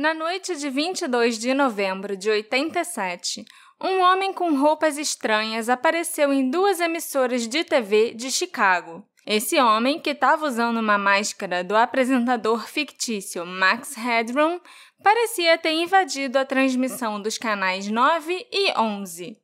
Na 0.00 0.14
noite 0.14 0.56
de 0.56 0.70
22 0.70 1.38
de 1.38 1.52
novembro 1.52 2.16
de 2.16 2.30
87, 2.30 3.44
um 3.78 4.00
homem 4.00 4.32
com 4.32 4.56
roupas 4.56 4.96
estranhas 4.96 5.68
apareceu 5.68 6.32
em 6.32 6.48
duas 6.48 6.80
emissoras 6.80 7.46
de 7.46 7.62
TV 7.64 8.14
de 8.14 8.30
Chicago. 8.30 9.04
Esse 9.26 9.60
homem, 9.60 10.00
que 10.00 10.08
estava 10.08 10.46
usando 10.46 10.78
uma 10.78 10.96
máscara 10.96 11.62
do 11.62 11.76
apresentador 11.76 12.66
fictício 12.66 13.44
Max 13.44 13.94
Headroom, 13.94 14.58
parecia 15.04 15.58
ter 15.58 15.72
invadido 15.72 16.38
a 16.38 16.46
transmissão 16.46 17.20
dos 17.20 17.36
canais 17.36 17.86
9 17.86 18.46
e 18.50 18.72
11. 18.78 19.36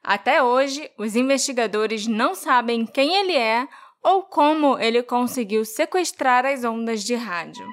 Até 0.00 0.40
hoje, 0.40 0.88
os 0.96 1.16
investigadores 1.16 2.06
não 2.06 2.36
sabem 2.36 2.86
quem 2.86 3.16
ele 3.16 3.34
é 3.34 3.66
ou 4.00 4.22
como 4.22 4.78
ele 4.78 5.02
conseguiu 5.02 5.64
sequestrar 5.64 6.46
as 6.46 6.62
ondas 6.62 7.02
de 7.02 7.16
rádio. 7.16 7.66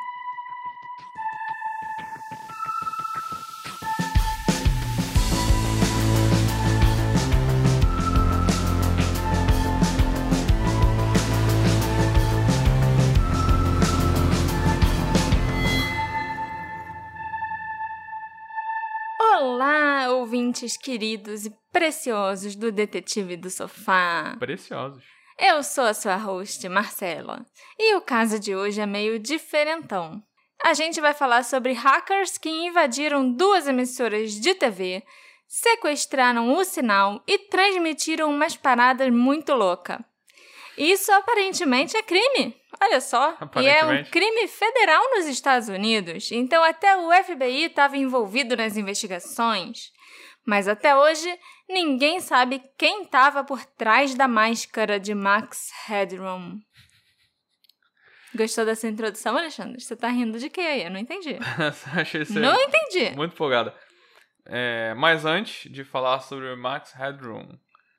Ouvintes 20.22 20.78
queridos 20.78 21.48
e 21.48 21.54
preciosos 21.72 22.56
do 22.56 22.72
Detetive 22.72 23.36
do 23.36 23.50
Sofá. 23.50 24.36
Preciosos. 24.38 25.04
Eu 25.38 25.64
sou 25.64 25.86
a 25.86 25.96
sua 25.96 26.16
host, 26.16 26.70
Marcela, 26.70 27.44
e 27.78 27.96
o 27.96 28.02
caso 28.02 28.40
de 28.40 28.56
hoje 28.56 28.80
é 28.80 28.86
meio 28.86 29.18
diferentão. 29.18 30.22
A 30.64 30.76
gente 30.76 31.02
vai 31.02 31.16
falar 31.16 31.44
sobre 31.44 31.74
hackers 31.74 32.38
que 32.38 32.50
invadiram 32.50 33.32
duas 33.34 33.68
emissoras 33.68 34.34
de 34.34 34.54
TV, 34.54 35.04
sequestraram 35.48 36.54
o 36.54 36.64
sinal 36.64 37.24
e 37.28 37.40
transmitiram 37.40 38.30
umas 38.30 38.56
paradas 38.56 39.10
muito 39.12 39.56
loucas. 39.56 39.98
Isso 40.78 41.12
aparentemente 41.12 41.98
é 41.98 42.04
crime. 42.04 42.56
Olha 42.80 43.02
só. 43.02 43.36
E 43.60 43.68
é 43.68 43.84
um 43.84 44.04
crime 44.04 44.48
federal 44.48 45.04
nos 45.16 45.26
Estados 45.26 45.68
Unidos. 45.68 46.32
Então 46.32 46.64
até 46.64 46.96
o 46.96 47.12
FBI 47.24 47.66
estava 47.66 47.98
envolvido 47.98 48.56
nas 48.56 48.78
investigações. 48.78 49.92
Mas 50.46 50.68
até 50.68 50.96
hoje, 50.96 51.28
ninguém 51.70 52.20
sabe 52.20 52.62
quem 52.78 53.04
estava 53.04 53.44
por 53.44 53.64
trás 53.66 54.16
da 54.16 54.28
máscara 54.28 55.00
de 55.00 55.14
Max 55.14 55.70
Headroom. 55.88 56.60
Gostou 58.34 58.66
dessa 58.66 58.88
introdução, 58.88 59.38
Alexandre? 59.38 59.82
Você 59.82 59.96
tá 59.96 60.08
rindo 60.08 60.40
de 60.40 60.50
quê 60.50 60.62
aí? 60.62 60.84
Eu 60.84 60.92
não 60.92 61.00
entendi. 61.00 61.38
Achei 61.94 62.26
você 62.26 62.40
não 62.40 62.56
entendi. 62.56 63.16
Muito 63.16 63.34
empolgada. 63.34 63.76
É, 64.46 64.94
mas 64.96 65.26
antes 65.26 65.72
de 65.72 65.84
falar 65.84 66.20
sobre 66.22 66.56
Max 66.56 66.94
Headroom, 66.94 67.48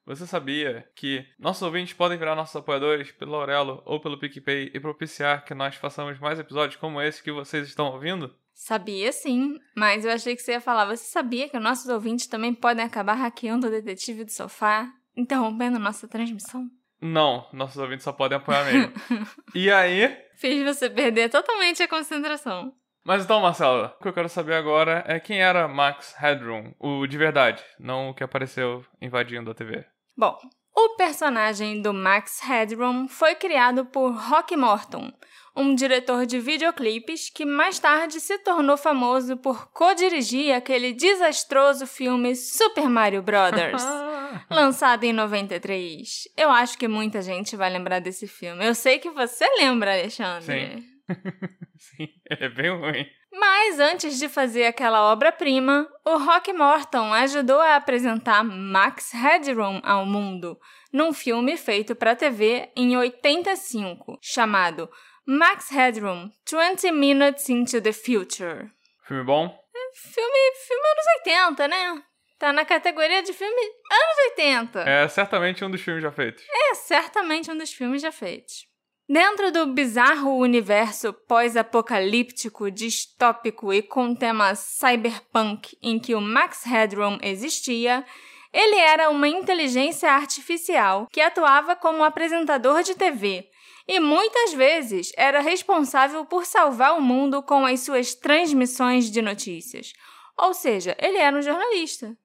você 0.05 0.27
sabia 0.27 0.89
que 0.95 1.25
nossos 1.39 1.63
ouvintes 1.63 1.93
podem 1.93 2.19
virar 2.19 2.35
nossos 2.35 2.57
apoiadores 2.57 3.13
pelo 3.13 3.35
Aurelo 3.35 3.83
ou 3.85 4.01
pelo 4.01 4.19
PicPay 4.19 4.71
e 4.75 4.81
propiciar 4.81 5.45
que 5.45 5.55
nós 5.55 5.77
façamos 5.77 6.19
mais 6.19 6.39
episódios 6.39 6.77
como 6.77 7.01
esse 7.01 7.23
que 7.23 7.31
vocês 7.31 7.69
estão 7.69 7.87
ouvindo? 7.93 8.35
Sabia 8.55 9.13
sim, 9.13 9.59
mas 9.77 10.05
eu 10.05 10.11
achei 10.11 10.37
que 10.37 10.43
você 10.43 10.53
ia 10.53 10.61
falar. 10.61 10.85
Você 10.85 11.05
sabia 11.05 11.49
que 11.49 11.59
nossos 11.59 11.89
ouvintes 11.89 12.27
também 12.27 12.53
podem 12.53 12.85
acabar 12.85 13.15
hackeando 13.15 13.67
o 13.67 13.71
detetive 13.71 14.25
do 14.25 14.31
sofá, 14.31 14.93
interrompendo 15.17 15.79
nossa 15.79 16.07
transmissão? 16.07 16.69
Não, 17.01 17.49
nossos 17.53 17.79
ouvintes 17.79 18.05
só 18.05 18.13
podem 18.13 18.39
apoiar 18.39 18.65
mesmo. 18.65 18.93
e 19.55 19.71
aí? 19.71 20.17
Fiz 20.37 20.63
você 20.65 20.89
perder 20.89 21.29
totalmente 21.31 21.83
a 21.83 21.89
concentração. 21.89 22.73
Mas 23.05 23.25
então, 23.25 23.41
Marcelo, 23.41 23.87
o 23.87 24.03
que 24.03 24.09
eu 24.09 24.13
quero 24.13 24.29
saber 24.29 24.55
agora 24.55 25.05
é 25.07 25.19
quem 25.19 25.43
era 25.43 25.67
Max 25.67 26.15
Headroom, 26.17 26.73
o 26.79 27.07
de 27.07 27.19
verdade, 27.19 27.63
não 27.79 28.11
o 28.11 28.15
que 28.15 28.23
apareceu 28.23 28.85
invadindo 29.01 29.51
a 29.51 29.55
TV. 29.55 29.85
Bom, 30.17 30.39
o 30.75 30.97
personagem 30.97 31.83
do 31.83 31.93
Max 31.93 32.41
Headroom 32.41 33.09
foi 33.09 33.35
criado 33.35 33.85
por 33.85 34.13
Rock 34.13 34.57
Morton, 34.57 35.13
um 35.55 35.75
diretor 35.75 36.25
de 36.27 36.39
videoclipes 36.39 37.29
que 37.29 37.45
mais 37.45 37.79
tarde 37.79 38.21
se 38.21 38.39
tornou 38.39 38.77
famoso 38.77 39.37
por 39.37 39.71
co-dirigir 39.73 40.55
aquele 40.55 40.93
desastroso 40.93 41.87
filme 41.87 42.35
Super 42.37 42.89
Mario 42.89 43.21
Brothers, 43.21 43.83
lançado 44.49 45.05
em 45.05 45.13
93. 45.13 46.29
Eu 46.37 46.51
acho 46.51 46.79
que 46.79 46.89
muita 46.89 47.21
gente 47.21 47.57
vai 47.57 47.69
lembrar 47.69 47.99
desse 47.99 48.27
filme. 48.27 48.65
Eu 48.65 48.75
sei 48.75 48.99
que 48.99 49.11
você 49.11 49.45
lembra, 49.59 49.93
Alexandre. 49.93 50.81
Sim. 50.81 50.92
Sim, 51.79 52.09
é 52.31 52.49
bem 52.49 52.71
ruim. 52.71 53.07
Mas 53.33 53.81
antes 53.81 54.19
de 54.19 54.29
fazer 54.29 54.65
aquela 54.67 55.11
obra-prima, 55.13 55.89
o 56.05 56.17
Rock 56.19 56.53
Morton 56.53 57.13
ajudou 57.13 57.61
a 57.61 57.77
apresentar 57.77 58.45
Max 58.45 59.11
Headroom 59.13 59.81
ao 59.83 60.05
mundo, 60.05 60.59
num 60.93 61.13
filme 61.13 61.57
feito 61.57 61.95
para 61.95 62.15
TV 62.15 62.71
em 62.77 62.97
85, 62.97 64.19
chamado 64.21 64.89
Max 65.27 65.71
Headroom 65.71 66.31
20 66.51 66.91
Minutes 66.93 67.49
into 67.49 67.81
the 67.81 67.93
Future. 67.93 68.71
Filme 69.07 69.25
bom? 69.25 69.47
É, 69.47 69.97
filme, 69.97 70.55
filme 70.67 70.89
anos 70.89 71.05
80, 71.51 71.69
né? 71.69 72.03
Tá 72.39 72.53
na 72.53 72.65
categoria 72.65 73.23
de 73.23 73.33
filme 73.33 73.55
anos 73.55 74.31
80. 74.31 74.81
É 74.81 75.07
certamente 75.09 75.65
um 75.65 75.71
dos 75.71 75.81
filmes 75.81 76.03
já 76.03 76.11
feitos. 76.11 76.45
É 76.51 76.75
certamente 76.75 77.51
um 77.51 77.57
dos 77.57 77.73
filmes 77.73 78.03
já 78.03 78.11
feitos. 78.11 78.67
Dentro 79.09 79.51
do 79.51 79.67
bizarro 79.67 80.37
universo 80.37 81.13
pós-apocalíptico, 81.13 82.71
distópico 82.71 83.73
e 83.73 83.83
com 83.83 84.15
tema 84.15 84.55
cyberpunk 84.55 85.77
em 85.83 85.99
que 85.99 86.15
o 86.15 86.21
Max 86.21 86.63
Headroom 86.65 87.19
existia, 87.21 88.05
ele 88.53 88.77
era 88.77 89.11
uma 89.11 89.27
inteligência 89.27 90.11
artificial 90.11 91.09
que 91.11 91.21
atuava 91.21 91.75
como 91.75 92.05
apresentador 92.05 92.83
de 92.83 92.95
TV 92.95 93.49
e 93.89 93.99
muitas 93.99 94.53
vezes 94.55 95.11
era 95.17 95.41
responsável 95.41 96.25
por 96.25 96.47
salvar 96.47 96.97
o 96.97 97.01
mundo 97.01 97.43
com 97.43 97.67
as 97.67 97.81
suas 97.81 98.15
transmissões 98.15 99.11
de 99.11 99.21
notícias. 99.21 99.93
Ou 100.39 100.55
seja, 100.55 100.97
ele 101.01 101.19
era 101.19 101.37
um 101.37 101.43
jornalista. 101.43 102.17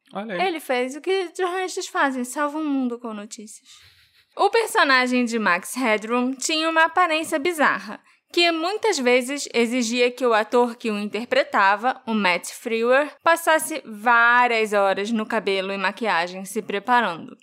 Ele 0.45 0.59
fez 0.59 0.95
o 0.95 1.01
que 1.01 1.31
jornalistas 1.35 1.87
fazem, 1.87 2.23
salvam 2.23 2.61
o 2.61 2.65
mundo 2.65 2.99
com 2.99 3.13
notícias. 3.13 3.67
O 4.37 4.51
personagem 4.51 5.25
de 5.25 5.39
Max 5.39 5.73
Headroom 5.73 6.31
tinha 6.33 6.69
uma 6.69 6.83
aparência 6.83 7.39
bizarra, 7.39 7.99
que 8.31 8.51
muitas 8.51 8.99
vezes 8.99 9.49
exigia 9.51 10.11
que 10.11 10.23
o 10.23 10.33
ator 10.33 10.75
que 10.75 10.91
o 10.91 10.99
interpretava, 10.99 11.99
o 12.05 12.13
Matt 12.13 12.51
Frewer, 12.51 13.11
passasse 13.23 13.81
várias 13.83 14.73
horas 14.73 15.09
no 15.09 15.25
cabelo 15.25 15.73
e 15.73 15.77
maquiagem 15.77 16.45
se 16.45 16.61
preparando. 16.61 17.35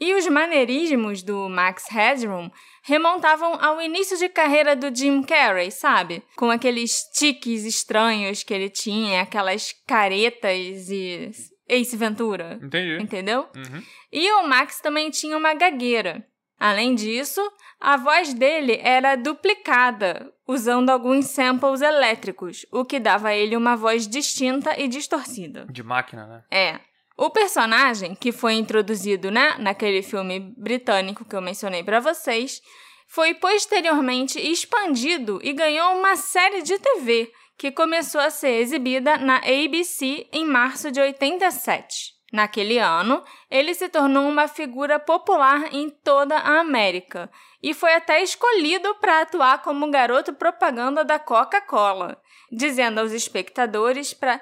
E 0.00 0.14
os 0.14 0.26
maneirismos 0.26 1.22
do 1.22 1.48
Max 1.48 1.86
Headroom 1.88 2.50
remontavam 2.82 3.56
ao 3.64 3.80
início 3.80 4.18
de 4.18 4.28
carreira 4.28 4.74
do 4.74 4.92
Jim 4.92 5.22
Carrey, 5.22 5.70
sabe? 5.70 6.24
Com 6.36 6.50
aqueles 6.50 7.04
tiques 7.16 7.64
estranhos 7.64 8.42
que 8.42 8.52
ele 8.52 8.68
tinha, 8.68 9.22
aquelas 9.22 9.72
caretas 9.86 10.90
e 10.90 11.30
Ace 11.68 11.96
Ventura. 11.96 12.58
Entendi. 12.60 13.00
Entendeu? 13.00 13.48
Uhum. 13.54 13.82
E 14.10 14.28
o 14.32 14.48
Max 14.48 14.80
também 14.80 15.08
tinha 15.08 15.38
uma 15.38 15.54
gagueira. 15.54 16.26
Além 16.62 16.94
disso, 16.94 17.40
a 17.80 17.96
voz 17.96 18.32
dele 18.32 18.78
era 18.84 19.16
duplicada, 19.16 20.32
usando 20.46 20.90
alguns 20.90 21.24
samples 21.26 21.80
elétricos, 21.80 22.64
o 22.70 22.84
que 22.84 23.00
dava 23.00 23.30
a 23.30 23.34
ele 23.34 23.56
uma 23.56 23.74
voz 23.74 24.06
distinta 24.06 24.80
e 24.80 24.86
distorcida. 24.86 25.66
De 25.68 25.82
máquina, 25.82 26.24
né? 26.24 26.44
É. 26.52 26.80
O 27.18 27.30
personagem, 27.30 28.14
que 28.14 28.30
foi 28.30 28.52
introduzido 28.54 29.28
né, 29.28 29.56
naquele 29.58 30.02
filme 30.02 30.54
britânico 30.56 31.24
que 31.24 31.34
eu 31.34 31.42
mencionei 31.42 31.82
para 31.82 31.98
vocês, 31.98 32.60
foi 33.08 33.34
posteriormente 33.34 34.38
expandido 34.38 35.40
e 35.42 35.52
ganhou 35.52 35.98
uma 35.98 36.14
série 36.14 36.62
de 36.62 36.78
TV, 36.78 37.32
que 37.58 37.72
começou 37.72 38.20
a 38.20 38.30
ser 38.30 38.60
exibida 38.60 39.16
na 39.16 39.38
ABC 39.38 40.28
em 40.32 40.46
março 40.46 40.92
de 40.92 41.00
87. 41.00 42.21
Naquele 42.32 42.78
ano, 42.78 43.22
ele 43.50 43.74
se 43.74 43.90
tornou 43.90 44.26
uma 44.26 44.48
figura 44.48 44.98
popular 44.98 45.72
em 45.74 45.90
toda 45.90 46.34
a 46.36 46.60
América 46.60 47.30
e 47.62 47.74
foi 47.74 47.92
até 47.92 48.22
escolhido 48.22 48.94
para 48.94 49.20
atuar 49.20 49.62
como 49.62 49.90
garoto 49.90 50.32
propaganda 50.32 51.04
da 51.04 51.18
Coca-Cola, 51.18 52.18
dizendo 52.50 53.00
aos 53.00 53.12
espectadores 53.12 54.14
para 54.14 54.40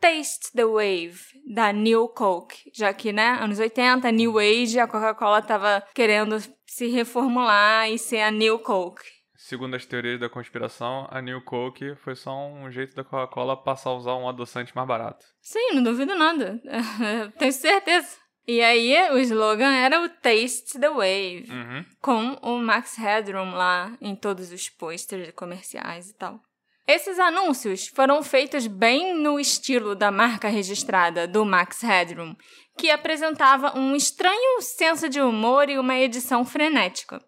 Taste 0.00 0.52
the 0.52 0.64
Wave, 0.64 1.20
da 1.46 1.72
New 1.72 2.08
Coke, 2.08 2.70
já 2.74 2.92
que, 2.92 3.12
né, 3.12 3.38
anos 3.40 3.60
80, 3.60 4.10
New 4.10 4.38
Age, 4.38 4.80
a 4.80 4.88
Coca-Cola 4.88 5.38
estava 5.38 5.84
querendo 5.94 6.36
se 6.66 6.88
reformular 6.88 7.88
e 7.88 7.98
ser 7.98 8.20
a 8.20 8.32
New 8.32 8.58
Coke. 8.58 9.17
Segundo 9.48 9.76
as 9.76 9.86
teorias 9.86 10.20
da 10.20 10.28
conspiração, 10.28 11.08
a 11.10 11.22
New 11.22 11.40
Coke 11.40 11.94
foi 12.04 12.14
só 12.14 12.36
um 12.48 12.70
jeito 12.70 12.94
da 12.94 13.02
Coca-Cola 13.02 13.56
passar 13.56 13.88
a 13.88 13.94
usar 13.94 14.14
um 14.14 14.28
adoçante 14.28 14.76
mais 14.76 14.86
barato. 14.86 15.24
Sim, 15.40 15.72
não 15.72 15.82
duvido 15.82 16.14
nada. 16.14 16.60
Tenho 17.38 17.52
certeza. 17.54 18.18
E 18.46 18.60
aí, 18.60 19.10
o 19.10 19.16
slogan 19.16 19.74
era 19.74 20.02
o 20.02 20.08
Taste 20.10 20.78
the 20.78 20.90
Wave, 20.90 21.46
uhum. 21.48 21.84
com 21.98 22.32
o 22.42 22.58
Max 22.58 22.98
Headroom 22.98 23.52
lá 23.52 23.96
em 24.02 24.14
todos 24.14 24.52
os 24.52 24.68
posters 24.68 25.32
comerciais 25.34 26.10
e 26.10 26.14
tal. 26.18 26.42
Esses 26.86 27.18
anúncios 27.18 27.88
foram 27.88 28.22
feitos 28.22 28.66
bem 28.66 29.14
no 29.14 29.40
estilo 29.40 29.94
da 29.94 30.10
marca 30.10 30.48
registrada 30.48 31.26
do 31.26 31.46
Max 31.46 31.80
Headroom, 31.80 32.34
que 32.76 32.90
apresentava 32.90 33.78
um 33.78 33.96
estranho 33.96 34.60
senso 34.60 35.08
de 35.08 35.22
humor 35.22 35.70
e 35.70 35.78
uma 35.78 35.98
edição 35.98 36.44
frenética. 36.44 37.18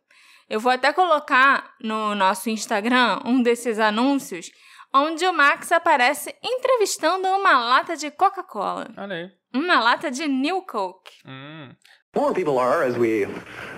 Eu 0.51 0.59
vou 0.59 0.73
até 0.73 0.93
colocar 0.93 1.75
no 1.81 2.13
nosso 2.17 2.51
Instagram 2.51 3.21
um 3.25 3.41
desses 3.41 3.79
anúncios 3.79 4.51
onde 4.93 5.25
o 5.25 5.33
Max 5.33 5.71
aparece 5.71 6.35
entrevistando 6.43 7.29
uma 7.29 7.57
lata 7.61 7.97
de 7.97 8.11
Coca-Cola. 8.11 8.89
Olha 8.97 9.15
aí. 9.15 9.31
Uma 9.55 9.79
lata 9.79 10.11
de 10.11 10.27
New 10.27 10.63
Coke. 10.63 11.13
Hum. 11.25 11.73
More 12.17 12.35
people 12.35 12.59
are, 12.59 12.85
as 12.85 12.99
we 12.99 13.29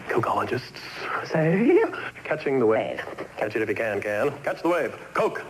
cocologists 0.08 0.80
say, 1.30 1.82
catching 2.24 2.58
the 2.58 2.64
wave. 2.64 3.04
Catch 3.36 3.54
it 3.54 3.62
if 3.62 3.69
you 3.69 3.74
can, 3.74 4.00
can. 4.00 4.32
Catch 4.42 4.62
the 4.62 4.69
wave. 4.69 4.94
Coke. 5.12 5.42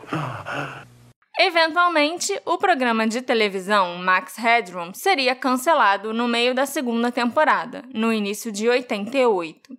Eventualmente, 1.38 2.38
o 2.44 2.58
programa 2.58 3.06
de 3.06 3.22
televisão 3.22 3.96
Max 3.96 4.36
Headroom 4.36 4.92
seria 4.92 5.34
cancelado 5.34 6.12
no 6.12 6.28
meio 6.28 6.54
da 6.54 6.66
segunda 6.66 7.10
temporada, 7.10 7.82
no 7.92 8.12
início 8.12 8.52
de 8.52 8.68
88. 8.68 9.76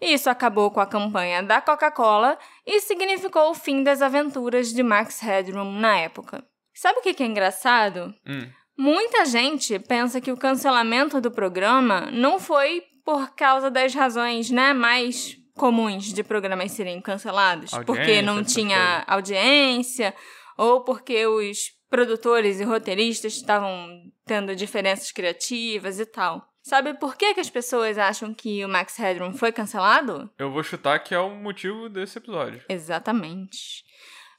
Isso 0.00 0.28
acabou 0.28 0.70
com 0.70 0.80
a 0.80 0.86
campanha 0.86 1.42
da 1.42 1.60
Coca-Cola 1.60 2.38
e 2.66 2.80
significou 2.80 3.50
o 3.50 3.54
fim 3.54 3.82
das 3.82 4.02
aventuras 4.02 4.72
de 4.72 4.82
Max 4.82 5.20
Headroom 5.20 5.78
na 5.78 5.96
época. 5.96 6.44
Sabe 6.74 6.98
o 6.98 7.02
que 7.02 7.22
é 7.22 7.26
engraçado? 7.26 8.14
Hum. 8.26 8.50
Muita 8.76 9.24
gente 9.24 9.78
pensa 9.78 10.20
que 10.20 10.30
o 10.30 10.36
cancelamento 10.36 11.20
do 11.20 11.30
programa 11.30 12.10
não 12.12 12.38
foi 12.38 12.82
por 13.04 13.30
causa 13.34 13.70
das 13.70 13.94
razões 13.94 14.50
né, 14.50 14.74
mais 14.74 15.38
comuns 15.56 16.12
de 16.12 16.22
programas 16.22 16.72
serem 16.72 17.00
cancelados, 17.00 17.72
Audiência, 17.72 17.86
porque 17.86 18.20
não 18.20 18.44
tinha 18.44 19.02
audiência 19.06 20.14
ou 20.56 20.82
porque 20.82 21.26
os 21.26 21.72
produtores 21.88 22.60
e 22.60 22.64
roteiristas 22.64 23.34
estavam 23.34 24.10
tendo 24.24 24.56
diferenças 24.56 25.12
criativas 25.12 26.00
e 26.00 26.06
tal. 26.06 26.46
Sabe 26.62 26.94
por 26.94 27.16
que, 27.16 27.32
que 27.32 27.40
as 27.40 27.48
pessoas 27.48 27.96
acham 27.96 28.34
que 28.34 28.64
o 28.64 28.68
Max 28.68 28.96
Headroom 28.96 29.32
foi 29.34 29.52
cancelado? 29.52 30.28
Eu 30.36 30.50
vou 30.50 30.64
chutar 30.64 30.98
que 30.98 31.14
é 31.14 31.18
o 31.18 31.30
motivo 31.30 31.88
desse 31.88 32.18
episódio. 32.18 32.64
Exatamente. 32.68 33.84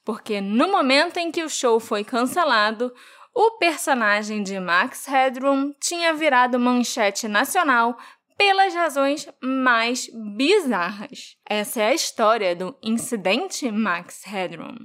Porque 0.04 0.42
no 0.42 0.70
momento 0.70 1.18
em 1.18 1.32
que 1.32 1.44
o 1.44 1.50
show 1.50 1.80
foi 1.80 2.04
cancelado, 2.04 2.94
o 3.34 3.52
personagem 3.52 4.44
de 4.44 4.60
Max 4.60 5.06
Headroom 5.06 5.72
tinha 5.80 6.14
virado 6.14 6.60
manchete 6.60 7.28
nacional 7.28 7.98
pelas 8.38 8.74
razões 8.74 9.28
mais 9.42 10.10
bizarras. 10.36 11.38
Essa 11.50 11.82
é 11.82 11.88
a 11.88 11.94
história 11.94 12.56
do 12.56 12.78
incidente 12.84 13.72
Max 13.72 14.24
Headroom. 14.26 14.76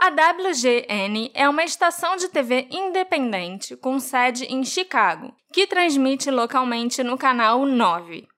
A 0.00 0.10
WGN 0.10 1.32
é 1.34 1.48
uma 1.48 1.64
estação 1.64 2.16
de 2.16 2.28
TV 2.28 2.68
independente 2.70 3.76
com 3.76 3.98
sede 3.98 4.44
em 4.44 4.64
Chicago, 4.64 5.34
que 5.52 5.66
transmite 5.66 6.30
localmente 6.30 7.02
no 7.02 7.18
canal 7.18 7.66
9. 7.66 8.28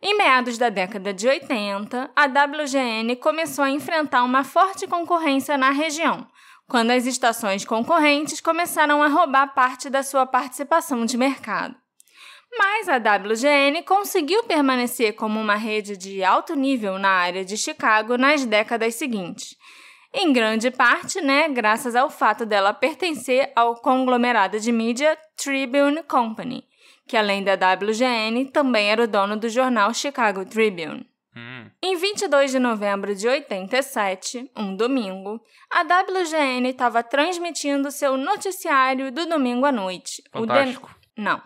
Em 0.00 0.16
meados 0.16 0.56
da 0.56 0.68
década 0.68 1.12
de 1.12 1.26
80, 1.26 2.10
a 2.14 2.24
WGN 2.26 3.16
começou 3.16 3.64
a 3.64 3.70
enfrentar 3.70 4.22
uma 4.22 4.44
forte 4.44 4.86
concorrência 4.86 5.58
na 5.58 5.70
região, 5.70 6.24
quando 6.68 6.92
as 6.92 7.04
estações 7.04 7.64
concorrentes 7.64 8.40
começaram 8.40 9.02
a 9.02 9.08
roubar 9.08 9.54
parte 9.54 9.90
da 9.90 10.04
sua 10.04 10.24
participação 10.24 11.04
de 11.04 11.18
mercado. 11.18 11.74
Mas 12.56 12.88
a 12.88 12.96
WGN 12.98 13.82
conseguiu 13.82 14.44
permanecer 14.44 15.14
como 15.14 15.40
uma 15.40 15.56
rede 15.56 15.96
de 15.96 16.22
alto 16.22 16.54
nível 16.54 16.96
na 16.96 17.10
área 17.10 17.44
de 17.44 17.56
Chicago 17.56 18.16
nas 18.16 18.44
décadas 18.44 18.94
seguintes 18.94 19.56
em 20.14 20.32
grande 20.32 20.70
parte, 20.70 21.20
né, 21.20 21.48
graças 21.48 21.94
ao 21.94 22.10
fato 22.10 22.44
dela 22.44 22.74
pertencer 22.74 23.50
ao 23.56 23.76
conglomerado 23.76 24.60
de 24.60 24.70
mídia 24.70 25.16
Tribune 25.36 26.02
Company, 26.02 26.64
que 27.08 27.16
além 27.16 27.42
da 27.42 27.54
WGN 27.54 28.46
também 28.46 28.90
era 28.90 29.04
o 29.04 29.08
dono 29.08 29.36
do 29.36 29.48
jornal 29.48 29.92
Chicago 29.94 30.44
Tribune. 30.44 31.06
Hum. 31.34 31.70
Em 31.82 31.96
22 31.96 32.50
de 32.50 32.58
novembro 32.58 33.14
de 33.14 33.26
87, 33.26 34.50
um 34.54 34.76
domingo, 34.76 35.40
a 35.70 35.80
WGN 35.80 36.68
estava 36.68 37.02
transmitindo 37.02 37.90
seu 37.90 38.18
noticiário 38.18 39.10
do 39.10 39.24
domingo 39.24 39.64
à 39.64 39.72
noite. 39.72 40.22
Fantástico. 40.30 40.90
O 40.90 40.94
The... 41.16 41.22
Não. 41.22 41.42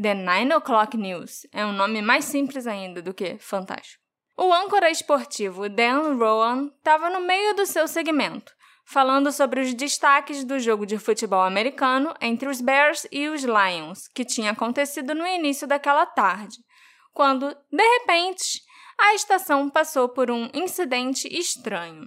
The 0.00 0.14
Nine 0.14 0.54
O'Clock 0.54 0.96
News. 0.96 1.46
É 1.52 1.64
um 1.64 1.72
nome 1.72 2.02
mais 2.02 2.26
simples 2.26 2.66
ainda 2.66 3.00
do 3.00 3.14
que 3.14 3.38
fantástico. 3.38 4.02
O 4.42 4.54
âncora 4.54 4.88
esportivo 4.88 5.68
Dan 5.68 6.16
Rowan 6.16 6.70
estava 6.78 7.10
no 7.10 7.20
meio 7.20 7.54
do 7.54 7.66
seu 7.66 7.86
segmento, 7.86 8.54
falando 8.86 9.30
sobre 9.30 9.60
os 9.60 9.74
destaques 9.74 10.44
do 10.44 10.58
jogo 10.58 10.86
de 10.86 10.96
futebol 10.96 11.42
americano 11.42 12.14
entre 12.22 12.48
os 12.48 12.58
Bears 12.58 13.06
e 13.12 13.28
os 13.28 13.42
Lions, 13.42 14.08
que 14.08 14.24
tinha 14.24 14.52
acontecido 14.52 15.14
no 15.14 15.26
início 15.26 15.68
daquela 15.68 16.06
tarde, 16.06 16.56
quando, 17.12 17.54
de 17.70 17.98
repente, 17.98 18.62
a 18.98 19.12
estação 19.12 19.68
passou 19.68 20.08
por 20.08 20.30
um 20.30 20.48
incidente 20.54 21.28
estranho. 21.28 22.06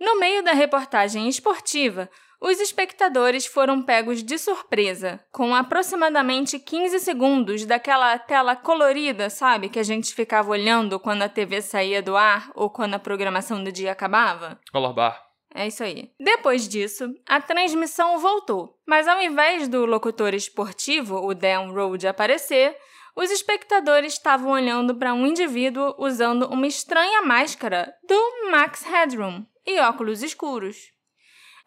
No 0.00 0.18
meio 0.18 0.42
da 0.42 0.54
reportagem 0.54 1.28
esportiva, 1.28 2.10
os 2.40 2.60
espectadores 2.60 3.46
foram 3.46 3.82
pegos 3.82 4.22
de 4.22 4.38
surpresa, 4.38 5.20
com 5.32 5.54
aproximadamente 5.54 6.58
15 6.58 7.00
segundos 7.00 7.66
daquela 7.66 8.18
tela 8.18 8.54
colorida, 8.54 9.28
sabe, 9.28 9.68
que 9.68 9.78
a 9.78 9.82
gente 9.82 10.14
ficava 10.14 10.50
olhando 10.50 11.00
quando 11.00 11.22
a 11.22 11.28
TV 11.28 11.60
saía 11.60 12.00
do 12.00 12.16
ar 12.16 12.50
ou 12.54 12.70
quando 12.70 12.94
a 12.94 12.98
programação 12.98 13.62
do 13.62 13.72
dia 13.72 13.92
acabava. 13.92 14.58
Color 14.70 14.94
bar. 14.94 15.28
É 15.54 15.66
isso 15.66 15.82
aí. 15.82 16.12
Depois 16.20 16.68
disso, 16.68 17.12
a 17.26 17.40
transmissão 17.40 18.18
voltou, 18.18 18.78
mas 18.86 19.08
ao 19.08 19.20
invés 19.20 19.66
do 19.66 19.84
locutor 19.86 20.34
esportivo, 20.34 21.16
o 21.16 21.34
Dan 21.34 21.72
Road, 21.72 22.06
aparecer, 22.06 22.76
os 23.16 23.30
espectadores 23.30 24.12
estavam 24.12 24.52
olhando 24.52 24.94
para 24.94 25.12
um 25.12 25.26
indivíduo 25.26 25.94
usando 25.98 26.46
uma 26.46 26.68
estranha 26.68 27.22
máscara 27.22 27.92
do 28.06 28.50
Max 28.50 28.84
Headroom 28.84 29.44
e 29.66 29.80
óculos 29.80 30.22
escuros. 30.22 30.92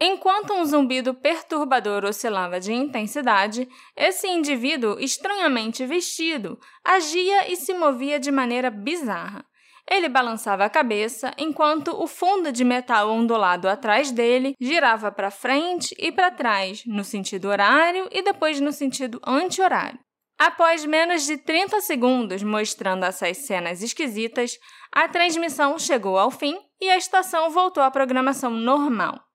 Enquanto 0.03 0.55
um 0.55 0.65
zumbido 0.65 1.13
perturbador 1.13 2.05
oscilava 2.05 2.59
de 2.59 2.73
intensidade, 2.73 3.69
esse 3.95 4.27
indivíduo 4.27 4.99
estranhamente 4.99 5.85
vestido 5.85 6.59
agia 6.83 7.51
e 7.51 7.55
se 7.55 7.71
movia 7.75 8.19
de 8.19 8.31
maneira 8.31 8.71
bizarra. 8.71 9.45
Ele 9.87 10.09
balançava 10.09 10.65
a 10.65 10.69
cabeça 10.71 11.31
enquanto 11.37 11.89
o 11.89 12.07
fundo 12.07 12.51
de 12.51 12.63
metal 12.63 13.11
ondulado 13.11 13.69
atrás 13.69 14.09
dele 14.09 14.55
girava 14.59 15.11
para 15.11 15.29
frente 15.29 15.93
e 15.99 16.11
para 16.11 16.31
trás, 16.31 16.81
no 16.87 17.03
sentido 17.03 17.49
horário 17.49 18.09
e 18.11 18.23
depois 18.23 18.59
no 18.59 18.71
sentido 18.71 19.21
anti-horário. 19.23 19.99
Após 20.35 20.83
menos 20.83 21.27
de 21.27 21.37
30 21.37 21.79
segundos 21.79 22.41
mostrando 22.41 23.05
essas 23.05 23.37
cenas 23.37 23.83
esquisitas, 23.83 24.57
a 24.91 25.07
transmissão 25.07 25.77
chegou 25.77 26.17
ao 26.17 26.31
fim 26.31 26.57
e 26.81 26.89
a 26.89 26.97
estação 26.97 27.51
voltou 27.51 27.83
à 27.83 27.91
programação 27.91 28.49
normal. 28.49 29.30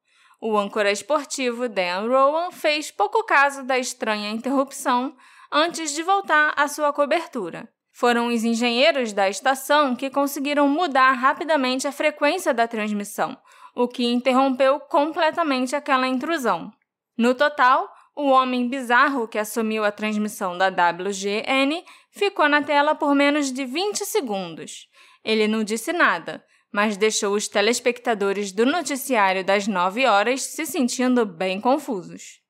O 0.49 0.57
âncora 0.57 0.93
esportivo 0.93 1.69
Dan 1.69 2.07
Rowan 2.07 2.53
fez 2.53 2.93
pouco 2.93 3.25
caso 3.25 3.65
da 3.65 3.81
estranha 3.81 4.31
interrupção 4.31 5.17
antes 5.50 5.91
de 5.93 6.05
voltar 6.05 6.55
à 6.57 6.69
sua 6.69 6.93
cobertura. 6.93 7.69
Foram 7.91 8.29
os 8.29 8.45
engenheiros 8.45 9.12
da 9.12 9.29
estação 9.29 9.97
que 9.97 10.09
conseguiram 10.09 10.69
mudar 10.69 11.11
rapidamente 11.15 11.88
a 11.88 11.91
frequência 11.91 12.55
da 12.55 12.69
transmissão, 12.69 13.37
o 13.75 13.88
que 13.88 14.07
interrompeu 14.07 14.79
completamente 14.79 15.75
aquela 15.75 16.07
intrusão. 16.07 16.73
No 17.19 17.35
total, 17.35 17.93
o 18.15 18.29
homem 18.29 18.69
bizarro 18.69 19.26
que 19.26 19.41
assumiu 19.41 19.85
a 19.85 19.91
transmissão 19.91 20.57
da 20.57 20.69
WGN 20.69 21.83
ficou 22.12 22.49
na 22.49 22.62
tela 22.62 22.95
por 22.95 23.17
menos 23.17 23.53
de 23.53 23.65
20 23.65 24.07
segundos. 24.07 24.87
Ele 25.25 25.49
não 25.49 25.65
disse 25.65 25.93
nada, 25.93 26.45
mas 26.76 26.99
deixou 26.99 27.35
os 27.35 27.49
telespectadores 27.49 28.52
do 28.52 28.66
noticiário 28.66 29.42
das 29.42 29.66
9 29.66 30.04
horas 30.04 30.42
se 30.42 30.66
sentindo 30.66 31.25
bem 31.25 31.59
confusos. 31.59 32.42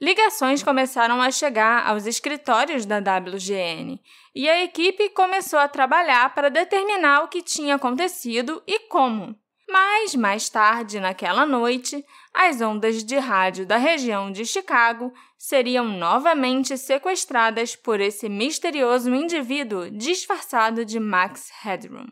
Ligações 0.00 0.62
começaram 0.62 1.20
a 1.20 1.30
chegar 1.30 1.86
aos 1.86 2.06
escritórios 2.06 2.86
da 2.86 2.96
WGN 2.96 4.00
e 4.34 4.48
a 4.48 4.64
equipe 4.64 5.10
começou 5.10 5.58
a 5.58 5.68
trabalhar 5.68 6.34
para 6.34 6.48
determinar 6.48 7.24
o 7.24 7.28
que 7.28 7.42
tinha 7.42 7.74
acontecido 7.74 8.62
e 8.66 8.88
como. 8.88 9.38
Mas, 9.68 10.14
mais 10.14 10.48
tarde 10.48 10.98
naquela 10.98 11.44
noite, 11.44 12.02
as 12.32 12.62
ondas 12.62 13.04
de 13.04 13.18
rádio 13.18 13.66
da 13.66 13.76
região 13.76 14.32
de 14.32 14.46
Chicago 14.46 15.12
seriam 15.36 15.84
novamente 15.84 16.78
sequestradas 16.78 17.76
por 17.76 18.00
esse 18.00 18.30
misterioso 18.30 19.14
indivíduo 19.14 19.90
disfarçado 19.90 20.86
de 20.86 20.98
Max 20.98 21.50
Headroom. 21.62 22.06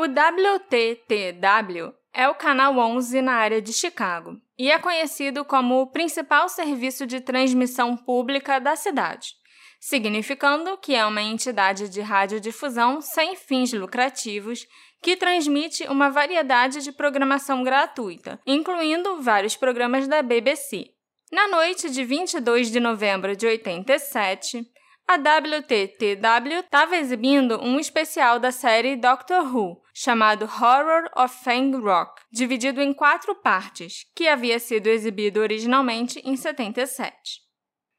O 0.00 0.04
WTTW 0.04 1.92
é 2.14 2.26
o 2.26 2.34
canal 2.34 2.74
11 2.78 3.20
na 3.20 3.34
área 3.34 3.60
de 3.60 3.70
Chicago 3.70 4.40
e 4.58 4.70
é 4.70 4.78
conhecido 4.78 5.44
como 5.44 5.78
o 5.78 5.88
principal 5.88 6.48
serviço 6.48 7.06
de 7.06 7.20
transmissão 7.20 7.94
pública 7.98 8.58
da 8.58 8.74
cidade. 8.76 9.34
significando 9.78 10.78
que 10.78 10.94
é 10.94 11.04
uma 11.04 11.20
entidade 11.20 11.90
de 11.90 12.00
radiodifusão 12.00 13.02
sem 13.02 13.36
fins 13.36 13.74
lucrativos 13.74 14.66
que 15.02 15.18
transmite 15.18 15.84
uma 15.84 16.08
variedade 16.08 16.80
de 16.80 16.92
programação 16.92 17.62
gratuita, 17.62 18.40
incluindo 18.46 19.20
vários 19.20 19.54
programas 19.54 20.08
da 20.08 20.22
BBC. 20.22 20.92
Na 21.30 21.46
noite 21.48 21.90
de 21.90 22.04
22 22.04 22.70
de 22.70 22.80
novembro 22.80 23.36
de 23.36 23.46
87, 23.46 24.66
a 25.10 25.16
WTTW 25.16 26.60
estava 26.60 26.96
exibindo 26.96 27.60
um 27.60 27.80
especial 27.80 28.38
da 28.38 28.52
série 28.52 28.94
Doctor 28.94 29.44
Who, 29.44 29.82
chamado 30.02 30.46
Horror 30.46 31.10
of 31.14 31.44
Fang 31.44 31.76
Rock, 31.76 32.22
dividido 32.32 32.80
em 32.80 32.90
quatro 32.90 33.34
partes, 33.34 34.06
que 34.16 34.26
havia 34.26 34.58
sido 34.58 34.86
exibido 34.86 35.40
originalmente 35.40 36.22
em 36.24 36.38
77. 36.38 37.12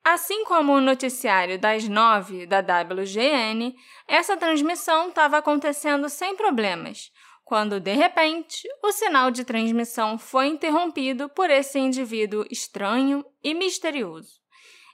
Assim 0.04 0.44
como 0.46 0.74
o 0.74 0.82
noticiário 0.82 1.60
das 1.60 1.88
nove 1.88 2.48
da 2.48 2.58
WGN, 2.58 3.76
essa 4.08 4.36
transmissão 4.36 5.10
estava 5.10 5.38
acontecendo 5.38 6.10
sem 6.10 6.36
problemas, 6.36 7.12
quando 7.44 7.80
de 7.80 7.94
repente 7.94 8.68
o 8.82 8.92
sinal 8.92 9.30
de 9.30 9.44
transmissão 9.44 10.18
foi 10.18 10.48
interrompido 10.48 11.30
por 11.30 11.52
esse 11.52 11.78
indivíduo 11.78 12.44
estranho 12.50 13.24
e 13.44 13.54
misterioso. 13.54 14.42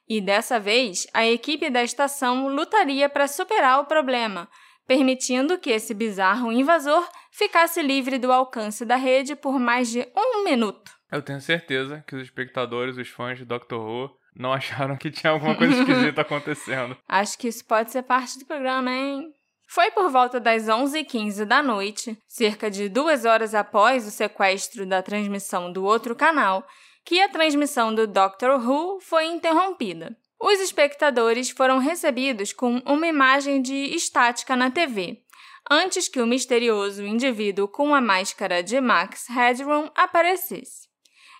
E 0.10 0.20
dessa 0.20 0.60
vez, 0.60 1.08
a 1.14 1.26
equipe 1.26 1.70
da 1.70 1.84
estação 1.84 2.50
lutaria 2.50 3.08
para 3.08 3.30
superar 3.30 3.80
o 3.80 3.86
problema, 3.86 4.50
permitindo 4.88 5.58
que 5.58 5.70
esse 5.70 5.94
bizarro 5.94 6.51
invasor 6.51 7.08
ficasse 7.32 7.82
livre 7.82 8.17
do 8.17 8.32
alcance 8.32 8.86
da 8.86 8.96
rede 8.96 9.36
por 9.36 9.60
mais 9.60 9.89
de 9.89 10.08
um 10.15 10.44
minuto. 10.44 10.91
Eu 11.12 11.22
tenho 11.22 11.41
certeza 11.41 12.03
que 12.08 12.15
os 12.15 12.24
espectadores, 12.24 12.98
os 12.98 13.08
fãs 13.10 13.38
de 13.38 13.46
Doctor 13.46 13.79
Who, 13.79 14.10
não 14.36 14.53
acharam 14.53 14.96
que 14.96 15.12
tinha 15.12 15.32
alguma 15.32 15.56
coisa 15.56 15.74
esquisita 15.77 16.22
acontecendo. 16.22 16.98
Acho 17.08 17.38
que 17.38 17.48
isso 17.48 17.65
pode 17.65 17.91
ser 17.91 18.03
parte 18.03 18.39
do 18.39 18.46
programa, 18.46 18.91
hein? 18.91 19.34
Foi 19.70 19.91
por 19.91 20.10
volta 20.10 20.39
das 20.39 20.63
11h15 20.63 21.44
da 21.44 21.62
noite, 21.62 22.17
cerca 22.27 22.72
de 22.72 22.88
duas 22.88 23.25
horas 23.25 23.53
após 23.53 24.08
o 24.08 24.12
sequestro 24.12 24.86
da 24.86 25.01
transmissão 25.01 25.72
do 25.72 25.84
outro 25.84 26.15
canal, 26.15 26.65
que 27.03 27.22
a 27.22 27.29
transmissão 27.29 27.94
do 27.94 28.08
Doctor 28.08 28.60
Who 28.62 29.00
foi 29.01 29.25
interrompida. 29.25 30.15
Os 30.39 30.60
espectadores 30.60 31.50
foram 31.50 31.79
recebidos 31.79 32.53
com 32.53 32.77
uma 32.86 33.08
imagem 33.08 33.62
de 33.62 33.74
estática 33.96 34.56
na 34.56 34.70
TV, 34.70 35.22
antes 35.70 36.08
que 36.08 36.22
o 36.22 36.27
misterioso 36.27 37.03
indivíduo 37.03 37.67
com 37.67 37.94
a 37.94 38.01
máscara 38.01 38.62
de 38.62 38.79
Max 38.79 39.27
Headroom 39.27 39.89
aparecesse. 39.96 40.88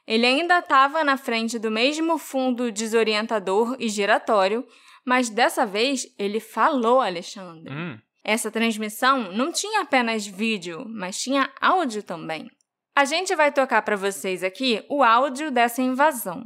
Ele 0.06 0.26
ainda 0.26 0.60
estava 0.60 1.04
na 1.04 1.18
frente 1.18 1.60
do 1.60 1.70
mesmo 1.70 2.18
fundo 2.18 2.72
desorientador 2.72 3.76
e 3.78 3.90
giratório, 3.90 4.66
mas 5.06 5.30
dessa 5.30 5.66
vez 5.66 6.08
ele 6.18 6.40
falou, 6.40 7.02
Alexandre. 7.02 7.74
Hum. 7.74 8.00
Essa 8.24 8.52
transmissão 8.52 9.32
não 9.32 9.52
tinha 9.52 9.82
apenas 9.82 10.26
vídeo, 10.26 10.86
mas 10.88 11.22
tinha 11.22 11.50
áudio 11.62 12.04
também. 12.04 12.50
A 12.96 13.06
gente 13.06 13.36
vai 13.36 13.52
tocar 13.52 13.82
para 13.84 13.96
vocês 13.96 14.44
aqui 14.44 14.84
o 14.90 15.04
áudio 15.04 15.52
dessa 15.52 15.82
invasão. 15.82 16.44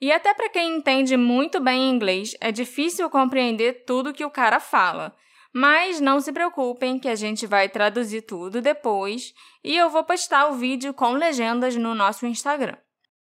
E 0.00 0.12
até 0.12 0.32
para 0.32 0.48
quem 0.48 0.76
entende 0.76 1.16
muito 1.16 1.58
bem 1.60 1.90
inglês, 1.90 2.36
é 2.40 2.52
difícil 2.52 3.10
compreender 3.10 3.84
tudo 3.84 4.12
que 4.12 4.24
o 4.24 4.30
cara 4.30 4.60
fala. 4.60 5.14
Mas 5.52 6.00
não 6.00 6.20
se 6.20 6.32
preocupem 6.32 6.98
que 6.98 7.08
a 7.08 7.14
gente 7.14 7.46
vai 7.46 7.68
traduzir 7.68 8.22
tudo 8.22 8.60
depois 8.60 9.34
e 9.64 9.76
eu 9.76 9.90
vou 9.90 10.04
postar 10.04 10.48
o 10.48 10.54
vídeo 10.54 10.94
com 10.94 11.12
legendas 11.12 11.74
no 11.74 11.94
nosso 11.94 12.26
Instagram. 12.26 12.76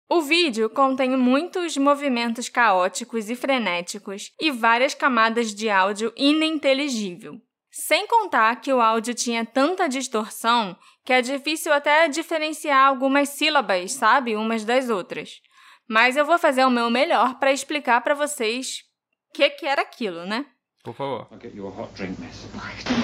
O 0.09 0.21
vídeo 0.21 0.69
contém 0.69 1.17
muitos 1.17 1.77
movimentos 1.77 2.49
caóticos 2.49 3.31
e 3.31 3.37
frenéticos 3.37 4.33
e 4.41 4.51
várias 4.51 4.95
camadas 4.95 5.55
de 5.55 5.71
áudio 5.71 6.13
ininteligível. 6.17 7.41
Sem 7.71 8.07
contar 8.09 8.61
que 8.61 8.73
o 8.73 8.81
áudio 8.81 9.15
tinha 9.15 9.45
tanta 9.45 9.89
distorção 9.89 10.77
que 11.05 11.13
é 11.13 11.23
difícil 11.23 11.73
até 11.73 12.09
diferenciar 12.09 12.89
algumas 12.89 13.29
sílabas, 13.29 13.93
sabe, 13.93 14.35
umas 14.35 14.65
das 14.65 14.91
outras. 14.91 15.41
Mas 15.91 16.17
eu 16.17 16.25
vou 16.25 16.39
fazer 16.39 16.65
o 16.65 16.71
meu 16.71 16.89
melhor 16.89 17.35
para 17.41 17.51
explicar 17.51 18.01
para 18.01 18.15
vocês 18.15 18.85
o 19.29 19.33
que, 19.35 19.51
que 19.51 19.67
era 19.67 19.83
aquilo, 19.83 20.25
né? 20.25 20.47
Por 20.85 20.95
favor. 20.95 21.27
I'll 21.33 21.41
get 21.43 21.53
you 21.53 21.67
a 21.67 21.71
hot 21.71 21.93
drink, 21.97 22.17
miss. 22.21 22.47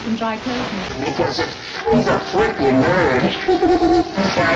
Some 0.04 0.16
dry 0.16 0.38
clothing. 0.38 1.04
Because 1.04 1.42
it, 1.42 1.48
he's 1.92 2.06
a 2.06 2.20
freaking 2.30 2.80
nerd. 2.80 3.24
I 3.24 3.28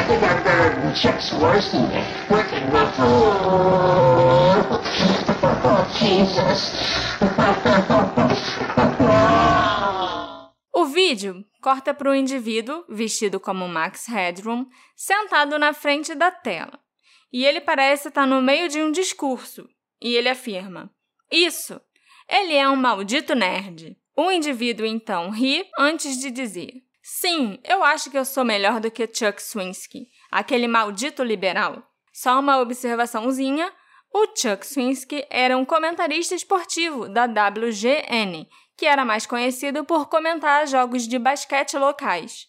think 0.06 0.22
I'm 0.22 0.44
going 0.44 0.80
to 0.80 0.92
check 0.94 1.20
Swarsky. 1.20 1.88
Freaking 2.28 2.70
nerd. 2.70 2.94
Oh, 3.00 4.62
Jesus. 5.98 6.72
O 10.72 10.84
vídeo 10.84 11.44
corta 11.60 11.92
para 11.92 12.10
o 12.10 12.14
indivíduo, 12.14 12.84
vestido 12.88 13.40
como 13.40 13.66
Max 13.66 14.06
Headroom, 14.06 14.66
sentado 14.94 15.58
na 15.58 15.74
frente 15.74 16.14
da 16.14 16.30
tela. 16.30 16.78
E 17.32 17.44
ele 17.44 17.60
parece 17.60 18.08
estar 18.08 18.26
no 18.26 18.42
meio 18.42 18.68
de 18.68 18.82
um 18.82 18.90
discurso. 18.90 19.68
E 20.00 20.14
ele 20.14 20.28
afirma: 20.28 20.90
Isso 21.30 21.80
ele 22.28 22.54
é 22.54 22.68
um 22.68 22.76
maldito 22.76 23.34
nerd. 23.34 23.96
O 24.16 24.30
indivíduo 24.30 24.86
então 24.86 25.30
ri 25.30 25.68
antes 25.78 26.18
de 26.18 26.30
dizer: 26.30 26.74
Sim, 27.02 27.58
eu 27.64 27.82
acho 27.82 28.10
que 28.10 28.16
eu 28.16 28.24
sou 28.24 28.44
melhor 28.44 28.80
do 28.80 28.90
que 28.90 29.08
Chuck 29.12 29.42
Swinsky, 29.42 30.08
aquele 30.30 30.68
maldito 30.68 31.24
liberal. 31.24 31.82
Só 32.12 32.38
uma 32.38 32.60
observaçãozinha: 32.60 33.72
o 34.12 34.26
Chuck 34.36 34.66
Swinsky 34.66 35.24
era 35.28 35.56
um 35.56 35.64
comentarista 35.64 36.34
esportivo 36.34 37.08
da 37.08 37.24
WGN, 37.24 38.48
que 38.76 38.86
era 38.86 39.04
mais 39.04 39.26
conhecido 39.26 39.84
por 39.84 40.08
comentar 40.08 40.66
jogos 40.66 41.08
de 41.08 41.18
basquete 41.18 41.76
locais. 41.76 42.46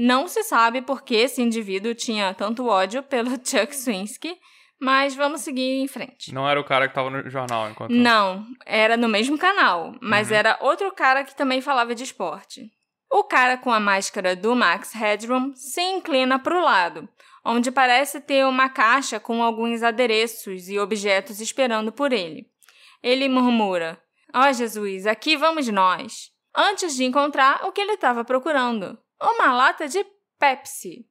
Não 0.00 0.28
se 0.28 0.44
sabe 0.44 0.80
por 0.80 1.02
que 1.02 1.16
esse 1.16 1.42
indivíduo 1.42 1.92
tinha 1.92 2.32
tanto 2.32 2.68
ódio 2.68 3.02
pelo 3.02 3.30
Chuck 3.44 3.74
Swinsky, 3.74 4.38
mas 4.80 5.16
vamos 5.16 5.40
seguir 5.40 5.80
em 5.80 5.88
frente. 5.88 6.32
Não 6.32 6.48
era 6.48 6.60
o 6.60 6.62
cara 6.62 6.86
que 6.86 6.94
tava 6.94 7.10
no 7.10 7.28
jornal 7.28 7.68
enquanto. 7.68 7.90
Não, 7.90 8.46
era 8.64 8.96
no 8.96 9.08
mesmo 9.08 9.36
canal, 9.36 9.96
mas 10.00 10.30
Uhum. 10.30 10.36
era 10.36 10.56
outro 10.60 10.92
cara 10.92 11.24
que 11.24 11.34
também 11.34 11.60
falava 11.60 11.96
de 11.96 12.04
esporte. 12.04 12.70
O 13.10 13.24
cara 13.24 13.56
com 13.56 13.72
a 13.72 13.80
máscara 13.80 14.36
do 14.36 14.54
Max 14.54 14.92
Headroom 14.92 15.52
se 15.56 15.80
inclina 15.80 16.38
para 16.38 16.56
o 16.56 16.62
lado, 16.62 17.08
onde 17.44 17.72
parece 17.72 18.20
ter 18.20 18.46
uma 18.46 18.68
caixa 18.68 19.18
com 19.18 19.42
alguns 19.42 19.82
adereços 19.82 20.68
e 20.68 20.78
objetos 20.78 21.40
esperando 21.40 21.90
por 21.90 22.12
ele. 22.12 22.46
Ele 23.02 23.28
murmura: 23.28 24.00
Ó 24.32 24.48
oh, 24.48 24.52
Jesus, 24.52 25.08
aqui 25.08 25.36
vamos 25.36 25.66
nós! 25.66 26.30
Antes 26.54 26.94
de 26.94 27.04
encontrar 27.04 27.64
o 27.64 27.72
que 27.72 27.80
ele 27.80 27.94
estava 27.94 28.24
procurando: 28.24 28.96
uma 29.20 29.52
lata 29.52 29.88
de 29.88 30.04
Pepsi. 30.38 31.06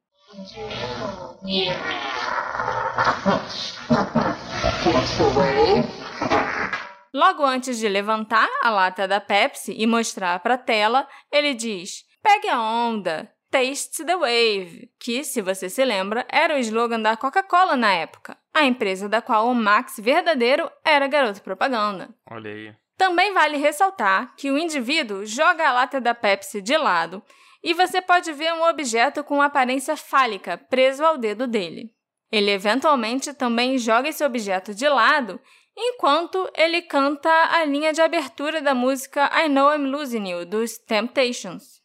Logo 7.12 7.44
antes 7.44 7.78
de 7.78 7.88
levantar 7.88 8.48
a 8.62 8.70
lata 8.70 9.08
da 9.08 9.20
Pepsi 9.20 9.74
e 9.76 9.86
mostrar 9.86 10.40
para 10.40 10.54
a 10.54 10.58
tela, 10.58 11.08
ele 11.30 11.54
diz: 11.54 12.04
Pegue 12.22 12.48
a 12.48 12.60
onda, 12.60 13.30
taste 13.50 14.04
the 14.04 14.16
wave, 14.16 14.90
que, 15.00 15.24
se 15.24 15.40
você 15.40 15.70
se 15.70 15.84
lembra, 15.84 16.26
era 16.30 16.54
o 16.54 16.58
slogan 16.58 17.00
da 17.00 17.16
Coca-Cola 17.16 17.76
na 17.76 17.92
época, 17.92 18.36
a 18.52 18.64
empresa 18.64 19.08
da 19.08 19.22
qual 19.22 19.48
o 19.48 19.54
Max 19.54 19.96
verdadeiro 19.98 20.70
era 20.84 21.06
garoto 21.06 21.42
propaganda. 21.42 22.10
Olha 22.30 22.50
aí. 22.50 22.74
Também 22.98 23.32
vale 23.32 23.56
ressaltar 23.56 24.34
que 24.36 24.50
o 24.50 24.58
indivíduo 24.58 25.24
joga 25.24 25.68
a 25.68 25.72
lata 25.72 26.00
da 26.00 26.14
Pepsi 26.14 26.60
de 26.60 26.76
lado 26.76 27.22
e 27.68 27.74
você 27.74 28.00
pode 28.00 28.32
ver 28.32 28.50
um 28.54 28.66
objeto 28.66 29.22
com 29.22 29.42
aparência 29.42 29.94
fálica 29.94 30.56
preso 30.56 31.04
ao 31.04 31.18
dedo 31.18 31.46
dele. 31.46 31.90
Ele 32.32 32.50
eventualmente 32.50 33.34
também 33.34 33.76
joga 33.76 34.08
esse 34.08 34.24
objeto 34.24 34.74
de 34.74 34.88
lado 34.88 35.38
enquanto 35.76 36.50
ele 36.56 36.80
canta 36.80 37.28
a 37.28 37.66
linha 37.66 37.92
de 37.92 38.00
abertura 38.00 38.62
da 38.62 38.74
música 38.74 39.30
I 39.38 39.50
Know 39.50 39.70
I'm 39.74 39.84
Losing 39.84 40.30
You 40.30 40.46
dos 40.46 40.78
Temptations. 40.78 41.82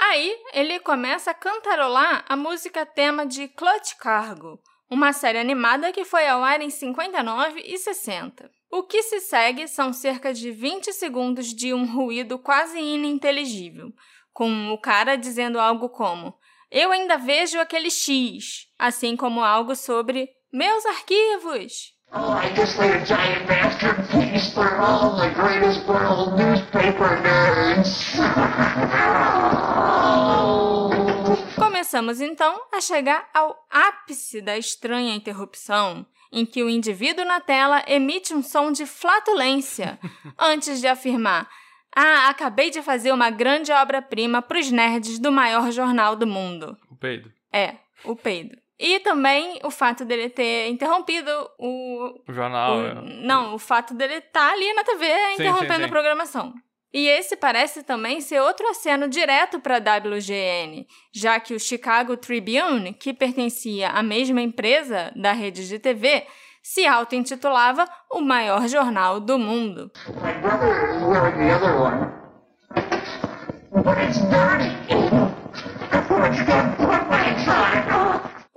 Aí 0.00 0.36
ele 0.52 0.80
começa 0.80 1.30
a 1.30 1.34
cantarolar 1.34 2.24
a 2.28 2.36
música 2.36 2.86
tema 2.86 3.26
de 3.26 3.48
Clutch 3.48 3.94
Cargo, 3.98 4.60
uma 4.90 5.12
série 5.12 5.38
animada 5.38 5.92
que 5.92 6.04
foi 6.04 6.26
ao 6.26 6.42
ar 6.42 6.60
em 6.60 6.70
59 6.70 7.60
e 7.60 7.76
60. 7.76 8.50
O 8.70 8.82
que 8.82 9.02
se 9.02 9.20
segue 9.20 9.68
são 9.68 9.92
cerca 9.92 10.32
de 10.32 10.50
20 10.50 10.92
segundos 10.92 11.54
de 11.54 11.72
um 11.72 11.86
ruído 11.86 12.38
quase 12.38 12.78
ininteligível, 12.78 13.92
com 14.32 14.70
o 14.72 14.78
cara 14.78 15.16
dizendo 15.16 15.58
algo 15.58 15.88
como: 15.88 16.38
Eu 16.70 16.92
ainda 16.92 17.16
vejo 17.16 17.58
aquele 17.58 17.90
X, 17.90 18.66
assim 18.78 19.16
como 19.16 19.42
algo 19.42 19.74
sobre 19.74 20.28
Meus 20.52 20.84
arquivos! 20.86 21.95
Oh, 22.18 22.32
I 22.32 22.48
guess 22.54 22.74
they're 22.78 23.04
giant 23.04 23.46
masterpiece 23.46 24.54
for 24.54 24.78
all 24.78 25.16
the 25.16 25.28
greatest 25.34 25.86
world 25.86 26.38
newspaper 26.38 27.20
nerds. 27.20 28.16
Começamos 31.56 32.22
então 32.22 32.58
a 32.72 32.80
chegar 32.80 33.28
ao 33.34 33.54
ápice 33.70 34.40
da 34.40 34.56
estranha 34.56 35.14
interrupção, 35.14 36.06
em 36.32 36.46
que 36.46 36.62
o 36.62 36.70
indivíduo 36.70 37.26
na 37.26 37.38
tela 37.38 37.84
emite 37.86 38.32
um 38.32 38.42
som 38.42 38.72
de 38.72 38.86
flatulência 38.86 39.98
antes 40.40 40.80
de 40.80 40.86
afirmar: 40.86 41.46
Ah, 41.94 42.30
acabei 42.30 42.70
de 42.70 42.80
fazer 42.80 43.12
uma 43.12 43.28
grande 43.28 43.72
obra-prima 43.72 44.40
para 44.40 44.58
os 44.58 44.70
nerds 44.70 45.18
do 45.18 45.30
maior 45.30 45.70
jornal 45.70 46.16
do 46.16 46.26
mundo. 46.26 46.78
O 46.90 46.96
peido. 46.96 47.30
É, 47.52 47.74
o 48.04 48.16
peido. 48.16 48.56
E 48.78 49.00
também 49.00 49.58
o 49.64 49.70
fato 49.70 50.04
dele 50.04 50.28
ter 50.28 50.68
interrompido 50.68 51.30
o. 51.58 52.20
O 52.28 52.32
jornal. 52.32 52.76
o- 52.76 52.86
é- 52.86 52.94
não, 53.24 53.54
o 53.54 53.58
fato 53.58 53.94
dele 53.94 54.14
estar 54.14 54.52
ali 54.52 54.72
na 54.74 54.84
TV 54.84 55.06
interrompendo 55.34 55.72
sim, 55.74 55.78
sim. 55.80 55.84
a 55.84 55.88
programação. 55.88 56.54
E 56.92 57.08
esse 57.08 57.36
parece 57.36 57.82
também 57.82 58.20
ser 58.20 58.40
outro 58.40 58.66
aceno 58.68 59.08
direto 59.08 59.60
para 59.60 59.76
a 59.76 59.80
WGN, 59.80 60.86
já 61.12 61.38
que 61.40 61.54
o 61.54 61.60
Chicago 61.60 62.16
Tribune, 62.16 62.92
que 62.94 63.12
pertencia 63.12 63.90
à 63.90 64.02
mesma 64.02 64.40
empresa 64.40 65.12
da 65.16 65.32
rede 65.32 65.66
de 65.68 65.78
TV, 65.78 66.26
se 66.62 66.86
auto-intitulava 66.86 67.86
o 68.10 68.20
maior 68.20 68.66
jornal 68.66 69.20
do 69.20 69.38
mundo. 69.38 69.90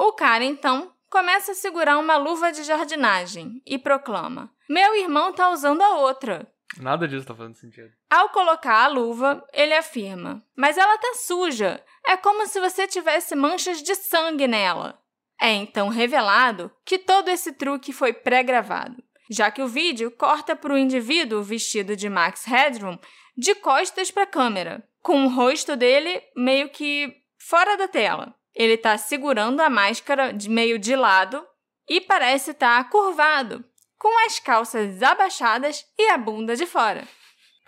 O 0.02 0.14
cara, 0.14 0.46
então, 0.46 0.94
começa 1.10 1.52
a 1.52 1.56
segurar 1.56 1.98
uma 1.98 2.16
luva 2.16 2.54
de 2.54 2.64
jardinagem 2.64 3.62
e 3.66 3.78
proclama: 3.78 4.50
Meu 4.70 4.96
irmão 4.96 5.34
tá 5.34 5.50
usando 5.50 5.82
a 5.82 5.98
outra. 5.98 6.50
Nada 6.78 7.06
disso 7.06 7.28
tá 7.28 7.36
fazendo 7.36 7.58
sentido. 7.58 7.92
Ao 8.10 8.30
colocar 8.30 8.86
a 8.86 8.88
luva, 8.88 9.46
ele 9.52 9.74
afirma: 9.74 10.42
Mas 10.56 10.78
ela 10.78 10.98
tá 10.98 11.16
suja. 11.16 11.84
É 12.08 12.16
como 12.16 12.48
se 12.48 12.62
você 12.62 12.88
tivesse 12.88 13.36
manchas 13.36 13.84
de 13.84 13.94
sangue 13.94 14.48
nela. 14.48 14.98
É 15.42 15.52
então 15.52 15.90
revelado 15.90 16.72
que 16.86 16.98
todo 16.98 17.28
esse 17.28 17.52
truque 17.52 17.92
foi 17.92 18.14
pré-gravado, 18.14 19.04
já 19.30 19.52
que 19.52 19.62
o 19.62 19.68
vídeo 19.68 20.10
corta 20.12 20.56
para 20.56 20.74
o 20.74 20.78
indivíduo 20.78 21.44
vestido 21.44 21.94
de 21.94 22.08
Max 22.08 22.46
Headroom 22.46 22.98
de 23.38 23.54
costas 23.56 24.12
para 24.12 24.24
a 24.24 24.28
câmera, 24.28 24.82
com 25.02 25.26
o 25.26 25.30
rosto 25.30 25.76
dele 25.76 26.24
meio 26.38 26.70
que 26.70 27.22
fora 27.38 27.76
da 27.76 27.88
tela. 27.88 28.39
Ele 28.60 28.76
tá 28.76 28.98
segurando 28.98 29.62
a 29.62 29.70
máscara 29.70 30.34
de 30.34 30.50
meio 30.50 30.78
de 30.78 30.94
lado 30.94 31.42
e 31.90 32.02
parece 32.02 32.52
estar 32.52 32.90
curvado, 32.90 33.64
com 33.98 34.26
as 34.26 34.38
calças 34.38 35.02
abaixadas 35.02 35.86
e 35.98 36.12
a 36.12 36.18
bunda 36.18 36.58
de 36.58 36.66
fora. 36.66 37.08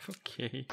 Ok. 0.10 0.67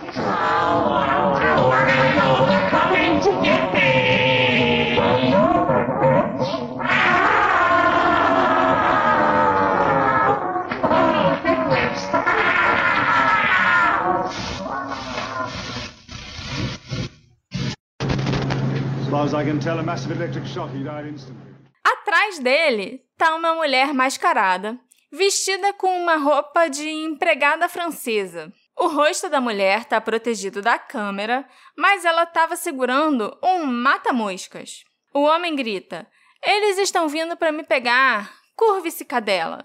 Atrás 21.83 22.39
dele 22.39 23.03
tá 23.17 23.35
uma 23.35 23.53
mulher 23.53 23.93
mascarada, 23.93 24.79
vestida 25.11 25.73
com 25.73 25.89
uma 26.01 26.15
roupa 26.17 26.69
de 26.69 26.89
empregada 26.89 27.69
francesa. 27.69 28.53
O 28.77 28.87
rosto 28.87 29.29
da 29.29 29.41
mulher 29.41 29.81
está 29.81 30.01
protegido 30.01 30.63
da 30.63 30.79
câmera, 30.79 31.45
mas 31.77 32.05
ela 32.05 32.23
estava 32.23 32.55
segurando 32.55 33.37
um 33.43 33.67
mata-moscas. 33.67 34.85
O 35.13 35.23
homem 35.23 35.57
grita: 35.57 36.07
Eles 36.41 36.79
estão 36.79 37.09
vindo 37.09 37.37
para 37.37 37.51
me 37.51 37.65
pegar! 37.65 38.33
Curve-se, 38.55 39.05
cadela! 39.05 39.65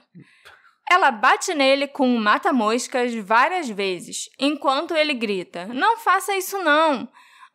Ela 0.90 1.12
bate 1.12 1.54
nele 1.54 1.88
com 1.88 2.08
um 2.08 2.18
mata-moscas 2.18 3.14
várias 3.14 3.70
vezes, 3.70 4.32
enquanto 4.40 4.96
ele 4.96 5.14
grita: 5.14 5.68
Não 5.68 5.98
faça 5.98 6.36
isso 6.36 6.58
não! 6.64 7.08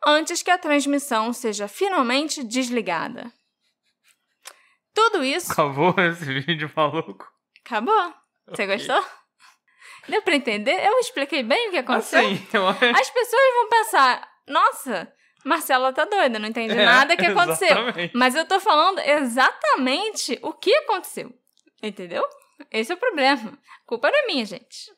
Antes 0.05 0.41
que 0.41 0.51
a 0.51 0.57
transmissão 0.57 1.33
seja 1.33 1.67
finalmente 1.67 2.43
desligada. 2.43 3.31
Tudo 4.93 5.23
isso 5.23 5.51
Acabou 5.51 5.93
esse 5.99 6.25
vídeo 6.41 6.71
maluco. 6.75 7.27
acabou. 7.65 8.13
Você 8.47 8.63
Ok. 8.63 8.67
gostou? 8.77 9.05
Deu 10.07 10.21
pra 10.21 10.35
entender? 10.35 10.83
Eu 10.85 10.97
expliquei 10.99 11.43
bem 11.43 11.67
o 11.67 11.71
que 11.71 11.77
aconteceu? 11.77 12.19
Assim, 12.19 12.47
eu 12.53 12.67
acho. 12.67 12.85
As 12.85 13.09
pessoas 13.11 13.53
vão 13.55 13.69
pensar, 13.69 14.27
nossa, 14.47 15.13
Marcela 15.45 15.93
tá 15.93 16.05
doida, 16.05 16.39
não 16.39 16.47
entende 16.49 16.73
É, 16.77 16.83
nada 16.85 17.15
que 17.15 17.25
aconteceu. 17.25 17.67
exatamente. 17.67 18.15
Mas 18.15 18.35
eu 18.35 18.45
tô 18.47 18.59
falando 18.59 18.99
exatamente 18.99 20.39
o 20.41 20.51
que 20.53 20.73
aconteceu. 20.77 21.31
Entendeu? 21.83 22.27
Esse 22.71 22.91
é 22.91 22.95
o 22.95 22.97
problema. 22.99 23.51
A 23.51 23.85
culpa 23.85 24.09
não 24.09 24.17
é 24.17 24.25
minha, 24.27 24.45
gente. 24.45 24.91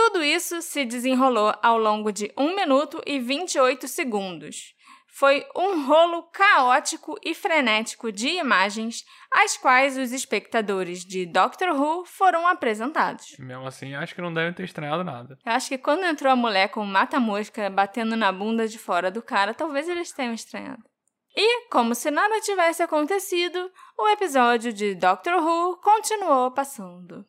Tudo 0.00 0.22
isso 0.22 0.62
se 0.62 0.84
desenrolou 0.84 1.52
ao 1.60 1.76
longo 1.76 2.12
de 2.12 2.32
1 2.38 2.54
minuto 2.54 3.02
e 3.04 3.18
28 3.18 3.88
segundos. 3.88 4.72
Foi 5.08 5.44
um 5.56 5.84
rolo 5.88 6.22
caótico 6.30 7.18
e 7.20 7.34
frenético 7.34 8.12
de 8.12 8.28
imagens, 8.28 9.04
às 9.28 9.56
quais 9.56 9.98
os 9.98 10.12
espectadores 10.12 11.04
de 11.04 11.26
Doctor 11.26 11.70
Who 11.70 12.04
foram 12.04 12.46
apresentados. 12.46 13.34
Mesmo 13.40 13.66
assim, 13.66 13.96
acho 13.96 14.14
que 14.14 14.22
não 14.22 14.32
devem 14.32 14.52
ter 14.52 14.62
estranhado 14.62 15.02
nada. 15.02 15.36
Eu 15.44 15.50
acho 15.50 15.68
que 15.68 15.76
quando 15.76 16.04
entrou 16.04 16.32
a 16.32 16.36
mulher 16.36 16.68
com 16.68 16.80
o 16.80 16.86
mata-mosca 16.86 17.68
batendo 17.68 18.14
na 18.14 18.30
bunda 18.30 18.68
de 18.68 18.78
fora 18.78 19.10
do 19.10 19.20
cara, 19.20 19.52
talvez 19.52 19.88
eles 19.88 20.12
tenham 20.12 20.32
estranhado. 20.32 20.84
E, 21.36 21.66
como 21.70 21.92
se 21.96 22.08
nada 22.08 22.40
tivesse 22.40 22.84
acontecido, 22.84 23.68
o 23.98 24.08
episódio 24.10 24.72
de 24.72 24.94
Doctor 24.94 25.42
Who 25.42 25.76
continuou 25.78 26.52
passando. 26.52 27.26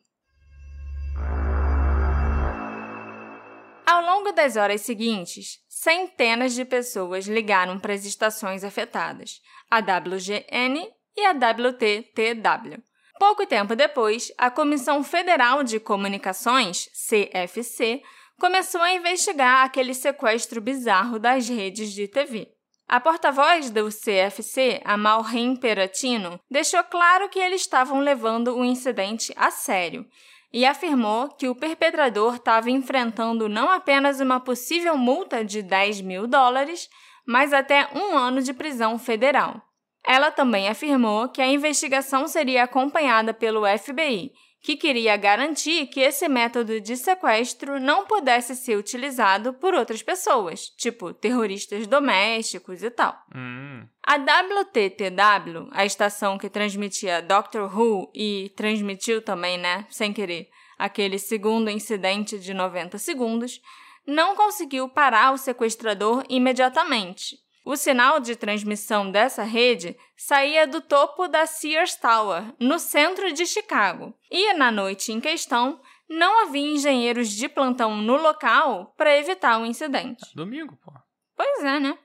Ao 3.90 4.02
longo 4.02 4.30
das 4.30 4.54
horas 4.54 4.82
seguintes, 4.82 5.58
centenas 5.68 6.54
de 6.54 6.64
pessoas 6.64 7.26
ligaram 7.26 7.76
para 7.76 7.92
as 7.92 8.04
estações 8.04 8.62
afetadas, 8.62 9.40
a 9.68 9.80
WGN 9.80 10.88
e 11.16 11.26
a 11.26 11.32
WTTW. 11.32 12.80
Pouco 13.18 13.44
tempo 13.44 13.74
depois, 13.74 14.32
a 14.38 14.48
Comissão 14.48 15.02
Federal 15.02 15.64
de 15.64 15.80
Comunicações, 15.80 16.88
CFC, 16.94 18.00
começou 18.38 18.80
a 18.80 18.92
investigar 18.92 19.64
aquele 19.64 19.92
sequestro 19.92 20.60
bizarro 20.60 21.18
das 21.18 21.48
redes 21.48 21.90
de 21.90 22.06
TV. 22.06 22.46
A 22.86 23.00
porta-voz 23.00 23.70
do 23.70 23.88
CFC, 23.88 24.80
a 24.84 24.96
Maureen 24.96 25.56
Peratino, 25.56 26.38
deixou 26.48 26.84
claro 26.84 27.28
que 27.28 27.40
eles 27.40 27.62
estavam 27.62 27.98
levando 27.98 28.56
o 28.56 28.64
incidente 28.64 29.32
a 29.34 29.50
sério 29.50 30.06
e 30.52 30.66
afirmou 30.66 31.28
que 31.28 31.48
o 31.48 31.54
perpetrador 31.54 32.36
estava 32.36 32.70
enfrentando 32.70 33.48
não 33.48 33.70
apenas 33.70 34.20
uma 34.20 34.40
possível 34.40 34.96
multa 34.96 35.44
de 35.44 35.62
10 35.62 36.00
mil 36.00 36.26
dólares, 36.26 36.88
mas 37.26 37.52
até 37.52 37.88
um 37.94 38.16
ano 38.16 38.42
de 38.42 38.52
prisão 38.52 38.98
federal. 38.98 39.62
Ela 40.04 40.30
também 40.30 40.68
afirmou 40.68 41.28
que 41.28 41.42
a 41.42 41.46
investigação 41.46 42.26
seria 42.26 42.64
acompanhada 42.64 43.32
pelo 43.34 43.66
FBI, 43.78 44.32
que 44.62 44.76
queria 44.76 45.16
garantir 45.16 45.86
que 45.86 46.00
esse 46.00 46.28
método 46.28 46.80
de 46.80 46.96
sequestro 46.96 47.80
não 47.80 48.04
pudesse 48.06 48.54
ser 48.54 48.76
utilizado 48.76 49.54
por 49.54 49.72
outras 49.72 50.02
pessoas, 50.02 50.68
tipo 50.76 51.14
terroristas 51.14 51.86
domésticos 51.86 52.82
e 52.82 52.90
tal. 52.90 53.16
Hum. 53.34 53.86
A 54.06 54.16
WTTW, 54.16 55.68
a 55.72 55.86
estação 55.86 56.36
que 56.36 56.50
transmitia 56.50 57.22
Doctor 57.22 57.74
Who 57.74 58.10
e 58.14 58.52
transmitiu 58.54 59.22
também, 59.22 59.56
né, 59.56 59.86
sem 59.88 60.12
querer, 60.12 60.50
aquele 60.78 61.18
segundo 61.18 61.70
incidente 61.70 62.38
de 62.38 62.52
90 62.52 62.98
segundos, 62.98 63.60
não 64.06 64.34
conseguiu 64.34 64.88
parar 64.88 65.32
o 65.32 65.38
sequestrador 65.38 66.24
imediatamente. 66.28 67.38
O 67.64 67.76
sinal 67.76 68.20
de 68.20 68.34
transmissão 68.34 69.10
dessa 69.10 69.42
rede 69.42 69.96
saía 70.16 70.66
do 70.66 70.80
topo 70.80 71.28
da 71.28 71.46
Sears 71.46 71.94
Tower, 71.94 72.42
no 72.58 72.78
centro 72.78 73.32
de 73.32 73.46
Chicago, 73.46 74.14
e 74.30 74.54
na 74.54 74.70
noite 74.70 75.12
em 75.12 75.20
questão 75.20 75.80
não 76.08 76.42
havia 76.42 76.74
engenheiros 76.74 77.30
de 77.30 77.48
plantão 77.48 77.96
no 77.96 78.16
local 78.16 78.92
para 78.96 79.16
evitar 79.16 79.60
o 79.60 79.66
incidente. 79.66 80.24
Domingo, 80.34 80.76
pô. 80.82 80.92
Pois 81.36 81.62
é, 81.62 81.78
né? 81.78 81.96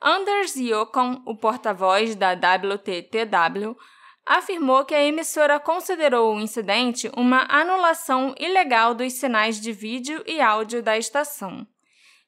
Anders 0.00 0.54
Yocon, 0.56 1.22
o 1.24 1.34
porta-voz 1.34 2.14
da 2.14 2.32
WTTW, 2.32 3.74
afirmou 4.26 4.84
que 4.84 4.94
a 4.94 5.02
emissora 5.02 5.58
considerou 5.58 6.34
o 6.34 6.40
incidente 6.40 7.10
uma 7.16 7.46
anulação 7.48 8.34
ilegal 8.38 8.94
dos 8.94 9.14
sinais 9.14 9.60
de 9.60 9.72
vídeo 9.72 10.22
e 10.26 10.40
áudio 10.40 10.82
da 10.82 10.98
estação. 10.98 11.66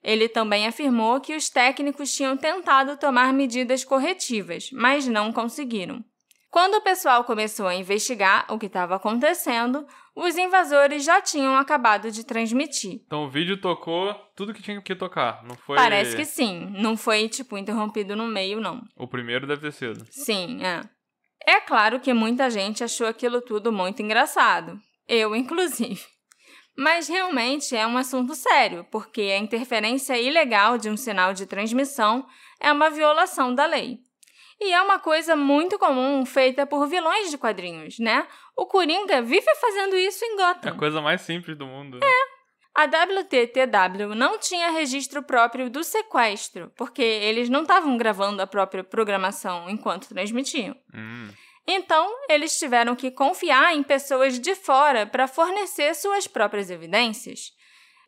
Ele 0.02 0.28
também 0.28 0.66
afirmou 0.66 1.20
que 1.20 1.34
os 1.34 1.48
técnicos 1.48 2.14
tinham 2.14 2.36
tentado 2.36 2.96
tomar 2.96 3.32
medidas 3.32 3.84
corretivas, 3.84 4.70
mas 4.72 5.06
não 5.06 5.32
conseguiram. 5.32 6.04
Quando 6.50 6.76
o 6.76 6.80
pessoal 6.80 7.24
começou 7.24 7.66
a 7.66 7.74
investigar 7.74 8.46
o 8.48 8.58
que 8.58 8.66
estava 8.66 8.96
acontecendo, 8.96 9.86
os 10.14 10.38
invasores 10.38 11.04
já 11.04 11.20
tinham 11.20 11.56
acabado 11.56 12.10
de 12.10 12.24
transmitir. 12.24 13.02
Então 13.06 13.24
o 13.24 13.28
vídeo 13.28 13.60
tocou 13.60 14.14
tudo 14.34 14.54
que 14.54 14.62
tinha 14.62 14.80
que 14.80 14.94
tocar, 14.94 15.44
não 15.44 15.54
foi... 15.54 15.76
Parece 15.76 16.16
que 16.16 16.24
sim, 16.24 16.72
não 16.78 16.96
foi 16.96 17.28
tipo 17.28 17.58
interrompido 17.58 18.16
no 18.16 18.26
meio, 18.26 18.60
não. 18.60 18.80
O 18.96 19.06
primeiro 19.06 19.46
deve 19.46 19.60
ter 19.60 19.72
sido. 19.72 20.06
Sim, 20.10 20.64
é. 20.64 20.80
É 21.46 21.60
claro 21.60 22.00
que 22.00 22.14
muita 22.14 22.48
gente 22.48 22.82
achou 22.82 23.06
aquilo 23.06 23.40
tudo 23.42 23.70
muito 23.70 24.00
engraçado. 24.00 24.80
Eu, 25.06 25.36
inclusive. 25.36 26.02
Mas 26.76 27.08
realmente 27.08 27.74
é 27.74 27.86
um 27.86 27.96
assunto 27.96 28.34
sério, 28.34 28.86
porque 28.90 29.22
a 29.22 29.38
interferência 29.38 30.20
ilegal 30.20 30.76
de 30.76 30.90
um 30.90 30.96
sinal 30.96 31.32
de 31.32 31.46
transmissão 31.46 32.26
é 32.60 32.70
uma 32.70 32.90
violação 32.90 33.54
da 33.54 33.64
lei. 33.64 33.98
E 34.60 34.72
é 34.72 34.80
uma 34.82 34.98
coisa 34.98 35.36
muito 35.36 35.78
comum 35.78 36.24
feita 36.24 36.66
por 36.66 36.86
vilões 36.86 37.30
de 37.30 37.36
quadrinhos, 37.38 37.98
né? 37.98 38.26
O 38.56 38.66
Coringa 38.66 39.20
vive 39.20 39.54
fazendo 39.60 39.96
isso 39.96 40.24
em 40.24 40.38
É 40.38 40.42
a 40.42 40.54
Gotham. 40.54 40.76
coisa 40.76 41.00
mais 41.00 41.20
simples 41.22 41.56
do 41.58 41.66
mundo. 41.66 41.98
A 42.74 42.84
WTTW 42.84 44.14
não 44.14 44.38
tinha 44.38 44.70
registro 44.70 45.22
próprio 45.22 45.70
do 45.70 45.82
sequestro, 45.82 46.70
porque 46.76 47.02
eles 47.02 47.48
não 47.48 47.62
estavam 47.62 47.96
gravando 47.96 48.42
a 48.42 48.46
própria 48.46 48.84
programação 48.84 49.68
enquanto 49.70 50.08
transmitiam. 50.08 50.76
Hum. 50.94 51.28
Então, 51.66 52.14
eles 52.28 52.58
tiveram 52.58 52.94
que 52.94 53.10
confiar 53.10 53.74
em 53.74 53.82
pessoas 53.82 54.38
de 54.38 54.54
fora 54.54 55.04
para 55.04 55.26
fornecer 55.26 55.94
suas 55.94 56.26
próprias 56.26 56.70
evidências. 56.70 57.52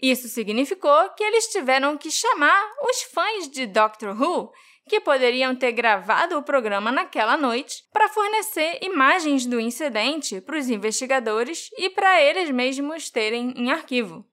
Isso 0.00 0.28
significou 0.28 1.10
que 1.10 1.24
eles 1.24 1.48
tiveram 1.48 1.98
que 1.98 2.10
chamar 2.10 2.70
os 2.82 3.02
fãs 3.02 3.48
de 3.48 3.66
Doctor 3.66 4.10
Who, 4.20 4.52
que 4.88 5.00
poderiam 5.00 5.54
ter 5.54 5.72
gravado 5.72 6.38
o 6.38 6.42
programa 6.42 6.92
naquela 6.92 7.36
noite, 7.36 7.82
para 7.92 8.08
fornecer 8.08 8.78
imagens 8.80 9.44
do 9.44 9.60
incidente 9.60 10.40
para 10.40 10.56
os 10.56 10.70
investigadores 10.70 11.68
e 11.76 11.90
para 11.90 12.22
eles 12.22 12.50
mesmos 12.50 13.10
terem 13.10 13.52
em 13.56 13.70
arquivo. 13.72 14.24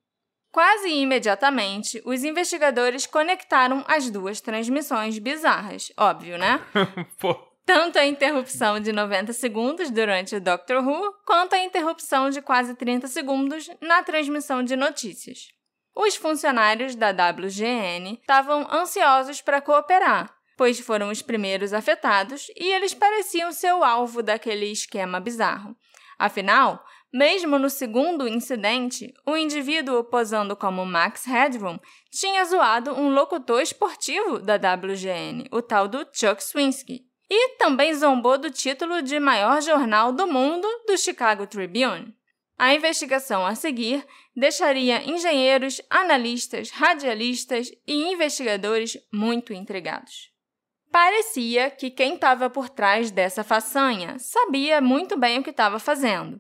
Quase 0.52 0.88
imediatamente, 0.88 2.02
os 2.06 2.24
investigadores 2.24 3.06
conectaram 3.06 3.84
as 3.88 4.10
duas 4.10 4.40
transmissões 4.40 5.20
bizarras, 5.20 5.92
óbvio, 5.98 6.38
né? 6.38 6.62
Pô, 7.20 7.36
tanto 7.66 7.98
a 7.98 8.06
interrupção 8.06 8.80
de 8.80 8.92
90 8.92 9.34
segundos 9.34 9.90
durante 9.90 10.36
o 10.36 10.42
Doctor 10.42 10.88
Who, 10.88 11.14
quanto 11.26 11.54
a 11.54 11.64
interrupção 11.64 12.30
de 12.30 12.42
quase 12.42 12.76
30 12.76 13.08
segundos 13.08 13.70
na 13.82 14.04
transmissão 14.04 14.64
de 14.64 14.76
notícias. 14.76 15.48
Os 15.96 16.16
funcionários 16.16 16.94
da 16.94 17.10
WGN 17.10 18.20
estavam 18.22 18.72
ansiosos 18.72 19.42
para 19.42 19.62
cooperar, 19.62 20.32
pois 20.58 20.80
foram 20.80 21.10
os 21.10 21.22
primeiros 21.22 21.74
afetados 21.74 22.48
e 22.56 22.72
eles 22.72 22.94
pareciam 22.94 23.52
ser 23.52 23.74
o 23.74 23.84
alvo 23.84 24.22
daquele 24.22 24.68
esquema 24.68 25.20
bizarro. 25.20 25.76
Afinal, 26.20 26.86
mesmo 27.12 27.58
no 27.58 27.70
segundo 27.70 28.28
incidente, 28.28 29.14
o 29.26 29.38
indivíduo 29.38 30.04
posando 30.04 30.56
como 30.56 30.86
Max 30.86 31.26
Headroom 31.26 31.80
tinha 32.12 32.44
zoado 32.44 32.92
um 32.92 33.10
locutor 33.10 33.62
esportivo 33.62 34.38
da 34.38 34.56
WGN, 34.56 35.48
o 35.50 35.62
tal 35.62 35.88
do 35.88 36.06
Chuck 36.12 36.44
Swinsky, 36.44 37.05
e 37.30 37.58
também 37.58 37.94
zombou 37.94 38.38
do 38.38 38.52
título 38.52 39.02
de 39.02 39.20
maior 39.20 39.62
jornal 39.62 40.12
do 40.12 40.28
mundo 40.28 40.68
do 40.88 40.98
Chicago 40.98 41.48
Tribune. 41.48 42.14
A 42.58 42.74
investigação 42.74 43.46
a 43.46 43.54
seguir 43.56 44.06
deixaria 44.36 45.04
engenheiros, 45.04 45.82
analistas, 45.90 46.70
radialistas 46.70 47.72
e 47.86 48.12
investigadores 48.12 48.98
muito 49.12 49.54
intrigados. 49.54 50.32
Parecia 50.92 51.70
que 51.70 51.90
quem 51.90 52.16
estava 52.16 52.50
por 52.50 52.70
trás 52.70 53.12
dessa 53.12 53.44
façanha 53.44 54.18
sabia 54.18 54.80
muito 54.80 55.18
bem 55.18 55.40
o 55.40 55.44
que 55.44 55.50
estava 55.50 55.80
fazendo. 55.80 56.40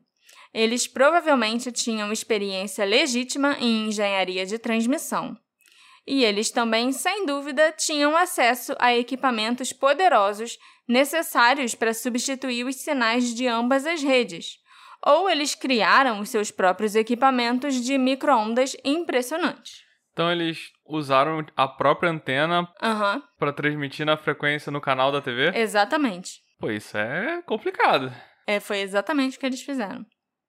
Eles 0.53 0.87
provavelmente 0.87 1.69
tinham 1.69 2.13
experiência 2.13 2.85
legítima 2.85 3.57
em 3.59 3.89
engenharia 3.89 4.45
de 4.45 4.57
transmissão. 4.57 5.37
E 6.07 6.23
eles 6.23 6.51
também, 6.51 6.91
sem 6.91 7.25
dúvida, 7.25 7.71
tinham 7.77 8.15
acesso 8.15 8.75
a 8.79 8.95
equipamentos 8.95 9.73
poderosos 9.73 10.57
necessários 10.87 11.73
para 11.73 11.93
substituir 11.93 12.63
os 12.65 12.75
sinais 12.75 13.33
de 13.33 13.47
ambas 13.47 13.85
as 13.87 14.03
redes. 14.03 14.57
Ou 15.03 15.29
eles 15.29 15.55
criaram 15.55 16.19
os 16.19 16.29
seus 16.29 16.51
próprios 16.51 16.95
equipamentos 16.95 17.75
de 17.83 17.97
micro-ondas 17.97 18.75
impressionantes. 18.83 19.83
então 20.13 20.31
eles 20.31 20.71
usaram 20.85 21.45
a 21.57 21.67
própria 21.67 22.09
antena 22.11 22.67
Aham, 22.81 23.21
pra 23.37 23.51
transmitir 23.51 24.05
na 24.05 24.15
frequência 24.15 24.71
no 24.71 24.79
canal 24.81 25.11
da 25.11 25.21
TV? 25.21 25.51
exatamente. 25.57 26.39
Pô, 26.59 26.69
isso 26.71 26.97
é 26.97 27.41
complicado. 27.45 28.11
É, 28.47 28.59
foi 28.59 28.79
exatamente 28.79 29.37
o 29.37 29.39
que 29.39 29.45
eles 29.45 29.61
fizeram. 29.61 30.05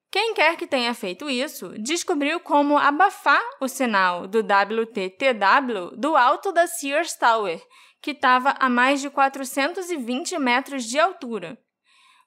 Quem 0.09 0.33
quer 0.33 0.55
que 0.55 0.65
tenha 0.65 0.93
feito 0.93 1.29
isso 1.29 1.73
descobriu 1.77 2.39
como 2.39 2.77
abafar 2.77 3.43
o 3.59 3.67
sinal 3.67 4.27
do 4.27 4.39
WTTW 4.39 5.97
do 5.97 6.15
alto 6.15 6.51
da 6.51 6.65
Sears 6.65 7.15
Tower, 7.15 7.61
que 8.01 8.11
estava 8.11 8.51
a 8.57 8.69
mais 8.69 9.01
de 9.01 9.09
420 9.09 10.37
metros 10.39 10.85
de 10.85 10.97
altura. 10.97 11.57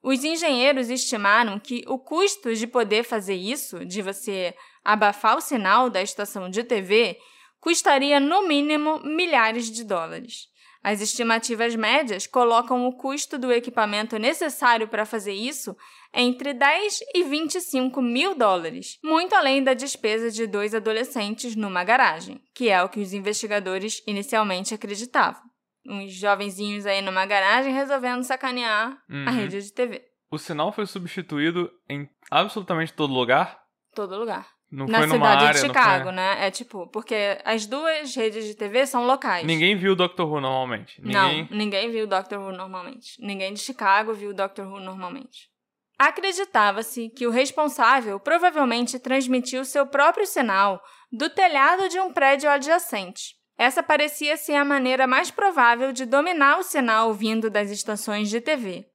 Os 0.02 0.24
engenheiros 0.24 0.90
estimaram 0.90 1.58
que 1.58 1.82
o 1.86 1.98
custo 1.98 2.54
de 2.54 2.66
poder 2.66 3.02
fazer 3.02 3.34
isso, 3.34 3.84
de 3.84 4.02
você 4.02 4.54
abafar 4.84 5.36
o 5.36 5.40
sinal 5.40 5.90
da 5.90 6.02
estação 6.02 6.48
de 6.50 6.64
TV, 6.64 7.18
custaria 7.60 8.18
no 8.18 8.46
mínimo 8.46 9.00
milhares 9.04 9.70
de 9.70 9.84
dólares. 9.84 10.48
As 10.82 11.00
estimativas 11.02 11.76
médias 11.76 12.26
colocam 12.26 12.86
o 12.86 12.96
custo 12.96 13.38
do 13.38 13.52
equipamento 13.52 14.18
necessário 14.18 14.88
para 14.88 15.04
fazer 15.04 15.32
isso 15.34 15.76
entre 16.12 16.54
10 16.54 17.00
e 17.14 17.22
25 17.24 18.00
mil 18.00 18.34
dólares, 18.34 18.98
muito 19.04 19.34
além 19.34 19.62
da 19.62 19.74
despesa 19.74 20.30
de 20.30 20.46
dois 20.46 20.74
adolescentes 20.74 21.54
numa 21.54 21.84
garagem, 21.84 22.42
que 22.54 22.70
é 22.70 22.82
o 22.82 22.88
que 22.88 23.00
os 23.00 23.12
investigadores 23.12 24.02
inicialmente 24.06 24.72
acreditavam. 24.74 25.42
Uns 25.86 26.12
jovenzinhos 26.12 26.86
aí 26.86 27.02
numa 27.02 27.26
garagem 27.26 27.72
resolvendo 27.74 28.22
sacanear 28.22 28.98
a 29.08 29.14
Uhum. 29.30 29.36
rede 29.36 29.62
de 29.62 29.72
TV. 29.72 30.02
O 30.30 30.38
sinal 30.38 30.72
foi 30.72 30.86
substituído 30.86 31.70
em 31.88 32.08
absolutamente 32.30 32.92
todo 32.92 33.12
lugar? 33.12 33.60
Todo 33.94 34.16
lugar. 34.16 34.46
Não 34.70 34.86
Na 34.86 35.02
cidade 35.02 35.44
área, 35.44 35.60
de 35.60 35.66
Chicago, 35.66 36.04
foi... 36.04 36.12
né? 36.12 36.46
É 36.46 36.50
tipo, 36.50 36.86
porque 36.86 37.38
as 37.44 37.66
duas 37.66 38.14
redes 38.14 38.44
de 38.44 38.54
TV 38.54 38.86
são 38.86 39.04
locais. 39.04 39.44
Ninguém 39.44 39.76
viu 39.76 39.92
o 39.92 39.96
Doctor 39.96 40.30
Who 40.30 40.40
normalmente. 40.40 41.00
Ninguém... 41.02 41.48
Não, 41.50 41.58
ninguém 41.58 41.90
viu 41.90 42.06
Doctor 42.06 42.38
Who 42.38 42.52
normalmente. 42.52 43.16
Ninguém 43.18 43.52
de 43.52 43.58
Chicago 43.58 44.14
viu 44.14 44.32
Doctor 44.32 44.66
Who 44.66 44.78
normalmente. 44.78 45.50
Acreditava-se 45.98 47.10
que 47.10 47.26
o 47.26 47.30
responsável 47.30 48.18
provavelmente 48.20 48.98
transmitiu 48.98 49.64
seu 49.64 49.86
próprio 49.86 50.24
sinal 50.24 50.80
do 51.12 51.28
telhado 51.28 51.88
de 51.88 51.98
um 51.98 52.12
prédio 52.12 52.48
adjacente. 52.48 53.34
Essa 53.58 53.82
parecia 53.82 54.38
ser 54.38 54.54
a 54.54 54.64
maneira 54.64 55.06
mais 55.06 55.30
provável 55.30 55.92
de 55.92 56.06
dominar 56.06 56.58
o 56.58 56.62
sinal 56.62 57.12
vindo 57.12 57.50
das 57.50 57.70
estações 57.70 58.30
de 58.30 58.40
TV. 58.40 58.86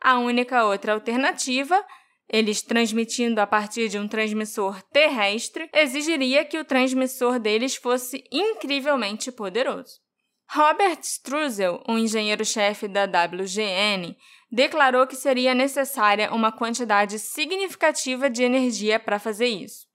A 0.00 0.18
única 0.18 0.64
outra 0.64 0.94
alternativa, 0.94 1.84
eles 2.28 2.62
transmitindo 2.62 3.40
a 3.40 3.46
partir 3.46 3.88
de 3.88 3.98
um 3.98 4.08
transmissor 4.08 4.82
terrestre, 4.92 5.68
exigiria 5.72 6.44
que 6.44 6.58
o 6.58 6.64
transmissor 6.64 7.38
deles 7.38 7.76
fosse 7.76 8.24
incrivelmente 8.32 9.30
poderoso. 9.30 10.00
Robert 10.48 11.00
Struzel, 11.02 11.82
um 11.88 11.98
engenheiro-chefe 11.98 12.86
da 12.86 13.04
WGN, 13.04 14.16
declarou 14.50 15.06
que 15.06 15.16
seria 15.16 15.54
necessária 15.54 16.32
uma 16.32 16.52
quantidade 16.52 17.18
significativa 17.18 18.30
de 18.30 18.44
energia 18.44 18.98
para 19.00 19.18
fazer 19.18 19.48
isso. 19.48 19.86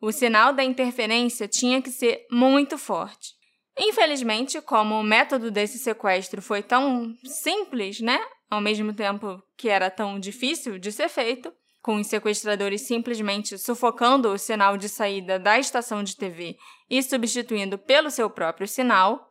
O 0.00 0.12
sinal 0.12 0.52
da 0.52 0.64
interferência 0.64 1.48
tinha 1.48 1.82
que 1.82 1.90
ser 1.90 2.26
muito 2.30 2.78
forte. 2.78 3.36
Infelizmente, 3.78 4.60
como 4.60 4.98
o 4.98 5.02
método 5.02 5.50
desse 5.50 5.78
sequestro 5.78 6.40
foi 6.40 6.62
tão 6.62 7.14
simples, 7.24 8.00
né? 8.00 8.18
Ao 8.50 8.60
mesmo 8.60 8.94
tempo 8.94 9.42
que 9.56 9.68
era 9.68 9.90
tão 9.90 10.18
difícil 10.18 10.78
de 10.78 10.90
ser 10.90 11.08
feito, 11.08 11.52
com 11.82 11.96
os 11.96 12.06
sequestradores 12.06 12.82
simplesmente 12.82 13.56
sufocando 13.58 14.30
o 14.30 14.38
sinal 14.38 14.76
de 14.76 14.88
saída 14.88 15.38
da 15.38 15.58
estação 15.58 16.02
de 16.02 16.16
TV 16.16 16.56
e 16.90 17.02
substituindo 17.02 17.78
pelo 17.78 18.10
seu 18.10 18.28
próprio 18.28 18.66
sinal, 18.66 19.28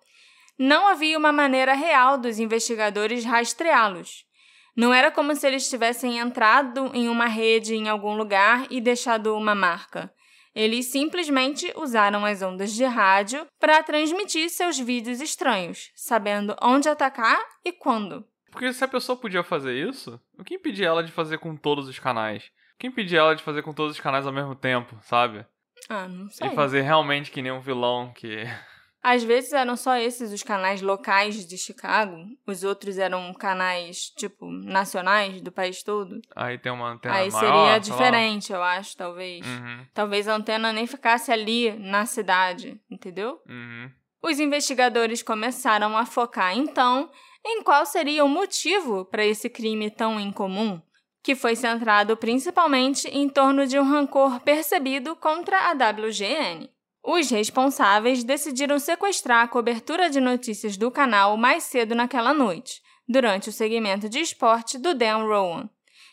não 0.57 0.87
havia 0.87 1.17
uma 1.17 1.31
maneira 1.31 1.73
real 1.73 2.17
dos 2.17 2.39
investigadores 2.39 3.23
rastreá-los. 3.23 4.25
Não 4.75 4.93
era 4.93 5.11
como 5.11 5.35
se 5.35 5.45
eles 5.45 5.69
tivessem 5.69 6.19
entrado 6.19 6.91
em 6.93 7.09
uma 7.09 7.25
rede 7.25 7.75
em 7.75 7.89
algum 7.89 8.15
lugar 8.15 8.67
e 8.69 8.79
deixado 8.79 9.35
uma 9.35 9.55
marca. 9.55 10.11
Eles 10.53 10.87
simplesmente 10.87 11.71
usaram 11.75 12.25
as 12.25 12.41
ondas 12.41 12.73
de 12.73 12.83
rádio 12.83 13.45
para 13.59 13.83
transmitir 13.83 14.49
seus 14.49 14.79
vídeos 14.79 15.21
estranhos, 15.21 15.91
sabendo 15.95 16.55
onde 16.61 16.89
atacar 16.89 17.39
e 17.63 17.71
quando. 17.71 18.25
Porque 18.57 18.73
se 18.73 18.83
a 18.83 18.87
pessoa 18.87 19.15
podia 19.15 19.43
fazer 19.43 19.75
isso, 19.87 20.19
o 20.35 20.43
que 20.43 20.55
impedia 20.55 20.87
ela 20.87 21.03
de 21.03 21.11
fazer 21.11 21.37
com 21.37 21.55
todos 21.55 21.87
os 21.87 21.99
canais? 21.99 22.45
O 22.73 22.79
que 22.79 22.87
impedia 22.87 23.19
ela 23.19 23.35
de 23.35 23.43
fazer 23.43 23.61
com 23.61 23.71
todos 23.71 23.95
os 23.95 24.01
canais 24.01 24.25
ao 24.25 24.33
mesmo 24.33 24.55
tempo, 24.55 24.97
sabe? 25.03 25.45
Ah, 25.87 26.07
não 26.07 26.27
sei. 26.27 26.47
E 26.47 26.55
fazer 26.55 26.81
realmente 26.81 27.29
que 27.29 27.39
nem 27.39 27.51
um 27.51 27.61
vilão 27.61 28.11
que. 28.15 28.45
Às 29.03 29.23
vezes 29.23 29.53
eram 29.53 29.77
só 29.77 29.95
esses 29.97 30.33
os 30.33 30.41
canais 30.41 30.81
locais 30.81 31.47
de 31.47 31.55
Chicago, 31.55 32.17
os 32.47 32.63
outros 32.63 32.97
eram 32.97 33.31
canais, 33.35 34.09
tipo, 34.17 34.51
nacionais 34.51 35.39
do 35.39 35.51
país 35.51 35.83
todo. 35.83 36.19
Aí 36.35 36.57
tem 36.57 36.71
uma 36.71 36.93
antena 36.93 37.13
Aí 37.13 37.29
seria 37.29 37.77
diferente, 37.77 38.51
eu 38.51 38.61
acho, 38.63 38.97
talvez. 38.97 39.45
Uhum, 39.45 39.85
Talvez 39.93 40.27
a 40.27 40.35
antena 40.35 40.73
nem 40.73 40.87
ficasse 40.87 41.31
ali 41.31 41.71
na 41.77 42.07
cidade, 42.07 42.81
entendeu? 42.89 43.39
uhum. 43.47 43.91
Os 44.19 44.39
investigadores 44.39 45.21
começaram 45.21 45.95
a 45.95 46.03
focar 46.03 46.57
então 46.57 47.09
em 47.49 47.63
qual 47.63 47.85
seria 47.85 48.25
o 48.25 48.29
motivo 48.29 49.05
para 49.05 49.25
esse 49.25 49.49
crime 49.49 49.89
tão 49.89 50.19
incomum, 50.19 50.81
que 51.23 51.33
foi 51.33 51.55
centrado 51.55 52.17
principalmente 52.17 53.07
em 53.07 53.29
torno 53.29 53.65
de 53.65 53.79
um 53.79 53.83
rancor 53.83 54.39
percebido 54.41 55.15
contra 55.15 55.57
a 55.69 55.71
WGN. 55.71 56.69
Os 57.03 57.29
responsáveis 57.29 58.23
decidiram 58.23 58.77
sequestrar 58.77 59.45
a 59.45 59.47
cobertura 59.47 60.09
de 60.09 60.19
notícias 60.19 60.75
do 60.75 60.91
canal 60.91 61.37
mais 61.37 61.63
cedo 61.63 61.95
naquela 61.95 62.33
noite, 62.33 62.81
durante 63.07 63.47
o 63.49 63.53
segmento 63.53 64.09
de 64.09 64.19
esporte 64.19 64.77
do 64.77 64.93
Dan 64.93 65.25
Rowan. 65.25 65.69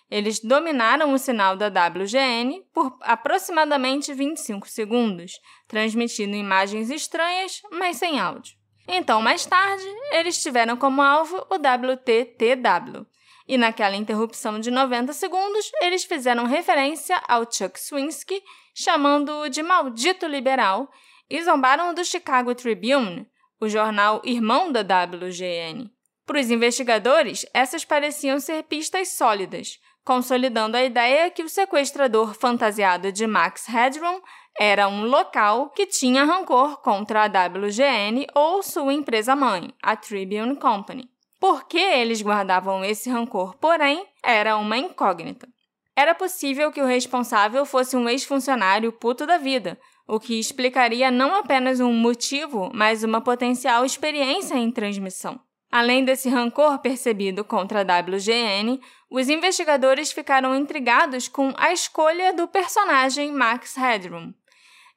Eles 0.08 0.38
dominaram 0.38 1.12
o 1.12 1.18
sinal 1.18 1.56
da 1.56 1.66
WGN 1.66 2.62
por 2.72 2.96
aproximadamente 3.00 4.14
25 4.14 4.68
segundos, 4.68 5.40
transmitindo 5.66 6.36
imagens 6.36 6.90
estranhas, 6.90 7.60
mas 7.72 7.96
sem 7.96 8.20
áudio. 8.20 8.54
Então, 8.86 9.22
mais 9.22 9.46
tarde, 9.46 9.84
eles 10.12 10.42
tiveram 10.42 10.76
como 10.76 11.00
alvo 11.00 11.46
o 11.50 11.56
WTTW. 11.56 13.06
E 13.46 13.58
naquela 13.58 13.96
interrupção 13.96 14.58
de 14.58 14.70
90 14.70 15.12
segundos, 15.12 15.70
eles 15.80 16.04
fizeram 16.04 16.46
referência 16.46 17.20
ao 17.28 17.50
Chuck 17.50 17.78
Swinsky, 17.78 18.42
chamando-o 18.74 19.48
de 19.48 19.62
maldito 19.62 20.26
liberal, 20.26 20.90
e 21.28 21.42
zombaram 21.42 21.92
do 21.94 22.04
Chicago 22.04 22.54
Tribune, 22.54 23.26
o 23.60 23.68
jornal 23.68 24.20
irmão 24.24 24.70
da 24.70 24.80
WGN. 24.80 25.90
Para 26.26 26.40
os 26.40 26.50
investigadores, 26.50 27.44
essas 27.52 27.84
pareciam 27.84 28.40
ser 28.40 28.62
pistas 28.64 29.08
sólidas, 29.08 29.78
consolidando 30.04 30.76
a 30.76 30.84
ideia 30.84 31.30
que 31.30 31.42
o 31.42 31.48
sequestrador 31.48 32.34
fantasiado 32.34 33.12
de 33.12 33.26
Max 33.26 33.66
Headroom 33.66 34.20
era 34.58 34.86
um 34.88 35.04
local 35.06 35.70
que 35.70 35.86
tinha 35.86 36.24
rancor 36.24 36.80
contra 36.80 37.24
a 37.24 37.26
WGN 37.26 38.26
ou 38.34 38.62
sua 38.62 38.94
empresa-mãe, 38.94 39.72
a 39.82 39.96
Tribune 39.96 40.56
Company. 40.56 41.08
Por 41.40 41.66
que 41.66 41.78
eles 41.78 42.22
guardavam 42.22 42.84
esse 42.84 43.10
rancor, 43.10 43.56
porém, 43.56 44.06
era 44.22 44.56
uma 44.56 44.78
incógnita. 44.78 45.48
Era 45.96 46.14
possível 46.14 46.72
que 46.72 46.80
o 46.80 46.86
responsável 46.86 47.66
fosse 47.66 47.96
um 47.96 48.08
ex-funcionário 48.08 48.92
puto 48.92 49.26
da 49.26 49.38
vida, 49.38 49.78
o 50.06 50.20
que 50.20 50.38
explicaria 50.38 51.10
não 51.10 51.34
apenas 51.34 51.80
um 51.80 51.92
motivo, 51.92 52.70
mas 52.72 53.02
uma 53.02 53.20
potencial 53.20 53.84
experiência 53.84 54.54
em 54.54 54.70
transmissão. 54.70 55.40
Além 55.70 56.04
desse 56.04 56.28
rancor 56.28 56.78
percebido 56.78 57.44
contra 57.44 57.80
a 57.80 58.00
WGN, 58.00 58.80
os 59.10 59.28
investigadores 59.28 60.12
ficaram 60.12 60.54
intrigados 60.54 61.26
com 61.26 61.52
a 61.56 61.72
escolha 61.72 62.32
do 62.32 62.46
personagem 62.46 63.32
Max 63.32 63.74
Headroom. 63.76 64.32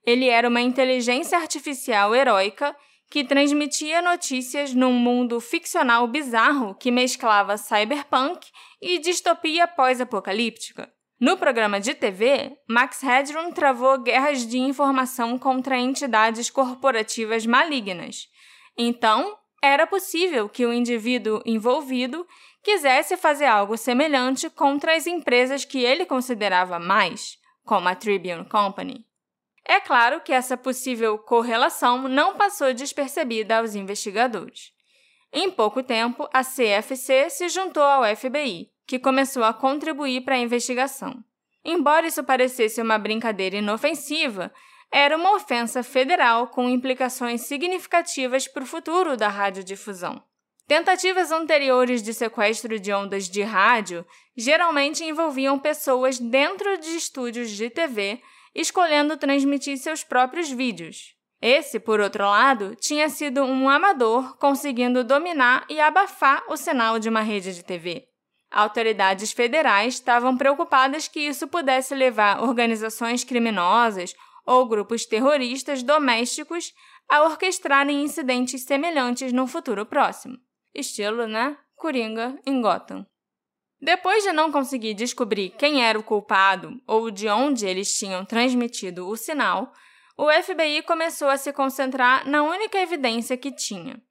Ele 0.07 0.29
era 0.29 0.47
uma 0.47 0.61
inteligência 0.61 1.37
artificial 1.37 2.15
heróica 2.15 2.73
que 3.09 3.25
transmitia 3.25 4.01
notícias 4.01 4.73
num 4.73 4.93
mundo 4.93 5.41
ficcional 5.41 6.07
bizarro 6.07 6.73
que 6.75 6.89
mesclava 6.89 7.57
cyberpunk 7.57 8.47
e 8.81 8.99
distopia 8.99 9.67
pós-apocalíptica. 9.67 10.89
No 11.19 11.35
programa 11.35 11.81
de 11.81 11.93
TV, 11.93 12.57
Max 12.69 13.01
Headroom 13.01 13.51
travou 13.51 13.97
guerras 13.97 14.47
de 14.47 14.57
informação 14.57 15.37
contra 15.37 15.77
entidades 15.77 16.49
corporativas 16.49 17.45
malignas. 17.45 18.29
Então, 18.77 19.37
era 19.61 19.85
possível 19.85 20.47
que 20.47 20.65
o 20.65 20.71
indivíduo 20.71 21.41
envolvido 21.45 22.25
quisesse 22.63 23.17
fazer 23.17 23.47
algo 23.47 23.75
semelhante 23.75 24.49
contra 24.49 24.95
as 24.95 25.05
empresas 25.05 25.65
que 25.65 25.83
ele 25.83 26.05
considerava 26.05 26.79
mais, 26.79 27.37
como 27.65 27.89
a 27.89 27.95
Tribune 27.95 28.45
Company. 28.45 29.05
É 29.69 29.81
claro 29.81 30.21
que 30.21 30.31
essa 30.31 30.55
possível 30.55 31.17
correlação 31.17 32.07
não 32.07 32.35
passou 32.35 32.73
despercebida 32.73 33.57
aos 33.57 33.75
investigadores. 33.75 34.71
Em 35.31 35.51
pouco 35.51 35.83
tempo, 35.83 36.27
a 36.31 36.41
CFC 36.41 37.29
se 37.29 37.49
juntou 37.49 37.83
ao 37.83 38.15
FBI, 38.15 38.71
que 38.87 38.97
começou 38.97 39.43
a 39.43 39.53
contribuir 39.53 40.21
para 40.21 40.35
a 40.35 40.39
investigação. 40.39 41.21
Embora 41.65 42.07
isso 42.07 42.23
parecesse 42.23 42.81
uma 42.81 42.97
brincadeira 42.97 43.57
inofensiva, 43.57 44.53
era 44.89 45.17
uma 45.17 45.35
ofensa 45.35 45.83
federal 45.83 46.47
com 46.47 46.69
implicações 46.69 47.41
significativas 47.41 48.47
para 48.47 48.63
o 48.63 48.67
futuro 48.67 49.17
da 49.17 49.27
radiodifusão. 49.27 50.23
Tentativas 50.65 51.29
anteriores 51.29 52.01
de 52.01 52.13
sequestro 52.13 52.79
de 52.79 52.93
ondas 52.93 53.29
de 53.29 53.41
rádio 53.41 54.05
geralmente 54.35 55.03
envolviam 55.03 55.59
pessoas 55.59 56.19
dentro 56.19 56.77
de 56.77 56.95
estúdios 56.95 57.51
de 57.51 57.69
TV 57.69 58.21
escolhendo 58.57 59.15
transmitir 59.15 59.77
seus 59.77 60.03
próprios 60.03 60.49
vídeos. 60.49 61.15
Esse, 61.39 61.79
por 61.79 61.99
outro 61.99 62.23
lado, 62.23 62.75
tinha 62.75 63.07
sido 63.07 63.43
um 63.43 63.69
amador 63.69 64.35
conseguindo 64.37 65.03
dominar 65.03 65.63
e 65.69 65.79
abafar 65.79 66.43
o 66.49 66.57
sinal 66.57 66.97
de 66.97 67.07
uma 67.07 67.21
rede 67.21 67.53
de 67.53 67.63
TV. 67.63 68.07
Autoridades 68.49 69.31
federais 69.31 69.93
estavam 69.93 70.35
preocupadas 70.35 71.07
que 71.07 71.19
isso 71.19 71.47
pudesse 71.47 71.93
levar 71.93 72.41
organizações 72.41 73.23
criminosas 73.23 74.15
ou 74.43 74.67
grupos 74.67 75.05
terroristas 75.05 75.83
domésticos 75.83 76.73
a 77.07 77.23
orquestrarem 77.23 78.01
incidentes 78.01 78.63
semelhantes 78.63 79.31
no 79.31 79.45
futuro 79.45 79.85
próximo. 79.85 80.37
Estilo, 80.73 81.27
né? 81.27 81.55
Coringa 81.75 82.39
em 82.45 82.59
Gotham. 82.59 83.05
Depois 83.79 84.23
de 84.23 84.31
não 84.31 84.51
conseguir 84.51 84.93
descobrir 84.95 85.49
quem 85.51 85.83
era 85.83 85.99
o 85.99 86.03
culpado 86.03 86.81
ou 86.87 87.11
de 87.11 87.27
onde 87.27 87.65
eles 87.65 87.95
tinham 87.97 88.25
transmitido 88.25 89.07
o 89.07 89.15
sinal, 89.15 89.71
o 90.17 90.31
FBI 90.31 90.81
começou 90.81 91.29
a 91.29 91.37
se 91.37 91.53
concentrar 91.53 92.27
na 92.27 92.41
única 92.41 92.79
evidência 92.79 93.37
que 93.37 93.51
tinha: 93.51 94.01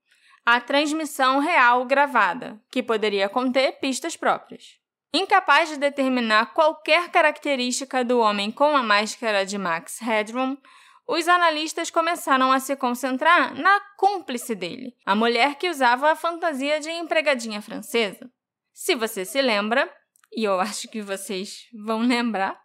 a 0.44 0.60
transmissão 0.60 1.40
real 1.40 1.84
gravada, 1.84 2.60
que 2.70 2.80
poderia 2.82 3.28
conter 3.28 3.80
pistas 3.80 4.16
próprias. 4.16 4.78
Incapaz 5.12 5.68
de 5.68 5.76
determinar 5.76 6.52
qualquer 6.52 7.10
característica 7.10 8.04
do 8.04 8.20
homem 8.20 8.52
com 8.52 8.76
a 8.76 8.82
máscara 8.82 9.44
de 9.44 9.58
Max 9.58 9.98
Headroom, 9.98 10.56
os 11.08 11.26
analistas 11.26 11.90
começaram 11.90 12.52
a 12.52 12.60
se 12.60 12.76
concentrar 12.76 13.54
na 13.54 13.80
cúmplice 13.96 14.54
dele, 14.54 14.94
a 15.04 15.14
mulher 15.14 15.54
que 15.54 15.70
usava 15.70 16.10
a 16.10 16.16
fantasia 16.16 16.78
de 16.78 16.90
empregadinha 16.90 17.62
francesa. 17.62 18.30
Se 18.78 18.94
você 18.94 19.24
se 19.24 19.40
lembra, 19.40 19.90
e 20.30 20.44
eu 20.44 20.60
acho 20.60 20.86
que 20.88 21.00
vocês 21.00 21.66
vão 21.72 22.00
lembrar, 22.00 22.60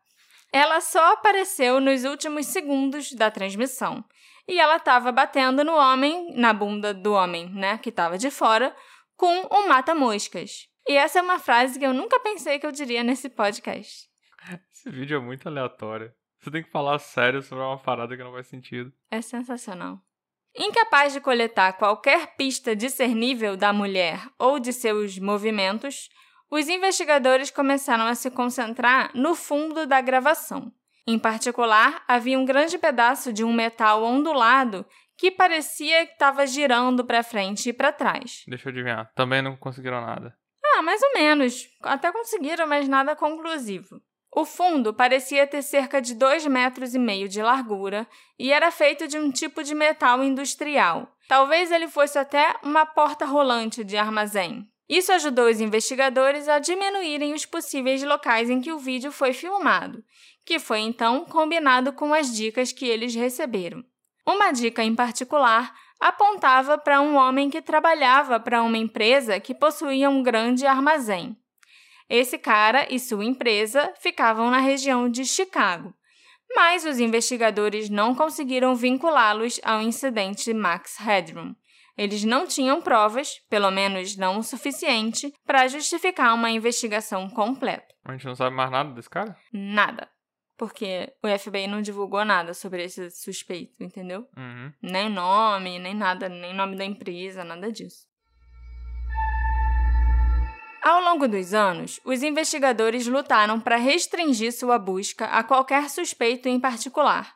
ela 0.51 0.81
só 0.81 1.13
apareceu 1.13 1.79
nos 1.79 2.03
últimos 2.03 2.47
segundos 2.47 3.13
da 3.13 3.31
transmissão. 3.31 4.03
E 4.45 4.59
ela 4.59 4.75
estava 4.75 5.09
batendo 5.13 5.63
no 5.63 5.71
homem, 5.71 6.35
na 6.35 6.51
bunda 6.51 6.93
do 6.93 7.13
homem, 7.13 7.49
né, 7.53 7.77
que 7.77 7.87
estava 7.87 8.17
de 8.17 8.29
fora, 8.29 8.75
com 9.15 9.47
um 9.49 9.69
mata-moscas. 9.69 10.67
E 10.85 10.97
essa 10.97 11.19
é 11.19 11.21
uma 11.21 11.39
frase 11.39 11.79
que 11.79 11.85
eu 11.85 11.93
nunca 11.93 12.19
pensei 12.19 12.59
que 12.59 12.67
eu 12.67 12.73
diria 12.73 13.05
nesse 13.05 13.29
podcast. 13.29 14.09
Esse 14.69 14.89
vídeo 14.89 15.15
é 15.15 15.21
muito 15.21 15.47
aleatório. 15.47 16.13
Você 16.39 16.51
tem 16.51 16.61
que 16.61 16.69
falar 16.69 16.99
sério 16.99 17.41
sobre 17.41 17.63
uma 17.63 17.81
parada 17.81 18.17
que 18.17 18.23
não 18.23 18.33
faz 18.33 18.47
sentido. 18.47 18.91
É 19.09 19.21
sensacional. 19.21 20.01
Incapaz 20.57 21.13
de 21.13 21.21
coletar 21.21 21.73
qualquer 21.73 22.35
pista 22.35 22.75
discernível 22.75 23.55
da 23.55 23.71
mulher 23.71 24.19
ou 24.37 24.59
de 24.59 24.73
seus 24.73 25.17
movimentos, 25.17 26.09
os 26.49 26.67
investigadores 26.67 27.49
começaram 27.49 28.05
a 28.05 28.15
se 28.15 28.29
concentrar 28.29 29.11
no 29.15 29.33
fundo 29.33 29.87
da 29.87 30.01
gravação. 30.01 30.71
Em 31.07 31.17
particular, 31.17 32.03
havia 32.07 32.37
um 32.37 32.45
grande 32.45 32.77
pedaço 32.77 33.31
de 33.31 33.43
um 33.43 33.53
metal 33.53 34.03
ondulado 34.03 34.85
que 35.17 35.31
parecia 35.31 36.05
que 36.05 36.13
estava 36.13 36.45
girando 36.45 37.05
para 37.05 37.23
frente 37.23 37.69
e 37.69 37.73
para 37.73 37.91
trás. 37.91 38.43
Deixa 38.47 38.67
eu 38.67 38.71
adivinhar. 38.71 39.11
Também 39.15 39.41
não 39.41 39.55
conseguiram 39.55 40.01
nada. 40.01 40.35
Ah, 40.75 40.81
mais 40.81 41.01
ou 41.01 41.13
menos. 41.13 41.69
Até 41.81 42.11
conseguiram, 42.11 42.67
mas 42.67 42.87
nada 42.87 43.15
conclusivo. 43.15 44.01
O 44.33 44.45
fundo 44.45 44.93
parecia 44.93 45.45
ter 45.45 45.61
cerca 45.61 46.01
de 46.01 46.15
2 46.15 46.47
metros 46.47 46.95
e 46.95 46.99
meio 46.99 47.27
de 47.27 47.41
largura 47.41 48.07
e 48.39 48.53
era 48.53 48.71
feito 48.71 49.05
de 49.05 49.17
um 49.17 49.29
tipo 49.29 49.61
de 49.61 49.75
metal 49.75 50.23
industrial. 50.23 51.13
Talvez 51.27 51.69
ele 51.69 51.89
fosse 51.89 52.17
até 52.17 52.55
uma 52.63 52.85
porta 52.85 53.25
rolante 53.25 53.83
de 53.83 53.97
armazém. 53.97 54.65
Isso 54.87 55.11
ajudou 55.11 55.49
os 55.49 55.59
investigadores 55.59 56.47
a 56.47 56.59
diminuírem 56.59 57.33
os 57.33 57.45
possíveis 57.45 58.03
locais 58.03 58.49
em 58.49 58.61
que 58.61 58.71
o 58.71 58.79
vídeo 58.79 59.11
foi 59.11 59.33
filmado, 59.33 60.03
que 60.45 60.59
foi 60.59 60.79
então 60.79 61.25
combinado 61.25 61.91
com 61.93 62.13
as 62.13 62.33
dicas 62.33 62.71
que 62.71 62.85
eles 62.85 63.13
receberam. 63.13 63.83
Uma 64.25 64.51
dica 64.51 64.83
em 64.83 64.95
particular 64.95 65.73
apontava 65.99 66.77
para 66.77 67.01
um 67.01 67.15
homem 67.15 67.49
que 67.49 67.61
trabalhava 67.61 68.39
para 68.39 68.63
uma 68.63 68.77
empresa 68.77 69.39
que 69.39 69.53
possuía 69.53 70.09
um 70.09 70.23
grande 70.23 70.65
armazém. 70.65 71.37
Esse 72.11 72.37
cara 72.37 72.93
e 72.93 72.99
sua 72.99 73.23
empresa 73.23 73.93
ficavam 74.01 74.51
na 74.51 74.57
região 74.57 75.07
de 75.07 75.23
Chicago, 75.23 75.93
mas 76.53 76.83
os 76.83 76.99
investigadores 76.99 77.89
não 77.89 78.13
conseguiram 78.13 78.75
vinculá-los 78.75 79.61
ao 79.63 79.81
incidente 79.81 80.53
Max 80.53 80.97
Headroom. 80.97 81.55
Eles 81.97 82.25
não 82.25 82.45
tinham 82.45 82.81
provas, 82.81 83.39
pelo 83.49 83.71
menos 83.71 84.17
não 84.17 84.39
o 84.39 84.43
suficiente, 84.43 85.31
para 85.45 85.69
justificar 85.69 86.35
uma 86.35 86.51
investigação 86.51 87.29
completa. 87.29 87.87
A 88.03 88.11
gente 88.11 88.25
não 88.25 88.35
sabe 88.35 88.57
mais 88.57 88.69
nada 88.69 88.91
desse 88.91 89.09
cara? 89.09 89.37
Nada. 89.53 90.09
Porque 90.57 91.13
o 91.23 91.39
FBI 91.39 91.65
não 91.65 91.81
divulgou 91.81 92.25
nada 92.25 92.53
sobre 92.53 92.83
esse 92.83 93.09
suspeito, 93.09 93.81
entendeu? 93.81 94.27
Uhum. 94.35 94.73
Nem 94.81 95.09
nome, 95.09 95.79
nem 95.79 95.95
nada, 95.95 96.27
nem 96.27 96.53
nome 96.53 96.75
da 96.75 96.83
empresa, 96.83 97.45
nada 97.45 97.71
disso. 97.71 98.10
Ao 100.81 100.99
longo 100.99 101.27
dos 101.27 101.53
anos, 101.53 101.99
os 102.03 102.23
investigadores 102.23 103.05
lutaram 103.05 103.59
para 103.59 103.75
restringir 103.75 104.51
sua 104.51 104.79
busca 104.79 105.25
a 105.25 105.43
qualquer 105.43 105.87
suspeito 105.91 106.49
em 106.49 106.59
particular. 106.59 107.35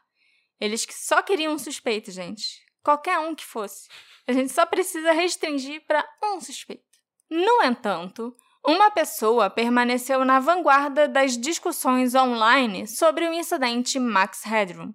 Eles 0.59 0.87
só 0.89 1.21
queriam 1.21 1.53
um 1.53 1.59
suspeito, 1.59 2.09
gente. 2.11 2.59
Qualquer 2.83 3.19
um 3.19 3.35
que 3.35 3.45
fosse. 3.45 3.87
A 4.27 4.33
gente 4.33 4.51
só 4.51 4.65
precisa 4.65 5.11
restringir 5.11 5.85
para 5.85 6.03
um 6.23 6.41
suspeito. 6.41 6.83
No 7.29 7.63
entanto, 7.63 8.35
uma 8.65 8.89
pessoa 8.89 9.47
permaneceu 9.47 10.25
na 10.25 10.39
vanguarda 10.39 11.07
das 11.07 11.37
discussões 11.37 12.15
online 12.15 12.87
sobre 12.87 13.27
o 13.27 13.33
incidente 13.33 13.99
Max 13.99 14.41
Headroom. 14.43 14.91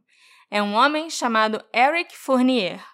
É 0.51 0.61
um 0.61 0.75
homem 0.75 1.09
chamado 1.09 1.65
Eric 1.73 2.17
Fournier. 2.17 2.85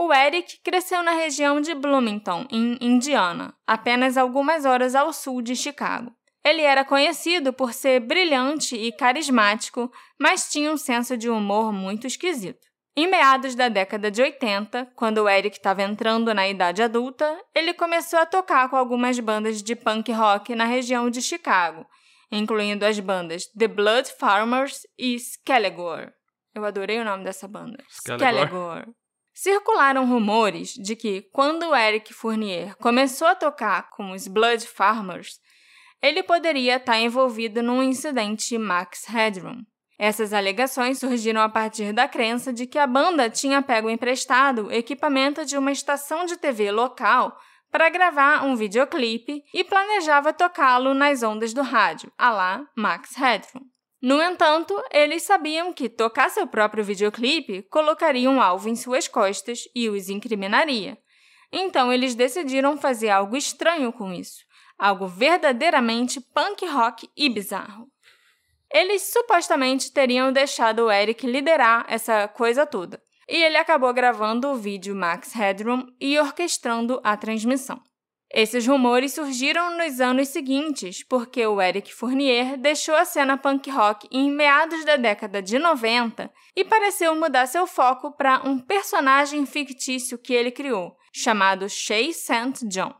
O 0.00 0.14
Eric 0.14 0.60
cresceu 0.62 1.02
na 1.02 1.10
região 1.10 1.60
de 1.60 1.74
Bloomington, 1.74 2.46
em 2.52 2.78
Indiana, 2.80 3.52
apenas 3.66 4.16
algumas 4.16 4.64
horas 4.64 4.94
ao 4.94 5.12
sul 5.12 5.42
de 5.42 5.56
Chicago. 5.56 6.12
Ele 6.44 6.62
era 6.62 6.84
conhecido 6.84 7.52
por 7.52 7.72
ser 7.72 7.98
brilhante 7.98 8.76
e 8.76 8.92
carismático, 8.92 9.90
mas 10.16 10.52
tinha 10.52 10.70
um 10.70 10.76
senso 10.76 11.16
de 11.16 11.28
humor 11.28 11.72
muito 11.72 12.06
esquisito. 12.06 12.64
Em 12.96 13.08
meados 13.08 13.56
da 13.56 13.68
década 13.68 14.08
de 14.08 14.22
80, 14.22 14.92
quando 14.94 15.18
o 15.18 15.28
Eric 15.28 15.56
estava 15.56 15.82
entrando 15.82 16.32
na 16.32 16.48
idade 16.48 16.80
adulta, 16.80 17.36
ele 17.52 17.74
começou 17.74 18.20
a 18.20 18.26
tocar 18.26 18.70
com 18.70 18.76
algumas 18.76 19.18
bandas 19.18 19.60
de 19.60 19.74
punk 19.74 20.12
rock 20.12 20.54
na 20.54 20.64
região 20.64 21.10
de 21.10 21.20
Chicago, 21.20 21.84
incluindo 22.30 22.86
as 22.86 23.00
bandas 23.00 23.46
The 23.46 23.66
Blood 23.66 24.12
Farmers 24.16 24.86
e 24.96 25.16
Skelligor. 25.16 26.12
Eu 26.54 26.64
adorei 26.64 27.00
o 27.00 27.04
nome 27.04 27.24
dessa 27.24 27.48
banda. 27.48 27.82
Skelligor. 27.88 28.86
Circularam 29.40 30.04
rumores 30.04 30.70
de 30.70 30.96
que, 30.96 31.22
quando 31.32 31.72
Eric 31.72 32.12
Fournier 32.12 32.76
começou 32.78 33.28
a 33.28 33.36
tocar 33.36 33.88
com 33.90 34.10
os 34.10 34.26
Blood 34.26 34.66
Farmers, 34.66 35.38
ele 36.02 36.24
poderia 36.24 36.74
estar 36.74 36.98
envolvido 36.98 37.62
num 37.62 37.80
incidente 37.80 38.58
Max 38.58 39.04
Headroom. 39.04 39.62
Essas 39.96 40.32
alegações 40.32 40.98
surgiram 40.98 41.40
a 41.40 41.48
partir 41.48 41.92
da 41.92 42.08
crença 42.08 42.52
de 42.52 42.66
que 42.66 42.80
a 42.80 42.86
banda 42.88 43.30
tinha 43.30 43.62
pego 43.62 43.88
emprestado 43.88 44.72
equipamento 44.72 45.44
de 45.44 45.56
uma 45.56 45.70
estação 45.70 46.24
de 46.24 46.36
TV 46.36 46.72
local 46.72 47.38
para 47.70 47.88
gravar 47.90 48.44
um 48.44 48.56
videoclipe 48.56 49.44
e 49.54 49.62
planejava 49.62 50.32
tocá-lo 50.32 50.94
nas 50.94 51.22
ondas 51.22 51.54
do 51.54 51.62
rádio, 51.62 52.10
a 52.18 52.30
lá 52.30 52.66
Max 52.76 53.14
Headroom. 53.14 53.62
No 54.00 54.22
entanto, 54.22 54.80
eles 54.92 55.24
sabiam 55.24 55.72
que 55.72 55.88
tocar 55.88 56.30
seu 56.30 56.46
próprio 56.46 56.84
videoclipe 56.84 57.62
colocaria 57.64 58.30
um 58.30 58.40
alvo 58.40 58.68
em 58.68 58.76
suas 58.76 59.08
costas 59.08 59.64
e 59.74 59.88
os 59.88 60.08
incriminaria. 60.08 60.96
Então 61.52 61.92
eles 61.92 62.14
decidiram 62.14 62.78
fazer 62.78 63.08
algo 63.08 63.36
estranho 63.36 63.92
com 63.92 64.12
isso, 64.12 64.44
algo 64.78 65.08
verdadeiramente 65.08 66.20
punk 66.20 66.64
rock 66.66 67.08
e 67.16 67.28
bizarro. 67.28 67.88
Eles 68.72 69.10
supostamente 69.10 69.90
teriam 69.92 70.30
deixado 70.30 70.84
o 70.84 70.92
Eric 70.92 71.26
liderar 71.26 71.84
essa 71.88 72.28
coisa 72.28 72.66
toda, 72.66 73.02
e 73.28 73.42
ele 73.42 73.56
acabou 73.56 73.92
gravando 73.92 74.48
o 74.48 74.56
vídeo 74.56 74.94
Max 74.94 75.32
Headroom 75.32 75.86
e 76.00 76.18
orquestrando 76.18 77.00
a 77.02 77.16
transmissão. 77.16 77.82
Esses 78.30 78.66
rumores 78.66 79.14
surgiram 79.14 79.76
nos 79.78 80.00
anos 80.00 80.28
seguintes, 80.28 81.02
porque 81.02 81.46
o 81.46 81.62
Eric 81.62 81.94
Fournier 81.94 82.58
deixou 82.58 82.94
a 82.94 83.06
cena 83.06 83.38
punk 83.38 83.70
rock 83.70 84.06
em 84.10 84.30
meados 84.30 84.84
da 84.84 84.96
década 84.96 85.40
de 85.40 85.58
90 85.58 86.30
e 86.54 86.62
pareceu 86.62 87.14
mudar 87.16 87.46
seu 87.46 87.66
foco 87.66 88.12
para 88.12 88.46
um 88.46 88.58
personagem 88.58 89.46
fictício 89.46 90.18
que 90.18 90.34
ele 90.34 90.50
criou, 90.50 90.94
chamado 91.10 91.70
Shay 91.70 92.12
St. 92.12 92.66
John. 92.68 92.94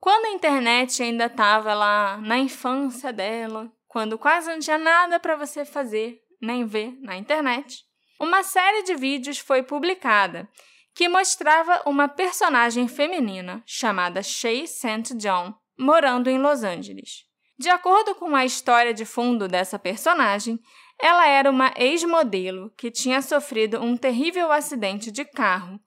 Quando 0.00 0.26
a 0.26 0.30
internet 0.30 1.02
ainda 1.02 1.26
estava 1.26 1.74
lá 1.74 2.16
na 2.22 2.38
infância 2.38 3.12
dela, 3.12 3.70
quando 3.86 4.18
quase 4.18 4.50
não 4.50 4.58
tinha 4.58 4.78
nada 4.78 5.20
para 5.20 5.36
você 5.36 5.64
fazer 5.66 6.20
nem 6.40 6.64
ver 6.64 6.96
na 7.02 7.16
internet, 7.16 7.84
uma 8.18 8.42
série 8.42 8.82
de 8.82 8.94
vídeos 8.94 9.38
foi 9.38 9.62
publicada 9.62 10.48
que 10.94 11.08
mostrava 11.08 11.82
uma 11.84 12.08
personagem 12.08 12.86
feminina 12.86 13.62
chamada 13.66 14.22
Shay 14.22 14.66
St. 14.66 15.14
John 15.16 15.52
morando 15.78 16.30
em 16.30 16.38
Los 16.38 16.62
Angeles. 16.62 17.24
De 17.58 17.68
acordo 17.68 18.14
com 18.14 18.34
a 18.34 18.44
história 18.44 18.94
de 18.94 19.04
fundo 19.04 19.48
dessa 19.48 19.78
personagem, 19.78 20.58
ela 21.00 21.26
era 21.26 21.50
uma 21.50 21.72
ex-modelo 21.76 22.70
que 22.76 22.90
tinha 22.90 23.20
sofrido 23.20 23.80
um 23.82 23.96
terrível 23.96 24.50
acidente 24.52 25.10
de 25.10 25.24
carro, 25.24 25.80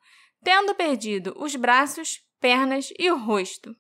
tendo 0.44 0.76
perdido 0.76 1.34
os 1.38 1.56
braços, 1.56 2.22
pernas 2.40 2.90
e 3.00 3.10
o 3.10 3.18
rosto. 3.18 3.76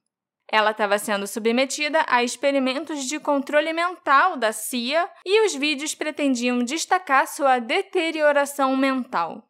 Ela 0.49 0.71
estava 0.71 0.97
sendo 0.97 1.27
submetida 1.27 2.05
a 2.07 2.23
experimentos 2.23 3.03
de 3.05 3.19
controle 3.19 3.73
mental 3.73 4.37
da 4.37 4.53
CIA 4.53 5.09
e 5.25 5.45
os 5.45 5.53
vídeos 5.53 5.93
pretendiam 5.93 6.59
destacar 6.59 7.27
sua 7.27 7.59
deterioração 7.59 8.75
mental. 8.77 9.47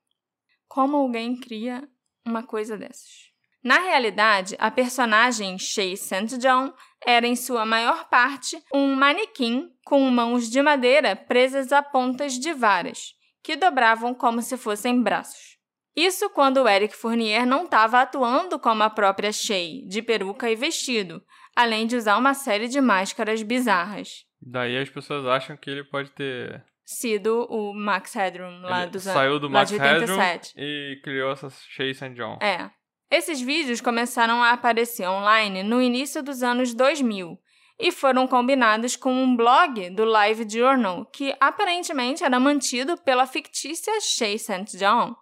Como 0.77 0.95
alguém 0.95 1.35
cria 1.35 1.89
uma 2.23 2.43
coisa 2.43 2.77
dessas? 2.77 3.31
Na 3.63 3.79
realidade, 3.79 4.55
a 4.59 4.69
personagem 4.69 5.57
Shay 5.57 5.97
St. 5.97 6.37
John 6.37 6.71
era, 7.03 7.25
em 7.25 7.35
sua 7.35 7.65
maior 7.65 8.07
parte, 8.09 8.61
um 8.71 8.93
manequim 8.93 9.71
com 9.83 9.99
mãos 10.11 10.47
de 10.47 10.61
madeira 10.61 11.15
presas 11.15 11.71
a 11.71 11.81
pontas 11.81 12.33
de 12.33 12.53
varas, 12.53 13.15
que 13.41 13.55
dobravam 13.55 14.13
como 14.13 14.39
se 14.39 14.55
fossem 14.55 15.01
braços. 15.01 15.57
Isso 15.95 16.29
quando 16.29 16.69
Eric 16.69 16.95
Fournier 16.95 17.43
não 17.43 17.63
estava 17.63 17.99
atuando 17.99 18.59
como 18.59 18.83
a 18.83 18.89
própria 18.91 19.31
Shay, 19.31 19.81
de 19.87 20.03
peruca 20.03 20.47
e 20.47 20.55
vestido, 20.55 21.23
além 21.55 21.87
de 21.87 21.95
usar 21.95 22.17
uma 22.17 22.35
série 22.35 22.67
de 22.67 22.79
máscaras 22.79 23.41
bizarras. 23.41 24.25
Daí 24.39 24.77
as 24.77 24.91
pessoas 24.91 25.25
acham 25.25 25.57
que 25.57 25.71
ele 25.71 25.83
pode 25.85 26.11
ter. 26.11 26.63
Sido 26.89 27.45
o 27.50 27.73
Max 27.73 28.13
Headroom 28.13 28.62
lá 28.62 28.84
ele 28.84 28.91
dos 28.91 29.04
saiu 29.04 29.41
do 29.41 29.50
Max 29.50 29.69
Headroom 29.71 30.17
87. 30.17 30.54
e 30.56 31.02
criou 31.04 31.34
essa 31.34 31.50
Shay 31.50 31.93
St. 31.93 32.12
John. 32.12 32.39
É. 32.41 32.71
Esses 33.12 33.41
vídeos 33.41 33.82
começaram 33.82 34.41
a 34.41 34.52
aparecer 34.52 35.06
online 35.06 35.63
no 35.63 35.82
início 35.82 36.23
dos 36.23 36.41
anos 36.41 36.73
2000 36.73 37.38
e 37.78 37.91
foram 37.91 38.26
combinados 38.26 38.95
com 38.95 39.12
um 39.12 39.36
blog 39.36 39.89
do 39.89 40.06
Live 40.06 40.50
Journal 40.50 41.06
que 41.08 41.36
aparentemente 41.41 42.23
era 42.23 42.39
mantido 42.39 42.95
pela 42.95 43.28
fictícia 43.28 43.91
Shay 44.00 44.39
St. 44.39 44.78
John. 44.78 45.13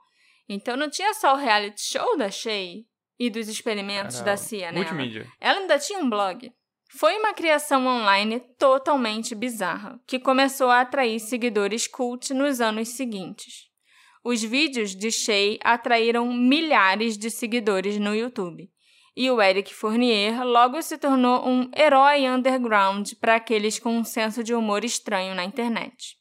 Então 0.47 0.77
não 0.77 0.87
tinha 0.87 1.15
só 1.15 1.33
o 1.33 1.37
reality 1.37 1.81
show 1.81 2.15
da 2.15 2.29
Shay 2.29 2.85
e 3.19 3.27
dos 3.27 3.47
experimentos 3.47 4.17
Era 4.17 4.25
da 4.25 4.37
CIA, 4.37 4.71
né? 4.71 4.77
Multimídia. 4.77 5.27
Ela 5.41 5.61
ainda 5.61 5.79
tinha 5.79 5.97
um 5.97 6.07
blog. 6.07 6.53
Foi 6.97 7.17
uma 7.17 7.33
criação 7.33 7.85
online 7.85 8.39
totalmente 8.57 9.35
bizarra, 9.35 9.99
que 10.07 10.17
começou 10.17 10.69
a 10.69 10.79
atrair 10.79 11.19
seguidores 11.19 11.87
cult 11.87 12.33
nos 12.33 12.61
anos 12.61 12.87
seguintes. 12.89 13.65
Os 14.23 14.41
vídeos 14.41 14.95
de 14.95 15.11
Shay 15.11 15.59
atraíram 15.61 16.31
milhares 16.31 17.17
de 17.17 17.29
seguidores 17.29 17.99
no 17.99 18.15
YouTube. 18.15 18.71
E 19.13 19.29
o 19.29 19.41
Eric 19.41 19.75
Fournier 19.75 20.41
logo 20.45 20.81
se 20.81 20.97
tornou 20.97 21.45
um 21.45 21.69
herói 21.75 22.29
underground 22.29 23.11
para 23.19 23.35
aqueles 23.35 23.77
com 23.77 23.97
um 23.97 24.05
senso 24.05 24.41
de 24.41 24.55
humor 24.55 24.85
estranho 24.85 25.35
na 25.35 25.43
internet. 25.43 26.17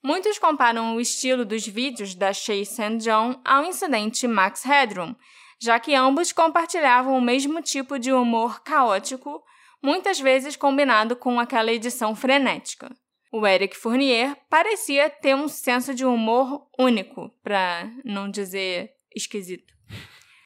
Muitos 0.00 0.38
comparam 0.38 0.94
o 0.94 1.00
estilo 1.00 1.44
dos 1.44 1.66
vídeos 1.66 2.14
da 2.14 2.32
Shay 2.32 2.64
St. 2.64 2.98
John 2.98 3.40
ao 3.44 3.64
incidente 3.64 4.28
Max 4.28 4.62
Headroom, 4.62 5.16
já 5.60 5.80
que 5.80 5.92
ambos 5.92 6.30
compartilhavam 6.30 7.18
o 7.18 7.20
mesmo 7.20 7.60
tipo 7.60 7.98
de 7.98 8.12
humor 8.12 8.62
caótico, 8.62 9.42
muitas 9.84 10.18
vezes 10.18 10.56
combinado 10.56 11.14
com 11.14 11.38
aquela 11.38 11.70
edição 11.70 12.16
frenética. 12.16 12.90
O 13.30 13.46
Eric 13.46 13.76
Fournier 13.76 14.34
parecia 14.48 15.10
ter 15.10 15.36
um 15.36 15.46
senso 15.46 15.94
de 15.94 16.06
humor 16.06 16.66
único, 16.78 17.30
para 17.42 17.90
não 18.04 18.30
dizer 18.30 18.92
esquisito. 19.14 19.74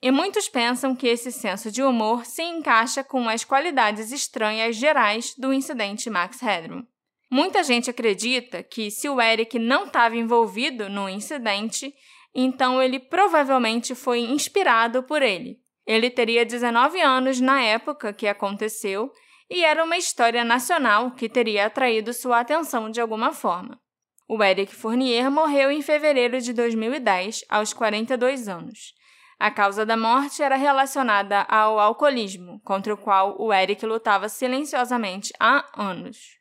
E 0.03 0.11
muitos 0.11 0.49
pensam 0.49 0.95
que 0.95 1.07
esse 1.07 1.31
senso 1.31 1.71
de 1.71 1.83
humor 1.83 2.25
se 2.25 2.43
encaixa 2.43 3.05
com 3.05 3.29
as 3.29 3.45
qualidades 3.45 4.11
estranhas 4.11 4.75
gerais 4.75 5.35
do 5.37 5.53
incidente 5.53 6.11
Max 6.11 6.41
Headroom. 6.41 6.83
Muita 7.31 7.63
gente 7.63 7.91
acredita 7.91 8.63
que 8.63 8.91
se 8.91 9.09
o 9.09 9.21
Eric 9.21 9.59
não 9.59 9.85
estava 9.85 10.17
envolvido 10.17 10.89
no 10.89 11.09
incidente, 11.09 11.95
então 12.35 12.83
ele 12.83 12.99
provavelmente 12.99 13.95
foi 13.95 14.21
inspirado 14.21 15.03
por 15.03 15.21
ele. 15.23 15.59
Ele 15.87 16.11
teria 16.11 16.45
19 16.45 17.01
anos 17.01 17.41
na 17.41 17.63
época 17.63 18.13
que 18.13 18.27
aconteceu 18.27 19.13
e 19.51 19.65
era 19.65 19.85
uma 19.85 19.97
história 19.97 20.45
nacional 20.45 21.13
que 21.13 21.29
teria 21.29 21.67
atraído 21.67 22.13
sua 22.13 22.41
atenção 22.41 22.91
de 22.91 23.01
alguma 23.01 23.33
forma. 23.33 23.81
O 24.29 24.43
Eric 24.43 24.75
Fournier 24.75 25.31
morreu 25.31 25.71
em 25.71 25.81
fevereiro 25.81 26.41
de 26.41 26.53
2010, 26.53 27.45
aos 27.49 27.73
42 27.73 28.47
anos. 28.47 28.95
A 29.39 29.51
causa 29.51 29.87
da 29.87 29.97
morte 29.97 30.43
era 30.43 30.57
relacionada 30.57 31.43
ao 31.43 31.79
alcoolismo, 31.79 32.61
contra 32.63 32.93
o 32.93 32.97
qual 32.97 33.41
o 33.41 33.53
Eric 33.53 33.87
lutava 33.87 34.29
silenciosamente 34.29 35.33
há 35.41 35.65
anos. 35.75 36.37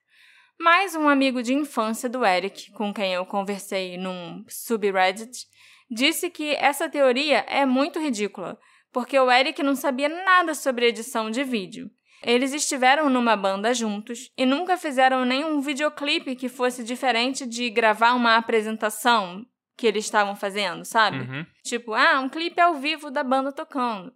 Mas 0.60 0.96
um 0.96 1.08
amigo 1.08 1.42
de 1.44 1.54
infância 1.54 2.10
do 2.10 2.26
Eric, 2.26 2.72
com 2.72 2.94
quem 2.94 3.14
eu 3.14 3.26
conversei 3.26 3.98
num 3.98 4.44
subreddit, 4.50 5.46
disse 5.90 6.30
que 6.30 6.56
essa 6.56 6.90
teoria 6.90 7.46
é 7.48 7.66
muito 7.66 8.00
ridícula, 8.00 8.60
porque 8.92 9.18
o 9.18 9.32
Eric 9.32 9.62
não 9.62 9.76
sabia 9.76 10.10
nada 10.10 10.54
sobre 10.56 10.88
edição 10.88 11.30
de 11.30 11.44
vídeo. 11.44 11.90
Eles 12.28 12.54
estiveram 12.54 13.10
numa 13.10 13.38
banda 13.38 13.74
juntos 13.74 14.30
e 14.38 14.46
nunca 14.46 14.76
fizeram 14.76 15.24
nenhum 15.24 15.62
videoclipe 15.62 16.36
que 16.36 16.50
fosse 16.50 16.84
diferente 16.84 17.46
de 17.46 17.70
gravar 17.70 18.16
uma 18.16 18.36
apresentação 18.36 19.46
que 19.78 19.88
eles 19.88 20.04
estavam 20.04 20.36
fazendo, 20.36 20.84
sabe? 20.84 21.20
Uhum. 21.20 21.46
Tipo, 21.64 21.94
ah, 21.94 22.20
um 22.20 22.28
clipe 22.28 22.60
ao 22.60 22.74
vivo 22.74 23.10
da 23.10 23.24
banda 23.24 23.54
tocando. 23.54 24.12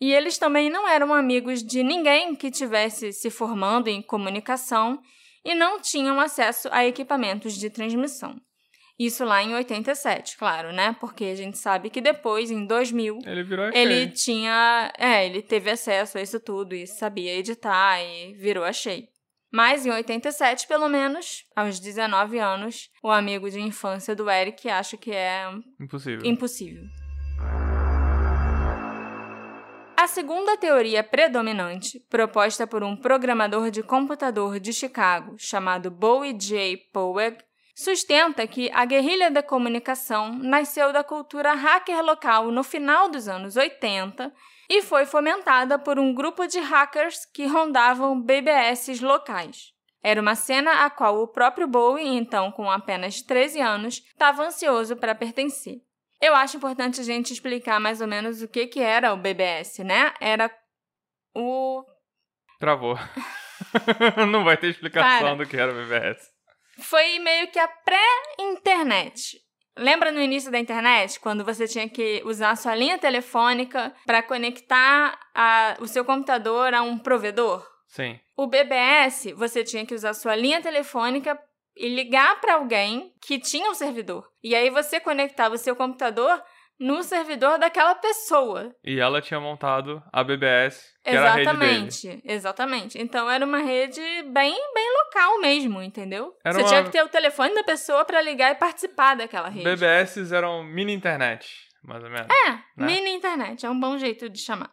E 0.00 0.12
eles 0.12 0.38
também 0.38 0.70
não 0.70 0.88
eram 0.88 1.12
amigos 1.12 1.60
de 1.60 1.82
ninguém 1.82 2.36
que 2.36 2.48
tivesse 2.48 3.12
se 3.12 3.28
formando 3.28 3.88
em 3.88 4.00
comunicação 4.02 5.02
e 5.44 5.52
não 5.52 5.80
tinham 5.80 6.20
acesso 6.20 6.68
a 6.70 6.86
equipamentos 6.86 7.54
de 7.54 7.68
transmissão. 7.68 8.40
Isso 8.98 9.24
lá 9.24 9.40
em 9.42 9.54
87, 9.54 10.36
claro, 10.36 10.72
né? 10.72 10.96
Porque 10.98 11.26
a 11.26 11.34
gente 11.36 11.56
sabe 11.56 11.88
que 11.88 12.00
depois, 12.00 12.50
em 12.50 12.66
2000, 12.66 13.18
Ele 13.24 13.44
virou 13.44 13.66
ele 13.72 13.94
cheio. 13.94 14.12
tinha. 14.12 14.92
É, 14.98 15.24
ele 15.24 15.40
teve 15.40 15.70
acesso 15.70 16.18
a 16.18 16.20
isso 16.22 16.40
tudo 16.40 16.74
e 16.74 16.84
sabia 16.86 17.36
editar 17.36 18.02
e 18.02 18.34
virou 18.34 18.64
a 18.64 18.72
Shea. 18.72 19.04
Mas 19.52 19.86
em 19.86 19.90
87, 19.90 20.66
pelo 20.66 20.88
menos, 20.88 21.44
aos 21.56 21.78
19 21.78 22.38
anos, 22.38 22.90
o 23.02 23.10
amigo 23.10 23.48
de 23.48 23.60
infância 23.60 24.14
do 24.16 24.28
Eric 24.28 24.68
acha 24.68 24.96
que 24.96 25.12
é 25.12 25.44
Impossível. 25.80 26.26
impossível. 26.28 26.82
A 29.96 30.06
segunda 30.06 30.56
teoria 30.56 31.02
predominante, 31.02 31.98
proposta 32.08 32.66
por 32.66 32.84
um 32.84 32.96
programador 32.96 33.70
de 33.70 33.82
computador 33.82 34.60
de 34.60 34.72
Chicago 34.72 35.34
chamado 35.38 35.90
Bowie 35.90 36.32
J. 36.38 36.76
Poweg, 36.92 37.38
sustenta 37.78 38.44
que 38.44 38.68
a 38.74 38.84
guerrilha 38.84 39.30
da 39.30 39.40
comunicação 39.40 40.32
nasceu 40.32 40.92
da 40.92 41.04
cultura 41.04 41.54
hacker 41.54 42.02
local 42.02 42.50
no 42.50 42.64
final 42.64 43.08
dos 43.08 43.28
anos 43.28 43.56
80 43.56 44.32
e 44.68 44.82
foi 44.82 45.06
fomentada 45.06 45.78
por 45.78 45.96
um 45.96 46.12
grupo 46.12 46.44
de 46.48 46.58
hackers 46.58 47.24
que 47.32 47.46
rondavam 47.46 48.20
BBS 48.20 49.00
locais. 49.00 49.72
Era 50.02 50.20
uma 50.20 50.34
cena 50.34 50.84
a 50.84 50.90
qual 50.90 51.22
o 51.22 51.28
próprio 51.28 51.68
Bowie, 51.68 52.16
então 52.16 52.50
com 52.50 52.68
apenas 52.68 53.22
13 53.22 53.60
anos, 53.60 54.02
estava 54.08 54.42
ansioso 54.42 54.96
para 54.96 55.14
pertencer. 55.14 55.76
Eu 56.20 56.34
acho 56.34 56.56
importante 56.56 57.00
a 57.00 57.04
gente 57.04 57.32
explicar 57.32 57.78
mais 57.78 58.00
ou 58.00 58.08
menos 58.08 58.42
o 58.42 58.48
que, 58.48 58.66
que 58.66 58.80
era 58.80 59.14
o 59.14 59.16
BBS, 59.16 59.84
né? 59.84 60.12
Era 60.20 60.50
o. 61.32 61.84
Travou. 62.58 62.98
Não 64.32 64.42
vai 64.42 64.56
ter 64.56 64.66
explicação 64.66 65.36
do 65.36 65.46
que 65.46 65.56
era 65.56 65.70
o 65.70 65.76
BBS. 65.76 66.37
Foi 66.80 67.18
meio 67.18 67.48
que 67.48 67.58
a 67.58 67.68
pré-internet. 67.68 69.38
Lembra 69.76 70.10
no 70.10 70.20
início 70.20 70.50
da 70.50 70.58
internet, 70.58 71.20
quando 71.20 71.44
você 71.44 71.66
tinha 71.68 71.88
que 71.88 72.20
usar 72.24 72.50
a 72.50 72.56
sua 72.56 72.74
linha 72.74 72.98
telefônica 72.98 73.94
para 74.04 74.22
conectar 74.22 75.16
a- 75.34 75.76
o 75.80 75.86
seu 75.86 76.04
computador 76.04 76.74
a 76.74 76.82
um 76.82 76.98
provedor? 76.98 77.64
Sim. 77.86 78.18
O 78.36 78.46
BBS, 78.48 79.32
você 79.34 79.62
tinha 79.62 79.86
que 79.86 79.94
usar 79.94 80.14
sua 80.14 80.34
linha 80.34 80.60
telefônica 80.60 81.38
e 81.76 81.88
ligar 81.88 82.40
para 82.40 82.54
alguém 82.54 83.12
que 83.24 83.38
tinha 83.38 83.70
um 83.70 83.74
servidor. 83.74 84.26
E 84.42 84.54
aí 84.54 84.68
você 84.68 84.98
conectava 84.98 85.54
o 85.54 85.58
seu 85.58 85.76
computador 85.76 86.42
no 86.78 87.02
servidor 87.02 87.58
daquela 87.58 87.94
pessoa. 87.94 88.72
E 88.84 88.98
ela 89.00 89.20
tinha 89.20 89.40
montado 89.40 90.02
a 90.12 90.22
BBS, 90.24 90.80
que 91.04 91.10
era 91.10 91.32
a 91.32 91.34
rede 91.34 91.44
dele. 91.52 91.64
Exatamente, 91.64 92.22
exatamente. 92.24 92.98
Então 93.00 93.30
era 93.30 93.44
uma 93.44 93.58
rede 93.58 94.00
bem 94.32 94.56
local 95.04 95.40
mesmo, 95.40 95.82
entendeu? 95.82 96.34
Era 96.44 96.54
você 96.54 96.60
uma- 96.62 96.68
tinha 96.68 96.84
que 96.84 96.90
ter 96.90 97.02
o 97.02 97.08
telefone 97.08 97.54
da 97.54 97.64
pessoa 97.64 98.04
para 98.04 98.20
ligar 98.20 98.52
e 98.52 98.54
participar 98.56 99.14
daquela 99.16 99.48
rede. 99.48 99.64
BBS 99.64 100.32
eram 100.32 100.62
mini 100.64 100.92
internet, 100.92 101.48
mais 101.82 102.02
ou 102.02 102.10
menos. 102.10 102.26
É, 102.46 102.50
né? 102.50 102.62
mini 102.86 103.10
internet, 103.10 103.64
é 103.64 103.70
um 103.70 103.78
bom 103.78 103.96
jeito 103.98 104.28
de 104.28 104.38
chamar. 104.40 104.70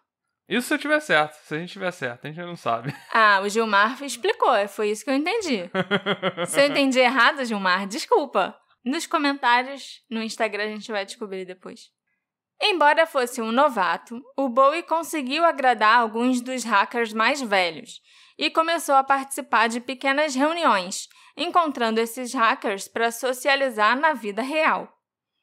Isso 0.48 0.68
se 0.68 0.74
eu 0.76 0.78
tiver 0.78 1.00
certo. 1.00 1.34
Se 1.44 1.56
a 1.56 1.58
gente 1.58 1.72
tiver 1.74 1.92
certo, 1.92 2.26
a 2.26 2.28
gente 2.28 2.40
não 2.40 2.56
sabe. 2.56 2.94
Ah, 3.12 3.42
o 3.44 3.50
Gilmar 3.50 4.02
explicou, 4.04 4.68
foi 4.68 4.90
isso 4.92 5.04
que 5.04 5.10
eu 5.10 5.16
entendi. 5.16 5.70
Se 6.48 6.62
eu 6.62 6.68
entendi 6.68 7.00
errado, 7.00 7.44
Gilmar, 7.44 7.88
desculpa. 7.88 8.56
Nos 8.84 9.08
comentários 9.08 10.04
no 10.10 10.22
Instagram 10.22 10.66
a 10.66 10.68
gente 10.68 10.92
vai 10.92 11.04
descobrir 11.04 11.46
depois. 11.46 11.90
Embora 12.62 13.08
fosse 13.08 13.42
um 13.42 13.52
novato, 13.52 14.22
o 14.38 14.48
Bowie 14.48 14.84
conseguiu 14.84 15.44
agradar 15.44 15.98
alguns 16.00 16.40
dos 16.42 16.64
hackers 16.64 17.12
mais 17.12 17.42
velhos 17.42 18.00
e 18.38 18.50
começou 18.50 18.96
a 18.96 19.04
participar 19.04 19.68
de 19.68 19.80
pequenas 19.80 20.36
reuniões, 20.36 21.08
encontrando 21.38 22.00
esses 22.00 22.34
hackers 22.34 22.88
para 22.88 23.12
socializar 23.12 23.98
na 24.00 24.14
vida 24.14 24.42
real. 24.42 24.92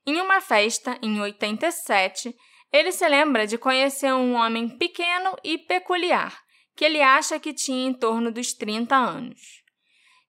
Em 0.06 0.20
uma 0.20 0.40
festa, 0.40 0.98
em 1.02 1.20
87, 1.20 2.34
ele 2.72 2.90
se 2.90 3.06
lembra 3.08 3.46
de 3.46 3.58
conhecer 3.58 4.12
um 4.12 4.34
homem 4.34 4.68
pequeno 4.68 5.36
e 5.44 5.58
peculiar, 5.58 6.42
que 6.74 6.84
ele 6.84 7.00
acha 7.00 7.38
que 7.38 7.52
tinha 7.52 7.88
em 7.88 7.94
torno 7.94 8.32
dos 8.32 8.52
30 8.52 8.96
anos. 8.96 9.62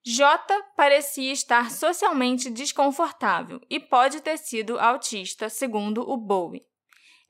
J 0.06 0.62
parecia 0.76 1.32
estar 1.32 1.72
socialmente 1.72 2.50
desconfortável 2.50 3.62
e 3.70 3.80
pode 3.80 4.20
ter 4.20 4.38
sido 4.38 4.78
autista, 4.78 5.48
segundo 5.48 6.02
o 6.08 6.18
Bowie. 6.18 6.66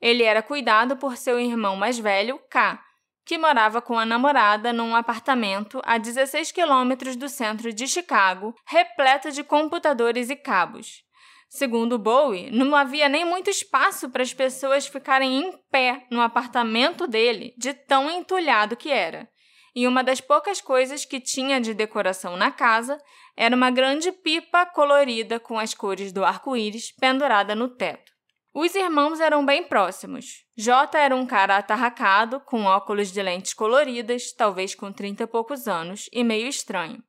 Ele 0.00 0.24
era 0.24 0.42
cuidado 0.42 0.96
por 0.96 1.16
seu 1.16 1.38
irmão 1.38 1.76
mais 1.76 1.98
velho, 1.98 2.38
K, 2.50 2.82
que 3.24 3.38
morava 3.38 3.80
com 3.80 3.98
a 3.98 4.04
namorada 4.04 4.72
num 4.72 4.94
apartamento 4.94 5.80
a 5.84 5.98
16 5.98 6.52
quilômetros 6.52 7.16
do 7.16 7.28
centro 7.28 7.72
de 7.72 7.86
Chicago, 7.88 8.54
repleto 8.66 9.30
de 9.30 9.42
computadores 9.42 10.30
e 10.30 10.36
cabos. 10.36 11.02
Segundo 11.48 11.98
Bowie, 11.98 12.50
não 12.50 12.74
havia 12.74 13.08
nem 13.08 13.24
muito 13.24 13.48
espaço 13.48 14.10
para 14.10 14.22
as 14.22 14.34
pessoas 14.34 14.86
ficarem 14.86 15.40
em 15.40 15.52
pé 15.70 16.04
no 16.10 16.20
apartamento 16.20 17.06
dele, 17.06 17.54
de 17.56 17.72
tão 17.72 18.10
entulhado 18.10 18.76
que 18.76 18.90
era. 18.90 19.28
E 19.74 19.86
uma 19.86 20.04
das 20.04 20.20
poucas 20.20 20.60
coisas 20.60 21.04
que 21.04 21.20
tinha 21.20 21.60
de 21.60 21.74
decoração 21.74 22.36
na 22.36 22.50
casa 22.50 22.98
era 23.36 23.54
uma 23.54 23.70
grande 23.70 24.12
pipa 24.12 24.66
colorida 24.66 25.40
com 25.40 25.58
as 25.58 25.74
cores 25.74 26.12
do 26.12 26.24
arco-íris 26.24 26.92
pendurada 26.92 27.54
no 27.54 27.68
teto. 27.68 28.13
Os 28.54 28.72
irmãos 28.76 29.18
eram 29.18 29.44
bem 29.44 29.64
próximos. 29.64 30.44
J 30.56 30.96
era 30.96 31.16
um 31.16 31.26
cara 31.26 31.56
atarracado, 31.56 32.38
com 32.38 32.66
óculos 32.66 33.10
de 33.10 33.20
lentes 33.20 33.52
coloridas, 33.52 34.32
talvez 34.32 34.76
com 34.76 34.92
30 34.92 35.24
e 35.24 35.26
poucos 35.26 35.66
anos, 35.66 36.08
e 36.12 36.22
meio 36.22 36.46
estranho. 36.46 37.02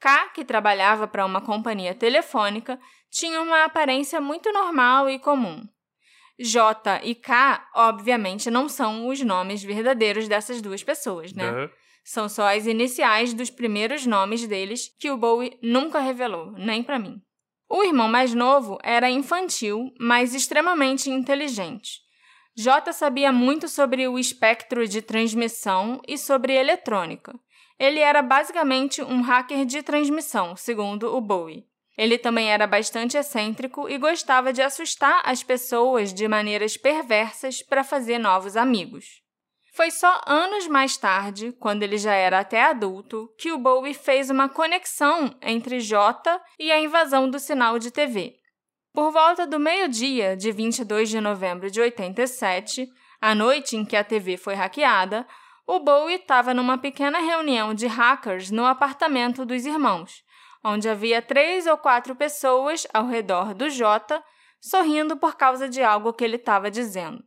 K, 0.00 0.30
que 0.30 0.44
trabalhava 0.44 1.06
para 1.06 1.24
uma 1.24 1.40
companhia 1.40 1.94
telefônica, 1.94 2.76
tinha 3.08 3.40
uma 3.40 3.64
aparência 3.64 4.20
muito 4.20 4.52
normal 4.52 5.08
e 5.08 5.20
comum. 5.20 5.62
J 6.40 7.02
e 7.04 7.14
K, 7.14 7.68
obviamente, 7.76 8.50
não 8.50 8.68
são 8.68 9.06
os 9.06 9.20
nomes 9.20 9.62
verdadeiros 9.62 10.26
dessas 10.26 10.60
duas 10.60 10.82
pessoas, 10.82 11.32
né? 11.32 11.52
Duh. 11.52 11.70
São 12.02 12.28
só 12.28 12.52
as 12.52 12.66
iniciais 12.66 13.32
dos 13.32 13.48
primeiros 13.48 14.06
nomes 14.06 14.44
deles 14.44 14.88
que 14.98 15.10
o 15.10 15.16
Bowie 15.16 15.56
nunca 15.62 16.00
revelou, 16.00 16.50
nem 16.52 16.82
para 16.82 16.98
mim. 16.98 17.22
O 17.72 17.84
irmão 17.84 18.08
mais 18.08 18.34
novo 18.34 18.78
era 18.82 19.08
infantil, 19.08 19.94
mas 20.00 20.34
extremamente 20.34 21.08
inteligente. 21.08 22.00
J 22.56 22.92
sabia 22.92 23.30
muito 23.30 23.68
sobre 23.68 24.08
o 24.08 24.18
espectro 24.18 24.88
de 24.88 25.00
transmissão 25.00 26.00
e 26.08 26.18
sobre 26.18 26.52
eletrônica. 26.52 27.32
Ele 27.78 28.00
era 28.00 28.22
basicamente 28.22 29.00
um 29.00 29.20
hacker 29.20 29.64
de 29.64 29.84
transmissão, 29.84 30.56
segundo 30.56 31.14
o 31.14 31.20
Bowie. 31.20 31.64
Ele 31.96 32.18
também 32.18 32.50
era 32.50 32.66
bastante 32.66 33.16
excêntrico 33.16 33.88
e 33.88 33.98
gostava 33.98 34.52
de 34.52 34.60
assustar 34.60 35.22
as 35.24 35.44
pessoas 35.44 36.12
de 36.12 36.26
maneiras 36.26 36.76
perversas 36.76 37.62
para 37.62 37.84
fazer 37.84 38.18
novos 38.18 38.56
amigos. 38.56 39.19
Foi 39.72 39.90
só 39.90 40.20
anos 40.26 40.66
mais 40.66 40.96
tarde, 40.96 41.52
quando 41.52 41.82
ele 41.82 41.96
já 41.96 42.12
era 42.12 42.40
até 42.40 42.64
adulto, 42.64 43.32
que 43.38 43.52
o 43.52 43.58
Bowie 43.58 43.94
fez 43.94 44.28
uma 44.28 44.48
conexão 44.48 45.34
entre 45.40 45.80
J 45.80 46.40
e 46.58 46.72
a 46.72 46.80
invasão 46.80 47.30
do 47.30 47.38
sinal 47.38 47.78
de 47.78 47.90
TV. 47.90 48.34
Por 48.92 49.12
volta 49.12 49.46
do 49.46 49.60
meio-dia 49.60 50.36
de 50.36 50.50
22 50.50 51.08
de 51.08 51.20
novembro 51.20 51.70
de 51.70 51.80
87, 51.80 52.88
a 53.20 53.34
noite 53.34 53.76
em 53.76 53.84
que 53.84 53.96
a 53.96 54.02
TV 54.02 54.36
foi 54.36 54.54
hackeada, 54.54 55.24
o 55.64 55.78
Bowie 55.78 56.16
estava 56.16 56.52
numa 56.52 56.76
pequena 56.76 57.20
reunião 57.20 57.72
de 57.72 57.86
hackers 57.86 58.50
no 58.50 58.66
apartamento 58.66 59.44
dos 59.44 59.64
irmãos, 59.64 60.24
onde 60.64 60.88
havia 60.88 61.22
três 61.22 61.68
ou 61.68 61.78
quatro 61.78 62.16
pessoas 62.16 62.88
ao 62.92 63.06
redor 63.06 63.54
do 63.54 63.70
J, 63.70 64.20
sorrindo 64.60 65.16
por 65.16 65.36
causa 65.36 65.68
de 65.68 65.80
algo 65.80 66.12
que 66.12 66.24
ele 66.24 66.36
estava 66.36 66.68
dizendo. 66.68 67.22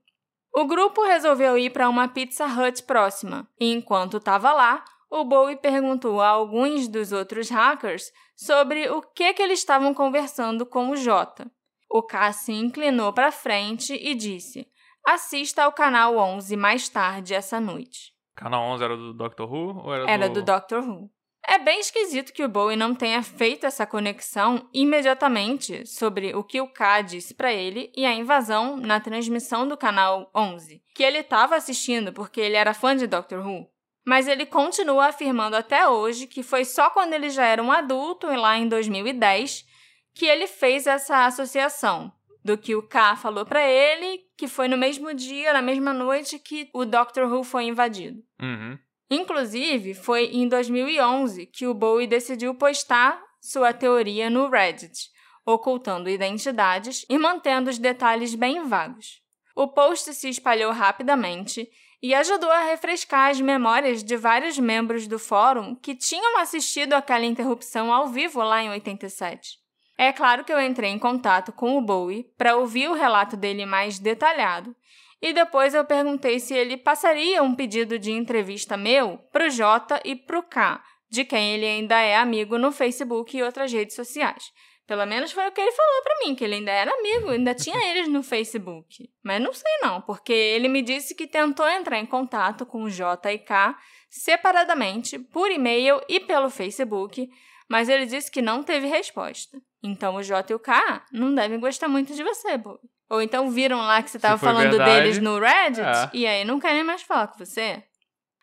O 0.56 0.66
grupo 0.66 1.04
resolveu 1.04 1.58
ir 1.58 1.72
para 1.72 1.90
uma 1.90 2.08
Pizza 2.08 2.46
Hut 2.46 2.84
próxima, 2.84 3.48
e 3.60 3.74
enquanto 3.74 4.18
estava 4.18 4.54
lá, 4.54 4.84
o 5.10 5.24
Bowie 5.24 5.56
perguntou 5.56 6.22
a 6.22 6.28
alguns 6.28 6.88
dos 6.88 7.12
outros 7.12 7.50
hackers 7.50 8.12
sobre 8.36 8.90
o 8.90 9.02
que, 9.02 9.34
que 9.34 9.42
eles 9.42 9.60
estavam 9.60 9.94
conversando 9.94 10.66
com 10.66 10.90
o 10.90 10.96
Jota. 10.96 11.52
O 11.90 12.04
K 12.04 12.32
se 12.34 12.52
inclinou 12.52 13.12
para 13.12 13.32
frente 13.32 13.94
e 13.94 14.14
disse: 14.14 14.68
Assista 15.06 15.64
ao 15.64 15.72
canal 15.72 16.18
11 16.18 16.56
mais 16.56 16.88
tarde 16.88 17.34
essa 17.34 17.60
noite. 17.60 18.14
Canal 18.36 18.64
11 18.74 18.84
era 18.84 18.98
do 18.98 19.14
Doctor 19.14 19.52
Who 19.52 19.86
ou 19.86 19.94
era, 19.94 20.10
Era 20.10 20.30
do... 20.30 20.36
do 20.36 20.44
Doctor 20.44 20.84
Who. 20.84 21.10
É 21.46 21.60
bem 21.60 21.80
esquisito 21.80 22.32
que 22.32 22.44
o 22.44 22.48
Bowie 22.48 22.78
não 22.78 22.96
tenha 22.96 23.22
feito 23.22 23.66
essa 23.66 23.86
conexão 23.86 24.70
imediatamente 24.74 25.86
sobre 25.86 26.34
o 26.34 26.44
que 26.44 26.62
o 26.62 26.68
K 26.68 27.02
disse 27.02 27.34
para 27.34 27.52
ele 27.52 27.92
e 27.96 28.06
a 28.06 28.14
invasão 28.14 28.78
na 28.78 29.00
transmissão 29.00 29.68
do 29.68 29.76
canal 29.76 30.32
11, 30.34 30.82
que 30.96 31.04
ele 31.04 31.20
estava 31.20 31.56
assistindo 31.56 32.14
porque 32.14 32.40
ele 32.40 32.56
era 32.56 32.74
fã 32.74 32.96
de 32.96 33.08
Doctor 33.08 33.46
Who. 33.46 33.68
Mas 34.06 34.28
ele 34.28 34.46
continua 34.46 35.08
afirmando 35.08 35.56
até 35.56 35.88
hoje 35.88 36.28
que 36.28 36.44
foi 36.44 36.66
só 36.66 36.90
quando 36.90 37.14
ele 37.14 37.30
já 37.30 37.46
era 37.46 37.62
um 37.62 37.72
adulto, 37.72 38.28
lá 38.28 38.58
em 38.58 38.68
2010, 38.68 39.66
que 40.14 40.26
ele 40.26 40.48
fez 40.48 40.88
essa 40.88 41.26
associação 41.26 42.12
do 42.44 42.58
que 42.58 42.76
o 42.76 42.84
K 42.84 43.16
falou 43.16 43.46
para 43.46 43.66
ele, 43.66 44.22
que 44.38 44.48
foi 44.48 44.68
no 44.68 44.78
mesmo 44.78 45.14
dia, 45.14 45.54
na 45.54 45.62
mesma 45.62 45.94
noite 45.94 46.38
que 46.38 46.70
o 46.74 46.84
Doctor 46.84 47.32
Who 47.32 47.44
foi 47.44 47.66
invadido. 47.66 48.22
Uhum. 48.42 48.78
Inclusive, 49.14 49.94
foi 49.94 50.26
em 50.34 50.48
2011 50.48 51.46
que 51.46 51.68
o 51.68 51.74
Bowie 51.74 52.08
decidiu 52.08 52.56
postar 52.56 53.22
sua 53.40 53.72
teoria 53.72 54.28
no 54.28 54.50
Reddit, 54.50 55.12
ocultando 55.46 56.10
identidades 56.10 57.06
e 57.08 57.16
mantendo 57.20 57.70
os 57.70 57.78
detalhes 57.78 58.34
bem 58.34 58.68
vagos. 58.68 59.22
O 59.56 59.68
post 59.68 60.12
se 60.16 60.30
espalhou 60.30 60.72
rapidamente 60.72 61.70
e 62.02 62.16
ajudou 62.16 62.50
a 62.50 62.64
refrescar 62.64 63.30
as 63.30 63.40
memórias 63.40 64.04
de 64.04 64.18
vários 64.18 64.58
membros 64.58 65.06
do 65.06 65.20
fórum 65.20 65.76
que 65.76 65.94
tinham 65.94 66.40
assistido 66.40 66.94
aquela 66.94 67.24
interrupção 67.24 67.94
ao 67.94 68.08
vivo 68.08 68.42
lá 68.42 68.64
em 68.64 68.72
87. 68.72 69.60
É 69.96 70.12
claro 70.12 70.44
que 70.44 70.52
eu 70.52 70.60
entrei 70.60 70.90
em 70.90 70.98
contato 70.98 71.52
com 71.52 71.78
o 71.78 71.82
Bowie 71.82 72.26
para 72.36 72.58
ouvir 72.58 72.90
o 72.90 72.96
relato 72.96 73.38
dele 73.38 73.64
mais 73.64 74.00
detalhado 74.00 74.76
e 75.24 75.32
depois 75.32 75.74
eu 75.74 75.86
perguntei 75.86 76.38
se 76.38 76.54
ele 76.54 76.76
passaria 76.76 77.42
um 77.42 77.56
pedido 77.56 77.98
de 77.98 78.12
entrevista 78.12 78.76
meu 78.76 79.18
pro 79.32 79.50
J 79.50 80.02
e 80.04 80.18
pro 80.18 80.44
K, 80.44 80.84
de 81.10 81.24
quem 81.24 81.54
ele 81.54 81.66
ainda 81.66 81.98
é 81.98 82.18
amigo 82.18 82.58
no 82.58 82.74
Facebook 82.74 83.38
e 83.38 83.42
outras 83.42 83.72
redes 83.72 83.96
sociais. 83.96 84.52
Pelo 84.86 85.06
menos 85.06 85.32
foi 85.32 85.48
o 85.48 85.52
que 85.54 85.62
ele 85.62 85.72
falou 85.72 86.04
para 86.04 86.20
mim, 86.26 86.36
que 86.36 86.44
ele 86.44 86.56
ainda 86.56 86.72
era 86.72 86.92
amigo, 86.92 87.30
ainda 87.30 87.56
tinha 87.56 87.78
eles 87.90 88.10
no 88.10 88.22
Facebook. 88.22 89.10
Mas 89.24 89.42
não 89.42 89.54
sei 89.54 89.72
não, 89.82 90.02
porque 90.02 90.34
ele 90.34 90.68
me 90.68 90.82
disse 90.82 91.16
que 91.16 91.26
tentou 91.26 91.70
entrar 91.70 91.98
em 92.00 92.06
contato 92.06 92.66
com 92.66 92.84
o 92.84 92.90
J 92.90 93.32
e 93.32 93.40
K 93.40 93.80
separadamente, 94.10 95.18
por 95.18 95.50
e-mail 95.50 96.02
e 96.10 96.20
pelo 96.20 96.50
Facebook, 96.50 97.30
mas 97.70 97.88
ele 97.88 98.06
disse 98.06 98.30
que 98.30 98.42
não 98.42 98.62
teve 98.62 98.88
resposta. 98.88 99.58
Então 99.82 100.16
o 100.16 100.22
J 100.22 100.52
e 100.52 100.56
o 100.56 100.60
K 100.60 101.06
não 101.14 101.34
devem 101.34 101.62
gostar 101.62 101.88
muito 101.88 102.14
de 102.14 102.24
você, 102.26 102.58
Bob. 102.58 102.78
Ou 103.10 103.22
então 103.22 103.50
viram 103.50 103.78
lá 103.80 104.02
que 104.02 104.10
você 104.10 104.18
estava 104.18 104.38
falando 104.38 104.70
verdade, 104.70 105.02
deles 105.02 105.20
no 105.20 105.40
Reddit 105.40 105.82
é. 105.82 106.10
e 106.14 106.26
aí 106.26 106.46
não 106.46 106.60
querem 106.60 106.84
mais 106.84 107.02
falar 107.02 107.28
com 107.28 107.38
você. 107.38 107.84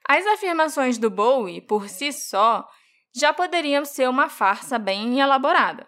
As 0.09 0.27
afirmações 0.27 0.99
do 0.99 1.11
Bowie, 1.11 1.61
por 1.61 1.89
si 1.89 2.13
só, 2.13 2.69
já 3.15 3.33
poderiam 3.33 3.85
ser 3.85 4.09
uma 4.09 4.29
farsa 4.29 4.79
bem 4.79 5.21
elaborada. 5.21 5.87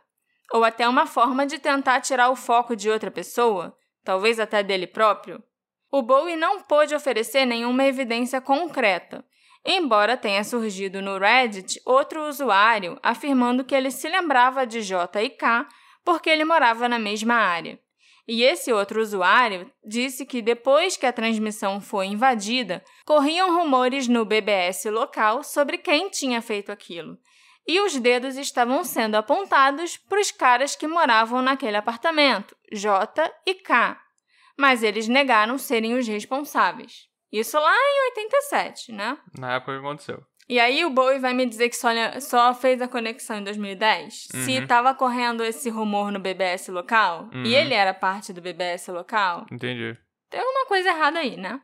Ou 0.53 0.65
até 0.65 0.89
uma 0.89 1.07
forma 1.07 1.47
de 1.47 1.59
tentar 1.59 2.01
tirar 2.01 2.29
o 2.29 2.37
foco 2.37 2.77
de 2.77 2.91
outra 2.91 3.11
pessoa, 3.11 3.77
talvez 4.05 4.39
até 4.39 4.63
dele 4.63 4.87
próprio. 4.87 5.43
O 5.91 6.03
Bowie 6.03 6.37
não 6.37 6.61
pôde 6.61 6.95
oferecer 6.95 7.45
nenhuma 7.45 7.85
evidência 7.85 8.41
concreta, 8.41 9.25
embora 9.65 10.17
tenha 10.17 10.43
surgido 10.43 11.01
no 11.01 11.19
Reddit 11.19 11.81
outro 11.85 12.27
usuário 12.29 12.99
afirmando 13.03 13.65
que 13.65 13.75
ele 13.75 13.91
se 13.91 14.09
lembrava 14.09 14.67
de 14.67 14.83
J 14.83 15.23
e 15.23 15.31
K 15.31 15.69
porque 16.05 16.29
ele 16.29 16.45
morava 16.45 16.89
na 16.89 16.99
mesma 16.99 17.35
área. 17.35 17.79
E 18.27 18.43
esse 18.45 18.73
outro 18.73 19.01
usuário 19.01 19.71
disse 19.85 20.25
que 20.25 20.41
depois 20.41 20.97
que 20.97 21.07
a 21.07 21.13
transmissão 21.13 21.81
foi 21.81 22.07
invadida, 22.07 22.85
corriam 23.05 23.57
rumores 23.57 24.07
no 24.07 24.25
BBS 24.25 24.85
local 24.87 25.43
sobre 25.43 25.79
quem 25.79 26.09
tinha 26.09 26.41
feito 26.41 26.71
aquilo. 26.71 27.19
E 27.67 27.81
os 27.81 27.97
dedos 27.97 28.37
estavam 28.37 28.85
sendo 28.85 29.17
apontados 29.17 29.97
para 29.97 30.21
os 30.21 30.31
caras 30.31 30.75
que 30.75 30.87
moravam 30.87 31.43
naquele 31.43 31.77
apartamento, 31.77 32.57
J 32.73 33.33
e 33.47 33.55
K. 33.55 34.01
Mas 34.59 34.83
eles 34.83 35.09
negaram 35.09 35.59
serem 35.59 35.95
os 35.95 36.07
responsáveis. 36.07 37.09
Isso 37.33 37.59
lá 37.59 37.75
em 37.75 38.11
87, 38.11 38.93
né? 38.93 39.17
Na 39.39 39.55
época 39.55 39.73
que 39.73 39.79
aconteceu. 39.79 40.23
E 40.53 40.61
aí 40.61 40.85
o 40.85 40.91
Bowie 40.91 41.19
vai 41.19 41.33
me 41.33 41.47
dizer 41.47 41.71
que 41.71 41.77
só, 41.77 41.89
só 42.21 42.53
fez 42.53 42.83
a 42.83 42.87
conexão 42.87 43.39
em 43.39 43.43
2010? 43.45 44.29
Se 44.45 44.59
Uhum. 44.59 44.67
tava 44.67 44.95
correndo 44.95 45.43
esse 45.43 45.71
rumor 45.71 46.13
no 46.13 46.19
BBS 46.19 46.69
local, 46.71 47.31
Uhum. 47.33 47.43
e 47.45 47.55
ele 47.55 47.73
era 47.73 47.95
parte 47.95 48.35
do 48.35 48.43
BBS 48.43 48.89
local, 48.93 49.47
Entendi. 49.51 49.97
tem 50.29 50.41
alguma 50.41 50.67
coisa 50.67 50.91
errada 50.91 51.21
aí, 51.21 51.39
né? 51.39 51.59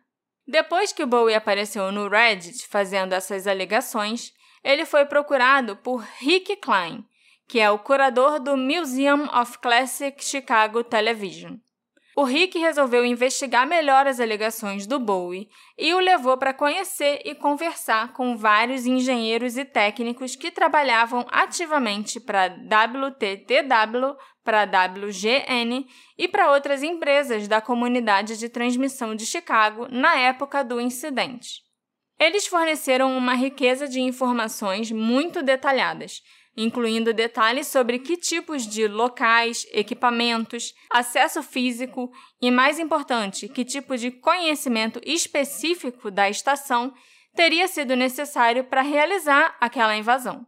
Depois 0.46 0.90
que 0.90 1.02
o 1.02 1.06
Bowie 1.06 1.34
apareceu 1.34 1.92
no 1.92 2.08
Reddit 2.08 2.66
fazendo 2.66 3.12
essas 3.12 3.46
alegações, 3.46 4.32
ele 4.64 4.86
foi 4.86 5.04
procurado 5.04 5.76
por 5.76 6.02
Rick 6.20 6.56
Klein, 6.56 7.04
que 7.46 7.60
é 7.60 7.70
o 7.70 7.78
curador 7.78 8.40
do 8.40 8.56
Museum 8.56 9.28
of 9.38 9.58
Classic 9.58 10.16
Chicago 10.24 10.82
Television. 10.82 11.56
O 12.18 12.24
Rick 12.24 12.58
resolveu 12.58 13.06
investigar 13.06 13.64
melhor 13.64 14.08
as 14.08 14.18
alegações 14.18 14.88
do 14.88 14.98
Bowie 14.98 15.48
e 15.78 15.94
o 15.94 16.00
levou 16.00 16.36
para 16.36 16.52
conhecer 16.52 17.22
e 17.24 17.32
conversar 17.32 18.12
com 18.12 18.36
vários 18.36 18.86
engenheiros 18.86 19.56
e 19.56 19.64
técnicos 19.64 20.34
que 20.34 20.50
trabalhavam 20.50 21.24
ativamente 21.30 22.18
para 22.18 22.46
WTTW, 22.48 24.16
para 24.42 24.64
WGN 24.64 25.86
e 26.18 26.26
para 26.26 26.50
outras 26.50 26.82
empresas 26.82 27.46
da 27.46 27.60
comunidade 27.60 28.36
de 28.36 28.48
transmissão 28.48 29.14
de 29.14 29.24
Chicago 29.24 29.86
na 29.88 30.16
época 30.18 30.64
do 30.64 30.80
incidente. 30.80 31.62
Eles 32.18 32.48
forneceram 32.48 33.16
uma 33.16 33.34
riqueza 33.34 33.86
de 33.86 34.00
informações 34.00 34.90
muito 34.90 35.40
detalhadas, 35.40 36.20
incluindo 36.58 37.14
detalhes 37.14 37.68
sobre 37.68 38.00
que 38.00 38.16
tipos 38.16 38.66
de 38.66 38.88
locais, 38.88 39.64
equipamentos, 39.70 40.74
acesso 40.90 41.40
físico 41.40 42.10
e, 42.42 42.50
mais 42.50 42.80
importante, 42.80 43.48
que 43.48 43.64
tipo 43.64 43.96
de 43.96 44.10
conhecimento 44.10 45.00
específico 45.04 46.10
da 46.10 46.28
estação 46.28 46.92
teria 47.32 47.68
sido 47.68 47.94
necessário 47.94 48.64
para 48.64 48.82
realizar 48.82 49.56
aquela 49.60 49.96
invasão. 49.96 50.44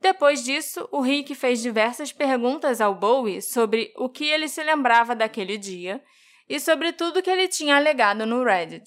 Depois 0.00 0.42
disso, 0.42 0.88
o 0.90 1.00
Rick 1.00 1.32
fez 1.36 1.62
diversas 1.62 2.12
perguntas 2.12 2.80
ao 2.80 2.92
Bowie 2.92 3.40
sobre 3.40 3.92
o 3.96 4.08
que 4.08 4.24
ele 4.24 4.48
se 4.48 4.64
lembrava 4.64 5.14
daquele 5.14 5.56
dia 5.56 6.02
e 6.48 6.58
sobre 6.58 6.92
tudo 6.92 7.22
que 7.22 7.30
ele 7.30 7.46
tinha 7.46 7.76
alegado 7.76 8.26
no 8.26 8.42
Reddit. 8.42 8.84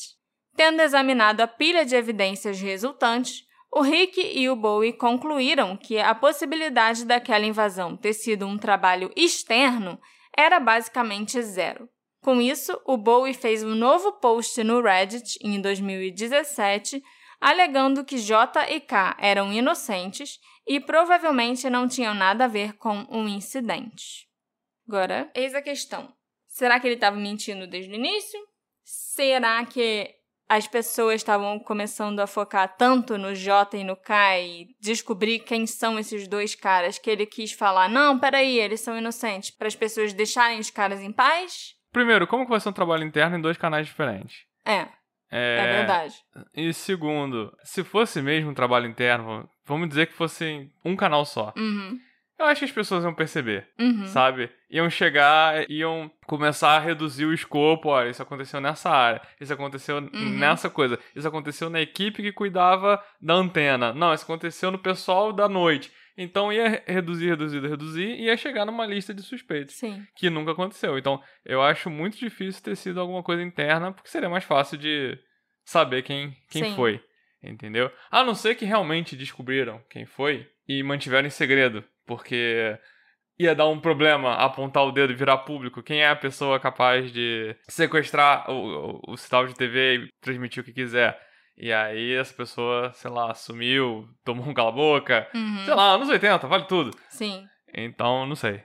Tendo 0.57 0.81
examinado 0.81 1.41
a 1.41 1.47
pilha 1.47 1.85
de 1.85 1.95
evidências 1.95 2.59
resultantes, 2.59 3.44
o 3.75 3.81
Rick 3.81 4.21
e 4.21 4.49
o 4.49 4.55
Bowie 4.55 4.93
concluíram 4.93 5.75
que 5.75 5.99
a 5.99 6.15
possibilidade 6.15 7.03
daquela 7.03 7.45
invasão 7.45 7.97
ter 7.97 8.13
sido 8.13 8.47
um 8.47 8.57
trabalho 8.57 9.11
externo 9.17 9.99
era 10.35 10.61
basicamente 10.61 11.41
zero. 11.41 11.89
Com 12.21 12.39
isso, 12.39 12.79
o 12.85 12.95
Bowie 12.95 13.33
fez 13.33 13.63
um 13.63 13.75
novo 13.75 14.13
post 14.13 14.63
no 14.63 14.81
Reddit 14.81 15.37
em 15.43 15.59
2017, 15.59 17.03
alegando 17.41 18.05
que 18.05 18.17
J 18.17 18.65
e 18.71 18.79
K 18.79 19.17
eram 19.19 19.51
inocentes 19.51 20.39
e 20.65 20.79
provavelmente 20.79 21.69
não 21.69 21.85
tinham 21.85 22.13
nada 22.13 22.45
a 22.45 22.47
ver 22.47 22.77
com 22.77 23.05
um 23.09 23.27
incidente. 23.27 24.25
Agora, 24.87 25.29
eis 25.35 25.53
a 25.53 25.61
questão: 25.61 26.13
será 26.47 26.79
que 26.79 26.87
ele 26.87 26.95
estava 26.95 27.17
mentindo 27.17 27.67
desde 27.67 27.91
o 27.91 27.95
início? 27.95 28.39
Será 28.85 29.65
que 29.65 30.15
as 30.47 30.67
pessoas 30.67 31.15
estavam 31.15 31.57
começando 31.59 32.19
a 32.19 32.27
focar 32.27 32.75
tanto 32.77 33.17
no 33.17 33.33
J 33.33 33.77
e 33.77 33.83
no 33.83 33.95
K 33.95 34.39
e 34.39 34.67
descobrir 34.79 35.39
quem 35.39 35.65
são 35.65 35.97
esses 35.97 36.27
dois 36.27 36.53
caras 36.53 36.97
que 36.97 37.09
ele 37.09 37.25
quis 37.25 37.51
falar, 37.51 37.89
não, 37.89 38.19
peraí, 38.19 38.59
eles 38.59 38.81
são 38.81 38.97
inocentes, 38.97 39.51
para 39.51 39.67
as 39.67 39.75
pessoas 39.75 40.13
deixarem 40.13 40.59
os 40.59 40.69
caras 40.69 41.01
em 41.01 41.11
paz? 41.11 41.73
Primeiro, 41.91 42.27
como 42.27 42.43
que 42.43 42.51
vai 42.51 42.59
ser 42.59 42.69
um 42.69 42.73
trabalho 42.73 43.03
interno 43.03 43.37
em 43.37 43.41
dois 43.41 43.57
canais 43.57 43.87
diferentes? 43.87 44.43
É, 44.65 44.87
é, 45.31 45.77
verdade. 45.77 46.15
E 46.53 46.73
segundo, 46.73 47.55
se 47.63 47.83
fosse 47.83 48.21
mesmo 48.21 48.51
um 48.51 48.53
trabalho 48.53 48.87
interno, 48.87 49.49
vamos 49.65 49.89
dizer 49.89 50.07
que 50.07 50.13
fosse 50.13 50.69
um 50.83 50.95
canal 50.95 51.25
só. 51.25 51.53
Uhum, 51.57 51.99
Eu 52.37 52.45
acho 52.47 52.59
que 52.59 52.65
as 52.65 52.71
pessoas 52.71 53.03
iam 53.03 53.13
perceber, 53.13 53.67
uhum. 53.79 54.05
sabe? 54.07 54.49
Iam 54.69 54.89
chegar, 54.89 55.69
iam 55.69 56.11
começar 56.27 56.75
a 56.75 56.79
reduzir 56.79 57.25
o 57.25 57.33
escopo. 57.33 57.89
Olha, 57.89 58.09
isso 58.09 58.21
aconteceu 58.21 58.59
nessa 58.59 58.89
área, 58.89 59.21
isso 59.39 59.53
aconteceu 59.53 59.97
Uhum. 59.97 60.37
nessa 60.37 60.69
coisa, 60.69 60.99
isso 61.15 61.27
aconteceu 61.27 61.69
na 61.69 61.79
equipe 61.79 62.21
que 62.21 62.33
cuidava 62.33 63.01
da 63.21 63.33
antena. 63.35 63.93
Não, 63.93 64.13
isso 64.13 64.25
aconteceu 64.25 64.69
no 64.69 64.77
pessoal 64.79 65.31
da 65.31 65.47
noite. 65.47 65.91
Então 66.17 66.51
ia 66.51 66.83
reduzir, 66.85 67.29
reduzir, 67.29 67.61
reduzir 67.61 68.07
e 68.07 68.23
ia 68.25 68.37
chegar 68.37 68.65
numa 68.65 68.85
lista 68.85 69.13
de 69.13 69.21
suspeitos. 69.21 69.75
Sim. 69.75 70.05
que 70.15 70.29
nunca 70.29 70.51
aconteceu. 70.51 70.97
Então, 70.97 71.21
eu 71.45 71.61
acho 71.61 71.89
muito 71.89 72.17
difícil 72.17 72.63
ter 72.63 72.75
sido 72.75 72.99
alguma 72.99 73.21
coisa 73.23 73.43
interna, 73.43 73.91
porque 73.91 74.09
seria 74.09 74.29
mais 74.29 74.43
fácil 74.43 74.77
de 74.77 75.17
saber 75.65 76.03
quem, 76.03 76.35
quem 76.49 76.65
Sim. 76.65 76.75
foi. 76.75 77.01
Entendeu? 77.43 77.91
A 78.09 78.23
não 78.23 78.33
ser 78.33 78.55
que 78.55 78.65
realmente 78.65 79.15
descobriram 79.15 79.81
quem 79.89 80.05
foi 80.05 80.47
e 80.67 80.81
mantiveram 80.81 81.27
em 81.27 81.31
segredo, 81.31 81.83
porque 82.05 82.77
ia 83.37 83.53
dar 83.53 83.67
um 83.67 83.79
problema 83.79 84.35
apontar 84.35 84.83
o 84.83 84.91
dedo 84.91 85.11
e 85.11 85.15
virar 85.15 85.39
público. 85.39 85.83
Quem 85.83 86.01
é 86.01 86.09
a 86.09 86.15
pessoa 86.15 86.59
capaz 86.59 87.11
de 87.11 87.55
sequestrar 87.69 88.49
o, 88.49 89.01
o, 89.07 89.13
o 89.13 89.17
sinal 89.17 89.45
de 89.45 89.53
TV 89.53 89.95
e 89.95 90.09
transmitir 90.21 90.61
o 90.61 90.65
que 90.65 90.73
quiser? 90.73 91.19
E 91.57 91.71
aí 91.71 92.13
essa 92.13 92.33
pessoa, 92.33 92.91
sei 92.93 93.09
lá, 93.09 93.33
sumiu, 93.33 94.07
tomou 94.23 94.45
um 94.47 94.53
cala-boca. 94.53 95.27
Uhum. 95.33 95.65
Sei 95.65 95.73
lá, 95.73 95.91
anos 95.91 96.09
80, 96.09 96.47
vale 96.47 96.65
tudo. 96.65 96.91
Sim. 97.09 97.47
Então, 97.73 98.25
não 98.25 98.35
sei. 98.35 98.63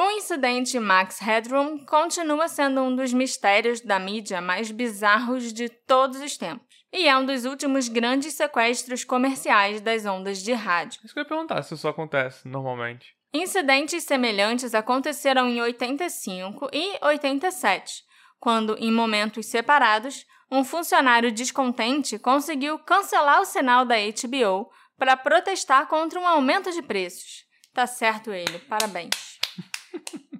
O 0.00 0.10
incidente 0.12 0.78
Max 0.78 1.18
Headroom 1.18 1.84
continua 1.84 2.46
sendo 2.46 2.82
um 2.82 2.94
dos 2.94 3.12
mistérios 3.12 3.80
da 3.80 3.98
mídia 3.98 4.40
mais 4.40 4.70
bizarros 4.70 5.52
de 5.52 5.68
todos 5.68 6.20
os 6.20 6.36
tempos. 6.36 6.67
E 6.92 7.06
é 7.06 7.16
um 7.16 7.26
dos 7.26 7.44
últimos 7.44 7.88
grandes 7.88 8.34
sequestros 8.34 9.04
comerciais 9.04 9.80
das 9.80 10.06
ondas 10.06 10.42
de 10.42 10.52
rádio. 10.52 11.00
Isso 11.04 11.12
que 11.12 11.20
eu 11.20 11.22
ia 11.22 11.28
perguntar 11.28 11.62
se 11.62 11.74
isso 11.74 11.86
acontece 11.86 12.48
normalmente. 12.48 13.14
Incidentes 13.32 14.04
semelhantes 14.04 14.74
aconteceram 14.74 15.48
em 15.48 15.60
85 15.60 16.70
e 16.72 16.98
87, 17.04 18.02
quando, 18.40 18.74
em 18.78 18.90
momentos 18.90 19.46
separados, 19.46 20.24
um 20.50 20.64
funcionário 20.64 21.30
descontente 21.30 22.18
conseguiu 22.18 22.78
cancelar 22.78 23.42
o 23.42 23.44
sinal 23.44 23.84
da 23.84 23.96
HBO 23.96 24.70
para 24.96 25.14
protestar 25.14 25.86
contra 25.86 26.18
um 26.18 26.26
aumento 26.26 26.72
de 26.72 26.80
preços. 26.80 27.44
Tá 27.74 27.86
certo 27.86 28.32
ele, 28.32 28.58
parabéns. 28.60 29.38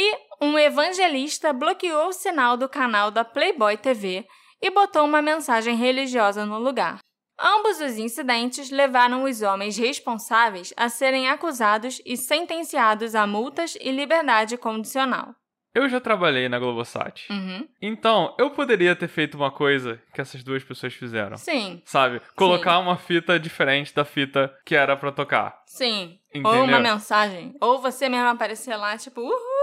E 0.00 0.16
um 0.40 0.56
evangelista 0.56 1.52
bloqueou 1.52 2.10
o 2.10 2.12
sinal 2.12 2.56
do 2.56 2.68
canal 2.68 3.10
da 3.10 3.24
Playboy 3.24 3.76
TV 3.76 4.24
e 4.60 4.70
botou 4.70 5.04
uma 5.04 5.22
mensagem 5.22 5.76
religiosa 5.76 6.44
no 6.44 6.58
lugar. 6.58 6.98
Ambos 7.40 7.80
os 7.80 7.96
incidentes 7.96 8.70
levaram 8.70 9.22
os 9.22 9.42
homens 9.42 9.76
responsáveis 9.76 10.74
a 10.76 10.88
serem 10.88 11.28
acusados 11.28 12.02
e 12.04 12.16
sentenciados 12.16 13.14
a 13.14 13.26
multas 13.26 13.76
e 13.80 13.92
liberdade 13.92 14.56
condicional. 14.56 15.34
Eu 15.74 15.88
já 15.88 16.00
trabalhei 16.00 16.48
na 16.48 16.58
Globosat. 16.58 17.30
Uhum. 17.30 17.68
Então, 17.80 18.34
eu 18.38 18.50
poderia 18.50 18.96
ter 18.96 19.06
feito 19.06 19.36
uma 19.36 19.50
coisa 19.52 20.02
que 20.12 20.20
essas 20.20 20.42
duas 20.42 20.64
pessoas 20.64 20.94
fizeram. 20.94 21.36
Sim, 21.36 21.80
Sabe? 21.84 22.20
Colocar 22.34 22.78
uma 22.80 22.96
fita 22.96 23.38
diferente 23.38 23.94
da 23.94 24.04
fita 24.04 24.52
que 24.64 24.74
era 24.74 24.96
pra 24.96 25.12
tocar. 25.12 25.62
sim. 25.66 26.18
Entendeu? 26.30 26.60
Ou 26.60 26.64
uma 26.64 26.80
mensagem. 26.80 27.54
Ou 27.60 27.80
você 27.80 28.08
mesmo 28.08 28.26
aparecer 28.28 28.76
lá, 28.76 28.98
tipo, 28.98 29.20
uhul. 29.20 29.57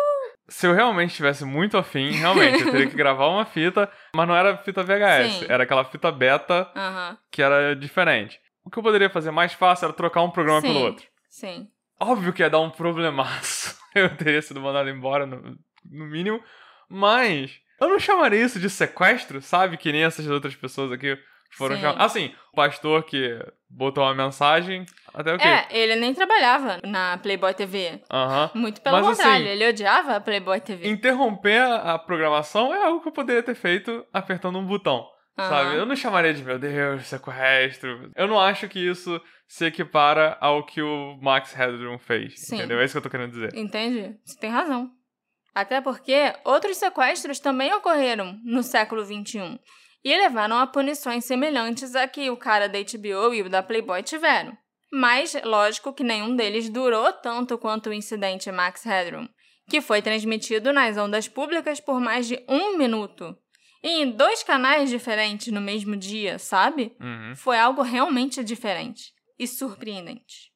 Se 0.47 0.67
eu 0.67 0.73
realmente 0.73 1.09
estivesse 1.11 1.43
muito 1.43 1.77
afim, 1.77 2.11
realmente, 2.11 2.61
eu 2.61 2.71
teria 2.71 2.87
que 2.87 2.95
gravar 2.97 3.27
uma 3.27 3.45
fita, 3.45 3.91
mas 4.15 4.27
não 4.27 4.35
era 4.35 4.57
fita 4.57 4.83
VHS, 4.83 5.39
Sim. 5.39 5.45
era 5.49 5.63
aquela 5.63 5.83
fita 5.85 6.11
beta 6.11 6.69
Aham. 6.75 7.17
que 7.31 7.41
era 7.41 7.75
diferente. 7.75 8.39
O 8.63 8.69
que 8.69 8.77
eu 8.77 8.83
poderia 8.83 9.09
fazer 9.09 9.31
mais 9.31 9.53
fácil 9.53 9.85
era 9.85 9.93
trocar 9.93 10.21
um 10.21 10.29
programa 10.29 10.61
Sim. 10.61 10.67
pelo 10.67 10.79
outro. 10.81 11.05
Sim. 11.29 11.67
Óbvio 11.99 12.33
que 12.33 12.41
ia 12.43 12.49
dar 12.49 12.59
um 12.59 12.69
problemaço. 12.69 13.75
Eu 13.95 14.09
teria 14.17 14.41
sido 14.41 14.59
mandado 14.59 14.89
embora, 14.89 15.25
no, 15.25 15.57
no 15.89 16.05
mínimo. 16.05 16.43
Mas 16.89 17.51
eu 17.79 17.87
não 17.87 17.97
chamaria 17.97 18.43
isso 18.43 18.59
de 18.59 18.69
sequestro, 18.69 19.41
sabe? 19.41 19.77
Que 19.77 19.89
nem 19.91 20.03
essas 20.03 20.27
outras 20.27 20.53
pessoas 20.53 20.91
aqui 20.91 21.17
foram 21.51 21.75
Sim. 21.75 21.81
chamadas. 21.81 22.05
Assim, 22.05 22.33
o 22.51 22.55
pastor 22.57 23.03
que 23.03 23.39
botou 23.69 24.03
uma 24.03 24.13
mensagem, 24.13 24.85
até 25.15 25.33
o 25.33 25.37
quê? 25.37 25.47
É, 25.47 25.67
ele 25.71 25.95
nem 25.95 26.13
trabalhava 26.13 26.79
na 26.83 27.17
Playboy 27.17 27.53
TV. 27.53 28.01
Aham. 28.11 28.51
Muito 28.53 28.81
pelo 28.81 28.97
Mas, 28.97 29.07
contrário, 29.07 29.45
assim, 29.45 29.53
ele 29.53 29.67
odiava 29.67 30.15
a 30.17 30.19
Playboy 30.19 30.59
TV. 30.59 30.87
Interromper 30.89 31.61
a, 31.61 31.97
programação 31.97 32.73
é 32.73 32.83
algo 32.83 33.01
que 33.01 33.07
eu 33.07 33.13
poderia 33.13 33.41
ter 33.41 33.55
feito 33.55 34.05
apertando 34.11 34.59
um 34.59 34.65
botão. 34.65 35.07
Aham. 35.37 35.49
Sabe? 35.49 35.75
Eu 35.77 35.85
não 35.85 35.95
chamaria 35.95 36.33
de, 36.33 36.43
meu 36.43 36.59
Deus, 36.59 37.07
sequestro. 37.07 38.11
Eu 38.15 38.27
não 38.27 38.39
acho 38.39 38.67
que 38.67 38.79
isso 38.79 39.21
se 39.47 39.65
equipara 39.65 40.37
ao 40.41 40.65
que 40.65 40.81
o 40.81 41.17
Max 41.21 41.53
Headroom 41.53 41.97
fez. 41.97 42.33
Sim. 42.37 42.55
Entendeu? 42.57 42.79
É 42.79 42.85
isso 42.85 42.93
que 42.93 42.97
eu 42.97 43.03
tô 43.03 43.09
querendo 43.09 43.31
dizer. 43.31 43.55
Entende? 43.55 44.17
Você 44.25 44.37
tem 44.37 44.49
razão. 44.49 44.91
Até 45.53 45.79
porque 45.79 46.33
outros 46.43 46.75
sequestros 46.75 47.39
também 47.39 47.73
ocorreram 47.73 48.37
no 48.43 48.61
século 48.61 49.05
XXI 49.05 49.57
e 50.03 50.17
levaram 50.17 50.59
a 50.59 50.67
punições 50.67 51.23
semelhantes 51.23 51.95
a 51.95 52.05
que 52.07 52.29
o 52.29 52.35
cara 52.35 52.67
da 52.67 52.77
HBO 52.79 53.33
e 53.33 53.41
o 53.41 53.49
da 53.49 53.63
Playboy 53.63 54.03
tiveram. 54.03 54.55
Mas, 54.91 55.35
lógico 55.43 55.93
que 55.93 56.03
nenhum 56.03 56.35
deles 56.35 56.69
durou 56.69 57.11
tanto 57.13 57.57
quanto 57.57 57.89
o 57.89 57.93
incidente 57.93 58.51
Max 58.51 58.83
Headroom, 58.83 59.27
que 59.69 59.81
foi 59.81 60.01
transmitido 60.01 60.71
nas 60.71 60.97
ondas 60.97 61.27
públicas 61.27 61.79
por 61.79 61.99
mais 61.99 62.27
de 62.27 62.43
um 62.47 62.77
minuto. 62.77 63.37
E 63.83 64.01
em 64.01 64.11
dois 64.11 64.43
canais 64.43 64.89
diferentes 64.89 65.53
no 65.53 65.61
mesmo 65.61 65.95
dia, 65.95 66.39
sabe? 66.39 66.95
Uhum. 66.99 67.35
Foi 67.35 67.57
algo 67.57 67.81
realmente 67.81 68.43
diferente 68.43 69.13
e 69.37 69.47
surpreendente. 69.47 70.51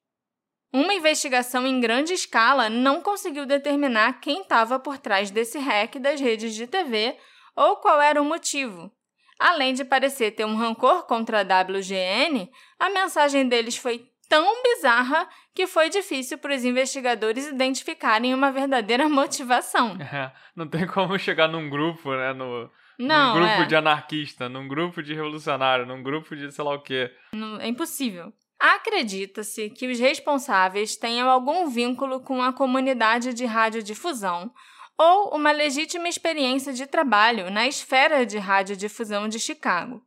Uma 0.72 0.94
investigação 0.94 1.66
em 1.66 1.80
grande 1.80 2.14
escala 2.14 2.70
não 2.70 3.02
conseguiu 3.02 3.46
determinar 3.46 4.20
quem 4.20 4.42
estava 4.42 4.80
por 4.80 5.00
trás 5.00 5.32
desse 5.32 5.58
hack 5.58 5.96
das 5.96 6.22
redes 6.22 6.54
de 6.54 6.68
TV 6.68 7.18
ou 7.56 7.78
qual 7.78 8.00
era 8.00 8.22
o 8.22 8.26
motivo. 8.26 8.92
Além 9.40 9.74
de 9.74 9.86
parecer 9.86 10.32
ter 10.32 10.46
um 10.46 10.56
rancor 10.56 11.08
contra 11.08 11.40
a 11.42 11.64
WGN, 11.64 12.52
a 12.78 12.90
mensagem 12.90 13.48
deles 13.48 13.78
foi 13.78 14.09
tão 14.30 14.62
bizarra 14.64 15.28
que 15.54 15.66
foi 15.68 15.90
difícil 15.90 16.38
para 16.38 16.56
os 16.56 16.64
investigadores 16.64 17.48
identificarem 17.48 18.34
uma 18.34 18.52
verdadeira 18.52 19.10
motivação. 19.10 19.98
É, 20.00 20.32
não 20.56 20.68
tem 20.68 20.86
como 20.88 21.18
chegar 21.20 21.48
num 21.50 21.70
grupo, 21.70 22.12
né? 22.16 22.32
No, 22.34 22.70
Não, 22.98 23.34
num 23.34 23.42
grupo 23.42 23.62
é. 23.64 23.66
de 23.66 23.76
anarquista, 23.76 24.48
num 24.48 24.68
grupo 24.68 25.02
de 25.04 25.14
revolucionário, 25.14 25.86
num 25.86 26.02
grupo 26.04 26.36
de 26.36 26.52
sei 26.52 26.64
lá 26.64 26.76
o 26.76 26.82
quê. 26.82 27.12
Não- 27.34 27.60
É 27.60 27.68
impossível. 27.68 28.32
Acredita-se 28.62 29.70
que 29.70 29.88
os 29.88 30.00
responsáveis 30.00 30.96
tenham 30.96 31.30
algum 31.30 31.70
vínculo 31.70 32.20
com 32.22 32.42
a 32.44 32.54
comunidade 32.54 33.34
de 33.34 33.46
radiodifusão 33.46 34.52
ou 34.98 35.34
uma 35.36 35.52
legítima 35.52 36.10
experiência 36.10 36.74
de 36.74 36.86
trabalho 36.86 37.50
na 37.50 37.68
esfera 37.68 38.26
de 38.26 38.38
radiodifusão 38.38 39.28
de 39.30 39.40
Chicago. 39.40 40.02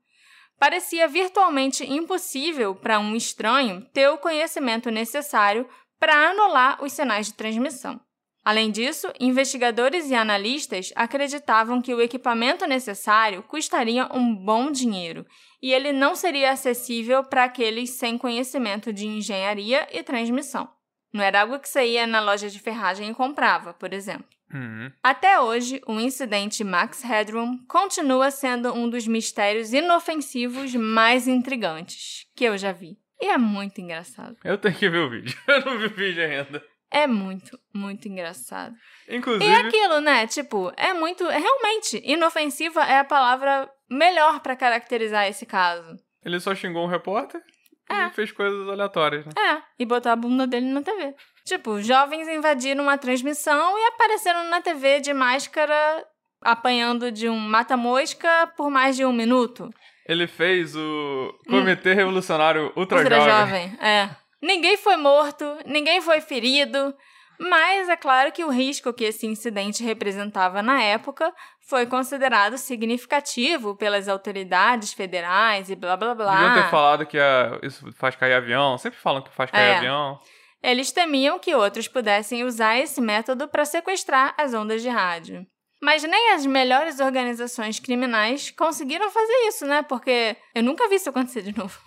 Parecia 0.63 1.09
virtualmente 1.09 1.85
impossível 1.85 2.73
para 2.73 3.01
um 3.01 3.17
estranho 3.17 3.85
ter 3.93 4.09
o 4.11 4.19
conhecimento 4.19 4.93
necessário 4.93 5.69
para 5.99 6.31
anular 6.31 6.81
os 6.81 6.93
sinais 6.93 7.27
de 7.27 7.35
transmissão. 7.35 8.01
Além 8.45 8.71
disso, 8.71 9.13
investigadores 9.19 10.09
e 10.09 10.15
analistas 10.15 10.93
acreditavam 10.95 11.83
que 11.83 11.93
o 11.93 12.01
equipamento 12.01 12.65
necessário 12.65 13.43
custaria 13.43 14.09
um 14.15 14.33
bom 14.37 14.71
dinheiro 14.71 15.27
e 15.61 15.73
ele 15.73 15.93
não 15.93 16.15
seria 16.15 16.53
acessível 16.53 17.25
para 17.25 17.43
aqueles 17.43 17.99
sem 17.99 18.17
conhecimento 18.17 18.93
de 18.93 19.09
engenharia 19.09 19.89
e 19.91 20.01
transmissão. 20.05 20.69
Não 21.13 21.25
era 21.25 21.41
algo 21.41 21.59
que 21.59 21.69
você 21.69 21.85
ia 21.85 22.07
na 22.07 22.21
loja 22.21 22.49
de 22.49 22.61
ferragem 22.61 23.11
e 23.11 23.15
comprava, 23.15 23.75
por 23.75 23.93
exemplo. 23.93 24.27
Uhum. 24.53 24.91
Até 25.03 25.41
hoje, 25.41 25.81
o 25.87 25.99
incidente 25.99 26.63
Max 26.63 27.03
Headroom 27.03 27.59
continua 27.67 28.31
sendo 28.31 28.73
um 28.75 28.89
dos 28.89 29.07
mistérios 29.07 29.73
inofensivos 29.73 30.75
mais 30.75 31.27
intrigantes 31.29 32.27
que 32.37 32.45
eu 32.45 32.57
já 32.59 32.73
vi. 32.73 32.99
E 33.21 33.27
é 33.27 33.39
muito 33.39 33.81
engraçado. 33.81 34.37
Eu 34.45 34.59
tenho 34.59 34.75
que 34.75 34.89
ver 34.91 34.99
o 34.99 35.11
vídeo. 35.11 35.37
Eu 35.47 35.65
não 35.65 35.79
vi 35.79 35.87
o 35.87 35.91
vídeo 35.95 36.23
ainda. 36.25 36.63
É 36.91 37.07
muito, 37.07 37.59
muito 37.73 38.07
engraçado. 38.09 38.75
Inclusive. 39.09 39.45
E 39.51 39.55
aquilo, 39.55 40.01
né? 40.01 40.27
Tipo, 40.27 40.71
é 40.77 40.93
muito. 40.93 41.25
Realmente, 41.27 42.03
inofensiva 42.05 42.83
é 42.85 42.99
a 42.99 43.05
palavra 43.05 43.71
melhor 43.89 44.41
pra 44.41 44.57
caracterizar 44.57 45.27
esse 45.27 45.47
caso. 45.47 45.97
Ele 46.25 46.39
só 46.39 46.55
xingou 46.55 46.85
um 46.85 46.89
repórter 46.91 47.41
É. 47.89 48.07
e 48.07 48.11
fez 48.11 48.31
coisas 48.33 48.69
aleatórias, 48.69 49.25
né? 49.25 49.33
É, 49.39 49.63
e 49.79 49.87
botou 49.87 50.13
a 50.13 50.17
bunda 50.17 50.47
dele 50.47 50.67
na 50.67 50.83
TV. 50.83 51.15
Tipo, 51.45 51.81
jovens 51.83 52.29
invadiram 52.29 52.85
uma 52.85 52.97
transmissão 52.99 53.79
e 53.79 53.87
apareceram 53.89 54.45
na 54.49 54.61
TV 54.61 55.01
de 55.01 55.13
máscara 55.13 56.05
apanhando 56.41 57.11
de 57.11 57.29
um 57.29 57.39
mata-mosca 57.39 58.29
por 58.57 58.71
mais 58.71 58.97
de 58.97 59.05
um 59.05 59.13
minuto. 59.13 59.71
Ele 60.09 60.27
fez 60.27 60.75
o 60.77 61.35
Comitê 61.49 61.95
Revolucionário 61.95 62.73
Ultra, 62.77 62.99
Ultra 62.99 63.21
Jovem. 63.21 63.69
jovem, 63.71 63.79
é. 63.81 64.11
Ninguém 64.41 64.77
foi 64.77 64.97
morto, 64.97 65.45
ninguém 65.65 66.01
foi 66.01 66.21
ferido, 66.21 66.93
mas 67.39 67.89
é 67.89 67.97
claro 67.97 68.33
que 68.33 68.45
o 68.45 68.51
risco 68.51 68.93
que 68.93 69.05
esse 69.05 69.25
incidente 69.27 69.85
representava 69.85 70.61
na 70.63 70.83
época 70.83 71.33
foi 71.69 71.87
considerado 71.87 72.59
significativo 72.59 73.77
pelas 73.77 74.09
autoridades 74.09 74.93
federais 74.93 75.71
e 75.71 75.77
blá 75.77 75.97
blá 75.97 76.15
blá. 76.15 76.35
Deviam 76.35 76.55
ter 76.65 76.71
falado 76.71 77.07
que 77.07 77.19
ah, 77.19 77.59
isso 77.63 77.93
faz 77.93 78.17
cair 78.17 78.35
avião. 78.35 78.77
Sempre 78.79 78.99
falam 78.99 79.23
que 79.23 79.31
faz 79.31 79.51
cair 79.51 79.75
É. 79.75 79.77
avião. 79.77 80.19
Eles 80.63 80.93
temiam 80.93 81.39
que 81.39 81.55
outros 81.55 81.89
pudessem 81.89 82.45
usar 82.45 82.79
esse 82.79 83.01
método 83.01 83.49
para 83.49 83.65
sequestrar 83.65 84.35
as 84.39 84.55
ondas 84.55 84.81
de 84.81 84.89
rádio. 84.89 85.47
Mas 85.83 86.05
nem 86.05 86.33
as 86.33 86.47
melhores 86.47 87.01
organizações 87.01 87.81
criminais 87.81 88.53
conseguiram 88.53 89.11
fazer 89.11 89.49
isso, 89.49 89.67
né? 89.67 89.83
Porque 89.83 90.37
eu 90.55 90.63
nunca 90.63 90.89
vi 90.89 90.95
isso 90.95 91.11
acontecer 91.11 91.43
de 91.43 91.57
novo. 91.57 91.81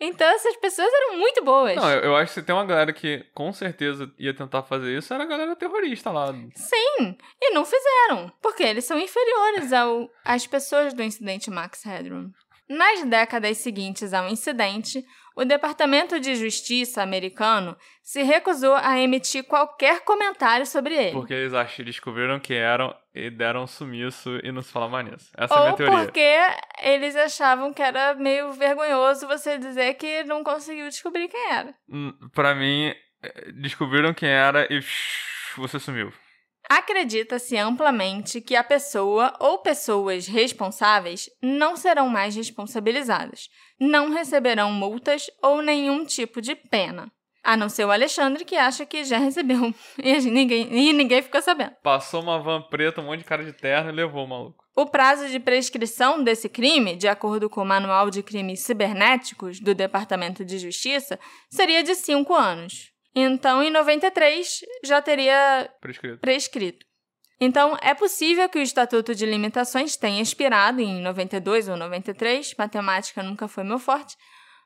Então 0.00 0.26
essas 0.28 0.56
pessoas 0.56 0.92
eram 0.92 1.18
muito 1.18 1.44
boas. 1.44 1.76
Não, 1.76 1.90
eu, 1.90 2.00
eu 2.00 2.16
acho 2.16 2.32
que 2.32 2.40
se 2.40 2.46
tem 2.46 2.54
uma 2.54 2.64
galera 2.64 2.92
que 2.92 3.24
com 3.34 3.52
certeza 3.52 4.12
ia 4.18 4.34
tentar 4.34 4.62
fazer 4.62 4.96
isso, 4.96 5.12
era 5.14 5.24
a 5.24 5.26
galera 5.26 5.56
terrorista 5.56 6.10
lá. 6.10 6.32
Sim, 6.54 7.16
e 7.40 7.50
não 7.52 7.64
fizeram, 7.64 8.32
porque 8.42 8.62
eles 8.62 8.84
são 8.84 8.98
inferiores 8.98 9.72
ao, 9.72 10.08
às 10.24 10.46
pessoas 10.46 10.94
do 10.94 11.02
incidente 11.02 11.50
Max 11.50 11.84
Headroom. 11.84 12.30
Nas 12.68 13.04
décadas 13.04 13.58
seguintes 13.58 14.12
ao 14.14 14.28
incidente, 14.28 15.04
o 15.36 15.44
Departamento 15.44 16.20
de 16.20 16.34
Justiça 16.36 17.02
americano 17.02 17.76
se 18.02 18.22
recusou 18.22 18.74
a 18.74 18.98
emitir 19.00 19.44
qualquer 19.44 20.00
comentário 20.02 20.64
sobre 20.66 20.94
ele. 20.94 21.12
Porque 21.12 21.34
eles 21.34 21.52
acham, 21.54 21.84
descobriram 21.84 22.38
que 22.38 22.54
eram 22.54 22.94
e 23.14 23.30
deram 23.30 23.62
um 23.64 23.66
sumiço 23.66 24.38
e 24.42 24.52
não 24.52 24.62
se 24.62 24.70
fala 24.72 24.88
mais 24.88 25.06
nisso. 25.10 25.30
Essa 25.36 25.54
é 25.54 25.56
a 25.56 25.60
minha 25.60 25.70
Ou 25.72 25.76
teoria. 25.76 25.98
porque 26.04 26.36
eles 26.82 27.16
achavam 27.16 27.72
que 27.72 27.82
era 27.82 28.14
meio 28.14 28.52
vergonhoso 28.52 29.26
você 29.26 29.58
dizer 29.58 29.94
que 29.94 30.24
não 30.24 30.44
conseguiu 30.44 30.88
descobrir 30.88 31.28
quem 31.28 31.50
era. 31.52 31.74
Hum, 31.88 32.12
Pra 32.32 32.54
mim, 32.54 32.94
eh, 33.22 33.52
descobriram 33.54 34.12
quem 34.14 34.28
era 34.28 34.66
e 34.72 34.80
você 35.56 35.78
sumiu. 35.78 36.12
Acredita-se 36.68 37.56
amplamente 37.56 38.40
que 38.40 38.56
a 38.56 38.64
pessoa 38.64 39.34
ou 39.38 39.58
pessoas 39.58 40.26
responsáveis 40.26 41.28
não 41.42 41.76
serão 41.76 42.08
mais 42.08 42.34
responsabilizadas, 42.34 43.48
não 43.78 44.10
receberão 44.10 44.72
multas 44.72 45.26
ou 45.42 45.60
nenhum 45.60 46.04
tipo 46.04 46.40
de 46.40 46.54
pena. 46.54 47.12
A 47.44 47.58
não 47.58 47.68
ser 47.68 47.84
o 47.84 47.90
Alexandre, 47.90 48.42
que 48.42 48.56
acha 48.56 48.86
que 48.86 49.04
já 49.04 49.18
recebeu. 49.20 49.74
E 50.02 50.18
ninguém, 50.22 50.66
e 50.72 50.92
ninguém 50.94 51.20
ficou 51.20 51.42
sabendo. 51.42 51.72
Passou 51.82 52.22
uma 52.22 52.40
van 52.40 52.62
preta, 52.62 53.02
um 53.02 53.04
monte 53.04 53.18
de 53.18 53.24
cara 53.26 53.44
de 53.44 53.52
terno 53.52 53.90
e 53.90 53.92
levou 53.92 54.24
o 54.24 54.28
maluco. 54.28 54.64
O 54.74 54.86
prazo 54.86 55.28
de 55.28 55.38
prescrição 55.38 56.24
desse 56.24 56.48
crime, 56.48 56.96
de 56.96 57.06
acordo 57.06 57.50
com 57.50 57.60
o 57.60 57.66
Manual 57.66 58.08
de 58.08 58.22
Crimes 58.22 58.60
Cibernéticos 58.60 59.60
do 59.60 59.74
Departamento 59.74 60.44
de 60.44 60.58
Justiça, 60.58 61.20
seria 61.50 61.82
de 61.82 61.94
5 61.94 62.34
anos. 62.34 62.93
Então, 63.14 63.62
em 63.62 63.70
93, 63.70 64.60
já 64.84 65.00
teria 65.00 65.70
Prescrito. 65.80 66.18
prescrito. 66.18 66.86
Então, 67.40 67.76
é 67.82 67.94
possível 67.94 68.48
que 68.48 68.58
o 68.58 68.62
Estatuto 68.62 69.14
de 69.14 69.26
Limitações 69.26 69.96
tenha 69.96 70.22
expirado 70.22 70.80
em 70.80 71.00
92 71.00 71.68
ou 71.68 71.76
93, 71.76 72.54
matemática 72.56 73.22
nunca 73.22 73.46
foi 73.46 73.64
meu 73.64 73.78
forte, 73.78 74.16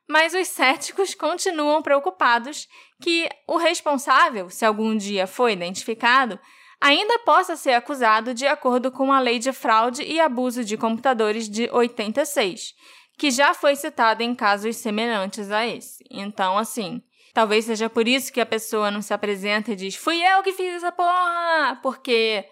mas 0.07 0.33
os 0.33 0.47
céticos 0.47 1.13
continuam 1.13 1.81
preocupados 1.81 2.67
que 3.01 3.29
o 3.47 3.57
responsável, 3.57 4.49
se 4.49 4.65
algum 4.65 4.95
dia 4.97 5.27
for 5.27 5.49
identificado, 5.49 6.39
ainda 6.81 7.19
possa 7.19 7.55
ser 7.55 7.73
acusado 7.73 8.33
de 8.33 8.47
acordo 8.47 8.91
com 8.91 9.11
a 9.11 9.19
Lei 9.19 9.37
de 9.37 9.51
Fraude 9.51 10.01
e 10.03 10.19
Abuso 10.19 10.63
de 10.63 10.77
Computadores 10.77 11.49
de 11.49 11.69
86, 11.71 12.73
que 13.17 13.29
já 13.29 13.53
foi 13.53 13.75
citado 13.75 14.23
em 14.23 14.33
casos 14.33 14.77
semelhantes 14.77 15.51
a 15.51 15.67
esse. 15.67 16.03
Então, 16.09 16.57
assim, 16.57 17.03
talvez 17.33 17.65
seja 17.65 17.89
por 17.89 18.07
isso 18.07 18.31
que 18.31 18.41
a 18.41 18.45
pessoa 18.45 18.91
não 18.91 19.01
se 19.01 19.13
apresenta 19.13 19.71
e 19.71 19.75
diz: 19.75 19.95
Fui 19.95 20.21
eu 20.21 20.43
que 20.43 20.53
fiz 20.53 20.75
essa 20.75 20.91
porra! 20.91 21.79
Porque 21.81 22.45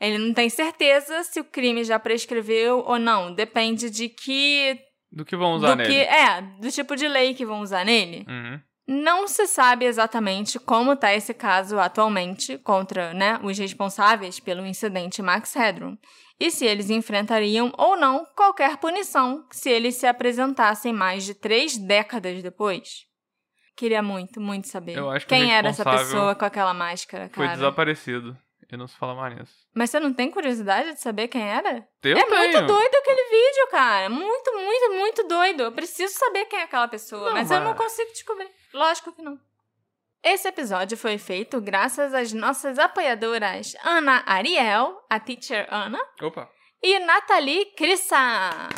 ele 0.00 0.18
não 0.18 0.32
tem 0.32 0.48
certeza 0.48 1.22
se 1.24 1.40
o 1.40 1.44
crime 1.44 1.84
já 1.84 1.98
prescreveu 1.98 2.78
ou 2.86 2.98
não. 2.98 3.34
Depende 3.34 3.90
de 3.90 4.08
que. 4.08 4.78
Do 5.12 5.24
que 5.24 5.36
vão 5.36 5.54
usar 5.54 5.70
do 5.70 5.76
nele? 5.76 5.90
que 5.90 6.00
é, 6.00 6.40
do 6.60 6.70
tipo 6.70 6.96
de 6.96 7.06
lei 7.06 7.34
que 7.34 7.44
vão 7.44 7.60
usar 7.60 7.84
nele. 7.84 8.24
Uhum. 8.28 8.60
Não 8.92 9.28
se 9.28 9.46
sabe 9.46 9.84
exatamente 9.84 10.58
como 10.58 10.94
está 10.94 11.14
esse 11.14 11.32
caso 11.32 11.78
atualmente 11.78 12.58
contra 12.58 13.14
né, 13.14 13.38
os 13.42 13.56
responsáveis 13.56 14.40
pelo 14.40 14.66
incidente 14.66 15.22
Max 15.22 15.54
Headroom 15.54 15.96
e 16.40 16.50
se 16.50 16.64
eles 16.64 16.90
enfrentariam 16.90 17.72
ou 17.78 17.96
não 17.96 18.24
qualquer 18.34 18.78
punição 18.78 19.44
se 19.52 19.70
eles 19.70 19.94
se 19.96 20.06
apresentassem 20.06 20.92
mais 20.92 21.24
de 21.24 21.34
três 21.34 21.76
décadas 21.76 22.42
depois. 22.42 23.04
Queria 23.80 24.02
muito, 24.02 24.38
muito 24.42 24.68
saber 24.68 24.94
Eu 24.98 25.08
acho 25.08 25.24
que 25.26 25.34
quem 25.34 25.54
era 25.54 25.70
essa 25.70 25.82
pessoa 25.82 26.34
com 26.34 26.44
aquela 26.44 26.74
máscara, 26.74 27.30
Foi 27.32 27.46
cara. 27.46 27.56
desaparecido. 27.56 28.36
E 28.70 28.76
não 28.76 28.86
se 28.86 28.94
fala 28.94 29.14
mais 29.14 29.34
nisso. 29.38 29.54
Mas 29.74 29.88
você 29.88 29.98
não 29.98 30.12
tem 30.12 30.30
curiosidade 30.30 30.92
de 30.92 31.00
saber 31.00 31.28
quem 31.28 31.40
era? 31.42 31.88
Eu 32.04 32.14
é 32.18 32.22
tenho. 32.22 32.38
muito 32.38 32.66
doido 32.66 32.94
aquele 32.94 33.22
vídeo, 33.24 33.68
cara. 33.70 34.10
Muito, 34.10 34.52
muito, 34.54 34.92
muito 34.92 35.26
doido. 35.26 35.62
Eu 35.62 35.72
preciso 35.72 36.12
saber 36.12 36.44
quem 36.44 36.58
é 36.58 36.64
aquela 36.64 36.88
pessoa, 36.88 37.30
Não, 37.30 37.32
mas 37.32 37.50
eu 37.50 37.56
mas- 37.56 37.68
não 37.68 37.74
consigo 37.74 38.12
descobrir. 38.12 38.50
Lógico 38.74 39.12
que 39.14 39.22
não. 39.22 39.38
Esse 40.22 40.46
episódio 40.46 40.98
foi 40.98 41.16
feito 41.16 41.58
graças 41.58 42.12
às 42.12 42.34
nossas 42.34 42.78
apoiadoras 42.78 43.74
Ana 43.82 44.22
Ariel, 44.26 44.94
a 45.08 45.18
teacher 45.18 45.66
Ana, 45.70 45.98
Opa. 46.20 46.46
e 46.82 46.98
Nathalie 46.98 47.64
Crissa. 47.74 48.68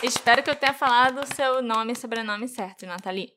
Espero 0.00 0.44
que 0.44 0.50
eu 0.50 0.54
tenha 0.54 0.72
falado 0.72 1.20
o 1.22 1.34
seu 1.34 1.60
nome 1.60 1.92
e 1.92 1.96
sobrenome 1.96 2.46
certo, 2.46 2.86
Nathalie. 2.86 3.36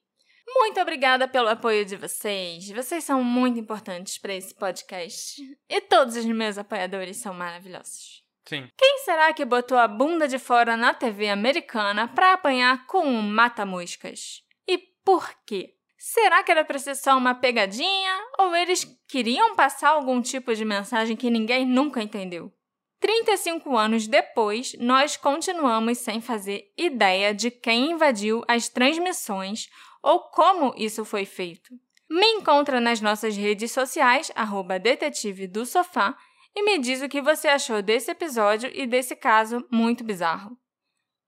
Muito 0.56 0.80
obrigada 0.80 1.28
pelo 1.28 1.50
apoio 1.50 1.86
de 1.86 1.96
vocês. 1.96 2.70
Vocês 2.70 3.04
são 3.04 3.24
muito 3.24 3.60
importantes 3.60 4.18
para 4.18 4.34
esse 4.34 4.54
podcast. 4.54 5.42
E 5.70 5.82
todos 5.82 6.16
os 6.16 6.26
meus 6.26 6.58
apoiadores 6.58 7.18
são 7.18 7.34
maravilhosos. 7.34 8.24
Sim. 8.48 8.68
Quem 8.78 9.00
será 9.00 9.34
que 9.34 9.46
botou 9.46 9.78
a 9.78 9.88
bunda 9.88 10.28
de 10.28 10.40
fora 10.40 10.76
na 10.76 10.94
TV 10.94 11.30
americana 11.30 12.08
para 12.08 12.34
apanhar 12.34 12.86
com 12.86 13.06
um 13.06 13.22
mata-moscas? 13.22 14.44
E 14.68 14.78
por 14.78 15.34
quê? 15.46 15.76
Será 15.98 16.44
que 16.44 16.52
era 16.52 16.66
pra 16.66 16.80
ser 16.80 16.96
só 16.96 17.16
uma 17.16 17.36
pegadinha? 17.36 18.20
Ou 18.40 18.56
eles 18.56 18.86
queriam 19.08 19.56
passar 19.56 19.90
algum 19.90 20.22
tipo 20.22 20.54
de 20.56 20.66
mensagem 20.66 21.16
que 21.16 21.30
ninguém 21.30 21.66
nunca 21.66 22.02
entendeu? 22.02 22.52
35 23.00 23.76
anos 23.76 24.08
depois, 24.08 24.76
nós 24.80 25.18
continuamos 25.18 25.98
sem 25.98 26.22
fazer 26.22 26.72
ideia 26.78 27.34
de 27.34 27.50
quem 27.50 27.92
invadiu 27.92 28.44
as 28.48 28.70
transmissões 28.70 29.68
ou 30.02 30.20
como 30.30 30.74
isso 30.78 31.06
foi 31.06 31.26
feito. 31.26 31.74
Me 32.10 32.26
encontra 32.34 32.82
nas 32.82 33.00
nossas 33.00 33.38
redes 33.38 33.72
sociais, 33.72 34.32
arroba 34.36 34.78
detetive 34.78 35.48
do 35.48 35.66
sofá, 35.66 36.16
e 36.56 36.64
me 36.64 36.78
diz 36.78 37.02
o 37.02 37.08
que 37.08 37.22
você 37.22 37.48
achou 37.48 37.82
desse 37.82 38.12
episódio 38.12 38.70
e 38.74 38.86
desse 38.86 39.16
caso 39.16 39.66
muito 39.72 40.04
bizarro. 40.04 40.58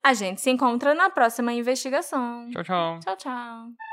A 0.04 0.14
gente 0.14 0.42
se 0.42 0.50
encontra 0.50 0.94
na 0.94 1.10
próxima 1.10 1.54
investigação. 1.54 2.50
Tchau, 2.52 2.64
tchau. 2.64 3.00
Tchau, 3.00 3.16
tchau. 3.16 3.93